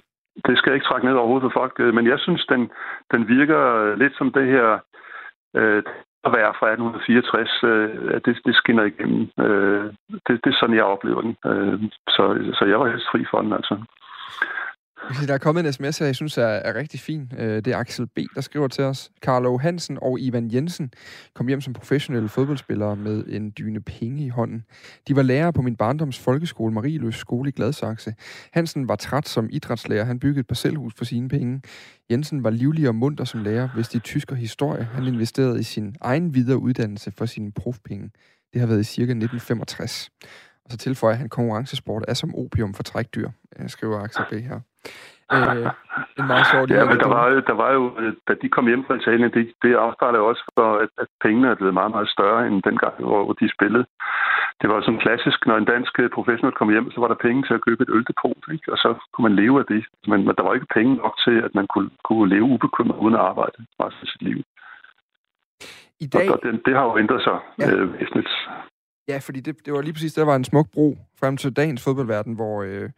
Det 0.47 0.57
skal 0.57 0.69
jeg 0.69 0.75
ikke 0.75 0.89
trække 0.89 1.07
ned 1.07 1.15
overhovedet 1.15 1.47
for 1.47 1.59
folk, 1.61 1.75
øh, 1.79 1.93
men 1.97 2.05
jeg 2.07 2.19
synes, 2.19 2.45
den, 2.53 2.61
den 3.13 3.21
virker 3.27 3.95
lidt 3.95 4.15
som 4.17 4.31
det 4.37 4.45
her 4.55 4.67
øh, 5.59 5.83
at 6.27 6.31
være 6.37 6.53
fra 6.59 6.67
1864, 6.71 7.63
øh, 7.63 8.21
det, 8.25 8.33
det 8.45 8.55
skinner 8.55 8.83
igennem. 8.83 9.21
Øh, 9.45 9.85
det, 10.25 10.33
det 10.43 10.49
er 10.51 10.57
sådan, 10.59 10.75
jeg 10.75 10.93
oplever 10.95 11.21
den. 11.21 11.35
Øh, 11.51 11.79
så, 12.15 12.23
så 12.57 12.63
jeg 12.71 12.79
var 12.79 12.87
helst 12.87 13.07
fri 13.11 13.25
for 13.31 13.41
den, 13.41 13.53
altså. 13.53 13.75
Der 15.27 15.33
er 15.33 15.37
kommet 15.37 15.65
en 15.65 15.73
sms 15.73 15.97
her, 15.97 16.05
jeg 16.05 16.15
synes 16.15 16.37
er, 16.37 16.43
er 16.43 16.75
rigtig 16.75 16.99
fin. 16.99 17.31
Øh, 17.37 17.55
det 17.55 17.67
er 17.67 17.77
Axel 17.77 18.07
B., 18.07 18.19
der 18.35 18.41
skriver 18.41 18.67
til 18.67 18.83
os. 18.83 19.11
Carlo 19.21 19.57
Hansen 19.57 19.97
og 20.01 20.19
Ivan 20.19 20.51
Jensen 20.53 20.91
kom 21.33 21.47
hjem 21.47 21.61
som 21.61 21.73
professionelle 21.73 22.29
fodboldspillere 22.29 22.95
med 22.95 23.23
en 23.27 23.53
dyne 23.57 23.81
penge 23.81 24.25
i 24.25 24.29
hånden. 24.29 24.63
De 25.07 25.15
var 25.15 25.21
lærere 25.21 25.53
på 25.53 25.61
min 25.61 25.75
barndoms 25.75 26.19
folkeskole, 26.19 26.73
Marieløs 26.73 27.15
skole 27.15 27.49
i 27.49 27.51
Gladsaxe. 27.51 28.13
Hansen 28.53 28.87
var 28.87 28.95
træt 28.95 29.27
som 29.27 29.49
idrætslærer. 29.51 30.03
Han 30.03 30.19
byggede 30.19 30.39
et 30.39 30.47
parcelhus 30.47 30.93
for 30.97 31.05
sine 31.05 31.29
penge. 31.29 31.61
Jensen 32.11 32.43
var 32.43 32.49
livlig 32.49 32.87
og 32.87 32.95
munter 32.95 33.25
som 33.25 33.43
lærer, 33.43 33.69
hvis 33.73 33.87
de 33.87 33.99
tysker 33.99 34.35
historie. 34.35 34.83
Han 34.83 35.07
investerede 35.07 35.59
i 35.59 35.63
sin 35.63 35.95
egen 36.01 36.33
videre 36.33 36.57
uddannelse 36.57 37.11
for 37.11 37.25
sine 37.25 37.51
profpenge. 37.51 38.11
Det 38.53 38.61
har 38.61 38.67
været 38.67 38.79
i 38.79 38.83
cirka 38.83 39.11
1965. 39.11 40.11
Og 40.65 40.71
så 40.71 40.77
tilføjer 40.77 41.15
han, 41.15 41.29
konkurrencesport 41.29 42.03
er 42.07 42.13
som 42.13 42.35
opium 42.35 42.73
for 42.73 42.83
trækdyr, 42.83 43.29
øh, 43.59 43.69
skriver 43.69 44.03
Axel 44.03 44.25
B. 44.29 44.33
her. 44.49 44.59
Øh, 45.33 45.67
en 46.19 46.27
meget 46.31 46.47
sjov 46.51 46.61
Ja, 46.77 46.83
men 46.91 46.97
der 47.03 47.09
var, 47.17 47.25
der 47.49 47.57
var 47.63 47.71
jo, 47.77 47.83
da 48.27 48.33
de 48.41 48.49
kom 48.55 48.67
hjem 48.67 48.83
fra 48.87 48.95
Italien, 49.01 49.31
det, 49.37 49.43
det 49.63 49.83
afspejler 49.85 50.19
jo 50.19 50.27
også 50.31 50.43
for, 50.57 50.69
at, 50.83 50.89
at 51.03 51.09
pengene 51.25 51.47
er 51.47 51.55
blevet 51.55 51.73
meget, 51.79 51.91
meget 51.95 52.09
større 52.15 52.47
end 52.47 52.63
dengang, 52.69 52.95
hvor, 52.99 53.23
hvor 53.25 53.33
de 53.41 53.55
spillede. 53.55 53.85
Det 54.61 54.67
var 54.69 54.81
sådan 54.81 55.03
klassisk, 55.05 55.39
når 55.45 55.57
en 55.57 55.71
dansk 55.73 55.93
professionel 56.17 56.55
kom 56.55 56.69
hjem, 56.69 56.91
så 56.91 56.99
var 57.01 57.07
der 57.07 57.23
penge 57.25 57.43
til 57.43 57.53
at 57.57 57.65
købe 57.67 57.81
et 57.83 57.93
øldepot, 57.97 58.43
ikke? 58.55 58.71
og 58.73 58.77
så 58.77 58.89
kunne 59.11 59.25
man 59.27 59.35
leve 59.41 59.59
af 59.59 59.65
det. 59.73 59.83
Men, 60.11 60.19
men 60.25 60.33
der 60.37 60.43
var 60.43 60.53
ikke 60.53 60.73
penge 60.77 60.95
nok 60.95 61.15
til, 61.25 61.35
at 61.47 61.51
man 61.59 61.67
kunne, 61.73 61.89
kunne 62.07 62.29
leve 62.33 62.47
ubekymret 62.55 62.99
uden 63.03 63.15
at 63.19 63.25
arbejde 63.31 63.57
resten 63.83 64.03
af 64.05 64.09
sit 64.13 64.21
liv. 64.29 64.37
I 66.05 66.07
dag... 66.07 66.31
Og 66.31 66.39
det, 66.43 66.51
det 66.65 66.73
har 66.77 66.85
jo 66.89 66.97
ændret 66.97 67.21
sig 67.27 67.37
ja. 67.59 67.67
øh, 67.71 67.93
væsentligt. 67.93 68.31
Ja, 69.07 69.17
fordi 69.17 69.39
det, 69.39 69.65
det 69.65 69.73
var 69.73 69.81
lige 69.81 69.93
præcis, 69.93 70.13
der 70.13 70.23
var 70.23 70.35
en 70.35 70.43
smuk 70.43 70.71
bro 70.71 70.97
frem 71.19 71.37
til 71.37 71.51
dagens 71.51 71.81
fodboldverden, 71.81 72.33
hvor 72.33 72.63
øh, 72.63 72.89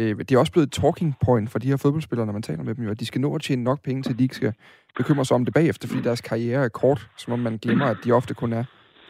øh, 0.00 0.18
det 0.18 0.32
er 0.32 0.38
også 0.38 0.52
blevet 0.52 0.66
et 0.66 0.72
talking 0.72 1.14
point 1.24 1.50
for 1.50 1.58
de 1.58 1.68
her 1.68 1.76
fodboldspillere, 1.76 2.26
når 2.26 2.32
man 2.32 2.42
taler 2.42 2.62
med 2.62 2.74
dem, 2.74 2.84
jo, 2.84 2.90
at 2.90 3.00
de 3.00 3.06
skal 3.06 3.20
nå 3.20 3.34
at 3.34 3.42
tjene 3.42 3.64
nok 3.64 3.82
penge 3.82 4.02
til, 4.02 4.12
at 4.12 4.18
de 4.18 4.22
ikke 4.22 4.34
skal 4.34 4.54
bekymre 4.96 5.24
sig 5.24 5.34
om 5.34 5.44
det 5.44 5.54
bagefter, 5.54 5.88
fordi 5.88 6.02
deres 6.02 6.20
karriere 6.20 6.64
er 6.64 6.68
kort, 6.68 7.10
som 7.16 7.32
om 7.32 7.38
man 7.38 7.56
glemmer, 7.56 7.86
at 7.86 7.96
de 8.04 8.12
ofte 8.12 8.34
kun 8.34 8.52
er 8.52 8.64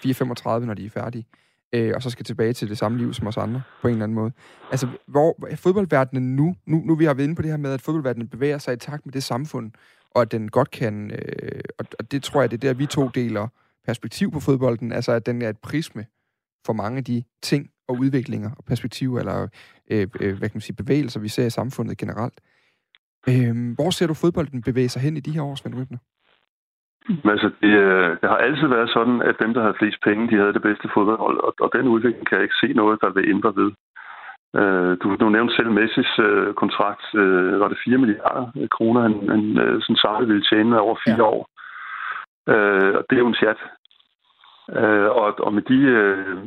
4-35, 0.06 0.64
når 0.64 0.74
de 0.74 0.86
er 0.86 0.90
færdige, 0.90 1.26
øh, 1.72 1.92
og 1.94 2.02
så 2.02 2.10
skal 2.10 2.24
tilbage 2.24 2.52
til 2.52 2.68
det 2.68 2.78
samme 2.78 2.98
liv 2.98 3.14
som 3.14 3.26
os 3.26 3.36
andre, 3.36 3.62
på 3.82 3.88
en 3.88 3.92
eller 3.92 4.04
anden 4.04 4.14
måde. 4.14 4.32
Altså, 4.70 4.88
hvor 5.06 5.46
er 5.50 5.56
fodboldverdenen 5.56 6.36
nu, 6.36 6.56
nu, 6.66 6.82
nu 6.84 6.94
vi 6.94 7.04
har 7.04 7.14
været 7.14 7.24
inde 7.24 7.36
på 7.36 7.42
det 7.42 7.50
her 7.50 7.58
med, 7.58 7.72
at 7.72 7.80
fodboldverdenen 7.80 8.28
bevæger 8.28 8.58
sig 8.58 8.74
i 8.74 8.76
takt 8.76 9.06
med 9.06 9.12
det 9.12 9.22
samfund, 9.22 9.72
og 10.10 10.22
at 10.22 10.32
den 10.32 10.48
godt 10.48 10.70
kan, 10.70 11.10
øh, 11.10 11.60
og, 11.78 11.86
og 11.98 12.12
det 12.12 12.22
tror 12.22 12.40
jeg, 12.40 12.50
det 12.50 12.64
er 12.64 12.68
der, 12.68 12.74
vi 12.74 12.86
to 12.86 13.08
deler 13.08 13.48
perspektiv 13.86 14.32
på 14.32 14.40
fodbolden, 14.40 14.92
altså 14.92 15.12
at 15.12 15.26
den 15.26 15.42
er 15.42 15.48
et 15.48 15.58
prisme 15.58 16.06
for 16.66 16.72
mange 16.72 16.98
af 16.98 17.04
de 17.04 17.22
ting 17.42 17.70
og 17.88 17.94
udviklinger 18.00 18.50
og 18.58 18.64
perspektiver, 18.64 19.18
eller 19.18 19.48
øh, 19.90 20.06
øh, 20.20 20.38
hvad 20.38 20.48
kan 20.48 20.58
man 20.58 20.66
sige, 20.66 20.82
bevægelser, 20.82 21.20
vi 21.20 21.28
ser 21.28 21.46
i 21.46 21.56
samfundet 21.58 21.98
generelt. 21.98 22.40
Øh, 23.28 23.54
hvor 23.76 23.90
ser 23.90 24.06
du 24.06 24.14
fodbolden 24.14 24.62
bevæge 24.62 24.88
sig 24.88 25.02
hen 25.02 25.16
i 25.16 25.20
de 25.20 25.34
her 25.34 25.42
år, 25.42 25.54
Svend 25.54 25.74
Rybner? 25.74 25.98
Altså, 27.32 27.50
det, 27.62 27.72
øh, 27.86 28.10
det 28.20 28.28
har 28.32 28.40
altid 28.46 28.66
været 28.76 28.90
sådan, 28.96 29.22
at 29.22 29.36
dem, 29.42 29.54
der 29.54 29.60
havde 29.62 29.80
flest 29.80 29.98
penge, 30.06 30.30
de 30.30 30.36
havde 30.40 30.52
det 30.52 30.62
bedste 30.62 30.88
fodboldhold, 30.94 31.38
og, 31.46 31.52
og 31.64 31.70
den 31.76 31.86
udvikling 31.94 32.26
kan 32.26 32.36
jeg 32.36 32.46
ikke 32.46 32.62
se 32.62 32.68
noget, 32.72 33.00
der 33.00 33.10
vil 33.10 33.30
ændre 33.34 33.52
ved. 33.60 33.70
Øh, 34.60 34.92
du, 35.02 35.06
du 35.20 35.28
nævnte 35.28 35.54
selv 35.54 35.70
Messis 35.70 36.12
øh, 36.26 36.54
kontrakt, 36.62 37.04
øh, 37.14 37.60
var 37.60 37.68
det 37.68 37.78
4 37.84 37.98
milliarder 37.98 38.46
kroner, 38.76 39.00
han, 39.06 39.14
han 39.34 39.42
øh, 39.64 39.82
sådan 39.82 40.02
samlet 40.04 40.28
ville 40.28 40.48
tjene 40.50 40.80
over 40.80 40.96
fire 41.06 41.24
ja. 41.24 41.30
år. 41.34 41.42
Øh, 42.52 42.92
og 42.98 43.02
det 43.06 43.14
er 43.16 43.24
jo 43.24 43.32
en 43.32 43.40
chat. 43.42 43.60
Øh, 44.76 45.08
og, 45.22 45.40
og 45.46 45.54
med 45.54 45.62
de, 45.62 45.78
øh, 45.98 46.38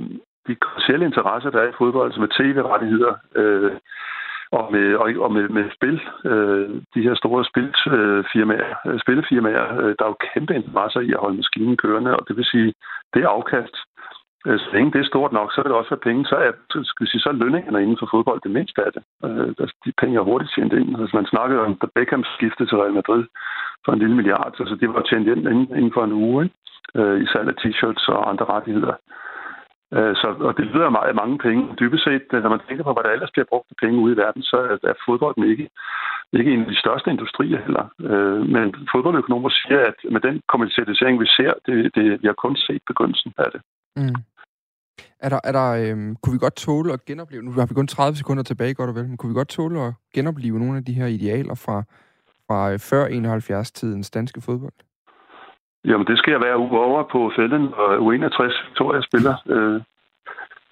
de 0.47 0.55
kommersielle 0.55 1.05
interesser, 1.05 1.49
der 1.49 1.59
er 1.61 1.69
i 1.69 1.77
fodbold, 1.77 2.07
altså 2.07 2.21
med 2.21 2.35
tv-rettigheder 2.37 3.13
øh, 3.35 3.71
og 4.51 4.71
med, 4.71 4.95
og, 4.95 5.07
og 5.25 5.31
med, 5.33 5.49
med 5.49 5.65
spil, 5.77 6.01
øh, 6.31 6.69
de 6.95 7.01
her 7.05 7.15
store 7.15 7.45
spilfirmaer, 7.51 8.75
øh, 8.87 8.99
spillefirmaer, 9.03 9.67
øh, 9.81 9.95
der 9.97 10.03
er 10.05 10.13
jo 10.13 10.25
kæmpe 10.33 10.55
interesser 10.55 10.99
i 10.99 11.11
at 11.11 11.23
holde 11.23 11.37
maskinen 11.37 11.77
kørende, 11.77 12.15
og 12.17 12.27
det 12.27 12.37
vil 12.37 12.45
sige, 12.45 12.73
det 13.13 13.23
er 13.23 13.29
afkast. 13.37 13.75
Øh, 14.47 14.59
så 14.59 14.67
længe 14.73 14.91
det 14.91 14.99
er 15.01 15.11
stort 15.13 15.33
nok, 15.33 15.49
så 15.51 15.61
vil 15.61 15.69
det 15.69 15.79
også 15.79 15.93
være 15.93 16.07
penge. 16.07 16.25
Så 16.25 16.35
er, 16.35 16.51
skal 16.83 17.07
sige, 17.07 17.21
så 17.21 17.29
er 17.29 17.41
lønningerne 17.43 17.83
inden 17.83 17.97
for 17.99 18.07
fodbold 18.11 18.41
det 18.43 18.51
mindste 18.57 18.79
af 18.87 18.91
det. 18.95 19.03
Øh, 19.25 19.67
de 19.85 19.91
penge 20.01 20.15
er 20.17 20.29
hurtigt 20.29 20.51
tjent 20.55 20.73
ind. 20.73 20.89
Altså, 20.99 21.15
man 21.19 21.33
snakkede 21.33 21.59
om, 21.65 21.75
da 21.81 21.87
Beckham 21.95 22.23
skiftede 22.35 22.69
til 22.69 22.77
Real 22.77 22.97
Madrid 22.99 23.23
for 23.85 23.91
en 23.91 23.99
lille 23.99 24.15
milliard. 24.15 24.53
Altså, 24.59 24.75
det 24.81 24.89
var 24.89 25.01
tjent 25.01 25.27
ind 25.27 25.47
inden 25.79 25.93
for 25.93 26.03
en 26.03 26.17
uge 26.23 26.43
ikke? 26.43 26.55
Øh, 26.99 27.17
i 27.23 27.25
salg 27.31 27.47
af 27.51 27.57
t-shirts 27.61 28.05
og 28.15 28.29
andre 28.31 28.45
rettigheder. 28.45 28.95
Øh, 29.95 30.13
så, 30.21 30.27
og 30.47 30.53
det 30.57 30.65
lyder 30.65 30.97
meget 30.99 31.15
mange 31.21 31.37
penge. 31.45 31.61
Dybest 31.79 32.03
set, 32.03 32.27
øh, 32.33 32.41
når 32.43 32.49
man 32.49 32.63
tænker 32.67 32.83
på, 32.83 32.93
hvad 32.93 33.03
der 33.03 33.15
ellers 33.15 33.33
bliver 33.33 33.49
brugt 33.51 33.67
af 33.71 33.77
penge 33.83 33.97
ude 34.03 34.13
i 34.13 34.21
verden, 34.23 34.43
så 34.51 34.57
er 34.91 34.95
fodbolden 35.05 35.43
ikke, 35.51 35.65
ikke 36.37 36.51
en 36.53 36.63
af 36.65 36.69
de 36.71 36.81
største 36.83 37.09
industrier 37.15 37.59
heller. 37.65 37.85
Øh, 38.09 38.41
men 38.55 38.65
fodboldøkonomer 38.91 39.49
siger, 39.49 39.79
at 39.91 39.97
med 40.13 40.21
den 40.27 40.35
kommercialisering, 40.51 41.15
vi 41.23 41.27
ser, 41.37 41.51
det, 41.65 41.75
det, 41.95 42.05
vi 42.21 42.27
har 42.31 42.37
kun 42.43 42.55
set 42.55 42.81
begyndelsen 42.89 43.31
af 43.37 43.49
det. 43.53 43.61
Mm. 43.99 44.15
Er 45.25 45.29
der, 45.29 45.39
er 45.43 45.51
der, 45.51 45.69
øhm, 45.81 46.15
kunne 46.15 46.33
vi 46.33 46.45
godt 46.45 46.55
tåle 46.55 46.93
at 46.93 47.05
genopleve, 47.05 47.43
nu 47.43 47.51
har 47.51 47.65
vi 47.65 47.73
kun 47.73 47.87
30 47.87 48.15
sekunder 48.15 48.43
tilbage, 48.43 48.73
godt 48.73 48.89
og 48.89 48.95
vel, 48.95 49.07
men 49.07 49.17
kunne 49.17 49.29
vi 49.29 49.39
godt 49.41 49.47
tåle 49.47 49.81
at 49.81 49.93
genopleve 50.15 50.59
nogle 50.59 50.77
af 50.77 50.85
de 50.85 50.93
her 50.93 51.05
idealer 51.05 51.55
fra, 51.55 51.83
fra 52.47 52.71
øh, 52.71 52.79
før 52.79 53.03
71-tidens 53.05 54.09
danske 54.11 54.41
fodbold? 54.41 54.73
Jamen, 55.85 56.07
det 56.07 56.17
sker 56.17 56.37
hver 56.37 56.55
uge 56.55 56.79
over 56.79 57.03
på 57.13 57.31
fælden, 57.37 57.63
og 57.73 57.89
U61 58.05 58.67
Victoria 58.67 59.01
spiller. 59.01 59.35
Øh, 59.55 59.81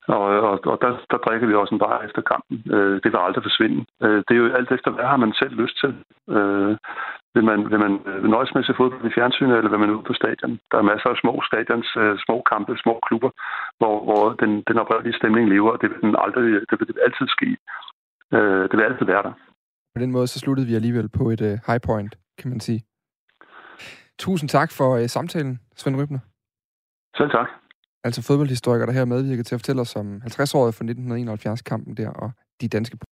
og, 0.07 0.25
og, 0.49 0.55
og 0.71 0.77
der, 0.83 0.91
der 1.11 1.17
drikker 1.25 1.47
vi 1.47 1.55
også 1.55 1.75
en 1.75 1.83
bar 1.85 2.01
efter 2.07 2.21
kampen. 2.31 2.55
Øh, 2.75 2.95
det 3.03 3.09
vil 3.11 3.25
aldrig 3.25 3.43
forsvinde. 3.43 3.79
Øh, 4.03 4.19
det 4.25 4.33
er 4.33 4.41
jo 4.41 4.55
alt 4.59 4.71
efter, 4.71 4.91
hvad 4.91 5.05
har 5.11 5.19
man 5.23 5.33
selv 5.41 5.53
lyst 5.63 5.75
til. 5.81 5.91
Øh, 6.35 6.73
vil 7.35 7.43
man, 7.49 7.59
vil 7.71 7.79
man 7.85 7.93
nøjes 8.35 8.51
med 8.53 8.61
at 8.61 8.67
se 8.67 8.79
fodbold 8.79 9.11
i 9.11 9.15
fjernsynet, 9.17 9.57
eller 9.57 9.71
vil 9.71 9.83
man 9.83 9.95
ud 9.95 10.03
på 10.09 10.13
stadion? 10.13 10.59
Der 10.71 10.77
er 10.77 10.89
masser 10.91 11.09
af 11.09 11.17
små 11.23 11.33
stadions, 11.49 11.89
øh, 12.01 12.13
små 12.25 12.37
kampe, 12.51 12.71
små 12.83 12.95
klubber, 13.07 13.31
hvor, 13.79 13.95
hvor 14.07 14.23
den, 14.41 14.51
den 14.69 14.77
oprindelige 14.83 15.19
stemning 15.19 15.45
lever, 15.53 15.71
og 15.71 15.79
det 15.81 15.89
vil, 15.89 16.01
den 16.01 16.15
aldrig, 16.25 16.43
det 16.69 16.75
vil, 16.79 16.87
det 16.87 16.95
vil 16.95 17.05
altid 17.07 17.27
ske. 17.35 17.49
Øh, 18.35 18.63
det 18.69 18.75
vil 18.77 18.87
altid 18.89 19.05
være 19.13 19.23
der. 19.27 19.33
På 19.95 19.99
den 20.03 20.11
måde 20.11 20.27
så 20.27 20.39
sluttede 20.39 20.67
vi 20.67 20.75
alligevel 20.75 21.09
på 21.19 21.23
et 21.33 21.41
uh, 21.41 21.55
high 21.67 21.81
point, 21.89 22.13
kan 22.39 22.49
man 22.53 22.59
sige. 22.59 22.79
Tusind 24.25 24.49
tak 24.49 24.69
for 24.71 24.89
uh, 24.99 25.07
samtalen, 25.07 25.59
Svend 25.75 25.95
Rybner. 25.99 26.19
Selv 27.17 27.29
tak. 27.37 27.47
Altså 28.03 28.21
fodboldhistoriker, 28.27 28.85
der 28.85 28.93
her 28.93 29.05
medvirker 29.05 29.43
til 29.43 29.55
at 29.55 29.61
fortælle 29.61 29.81
os 29.81 29.95
om 29.95 30.21
50-året 30.25 30.75
for 30.75 30.83
1971-kampen 30.83 31.97
der, 31.97 32.09
og 32.09 32.31
de 32.61 32.67
danske 32.67 32.97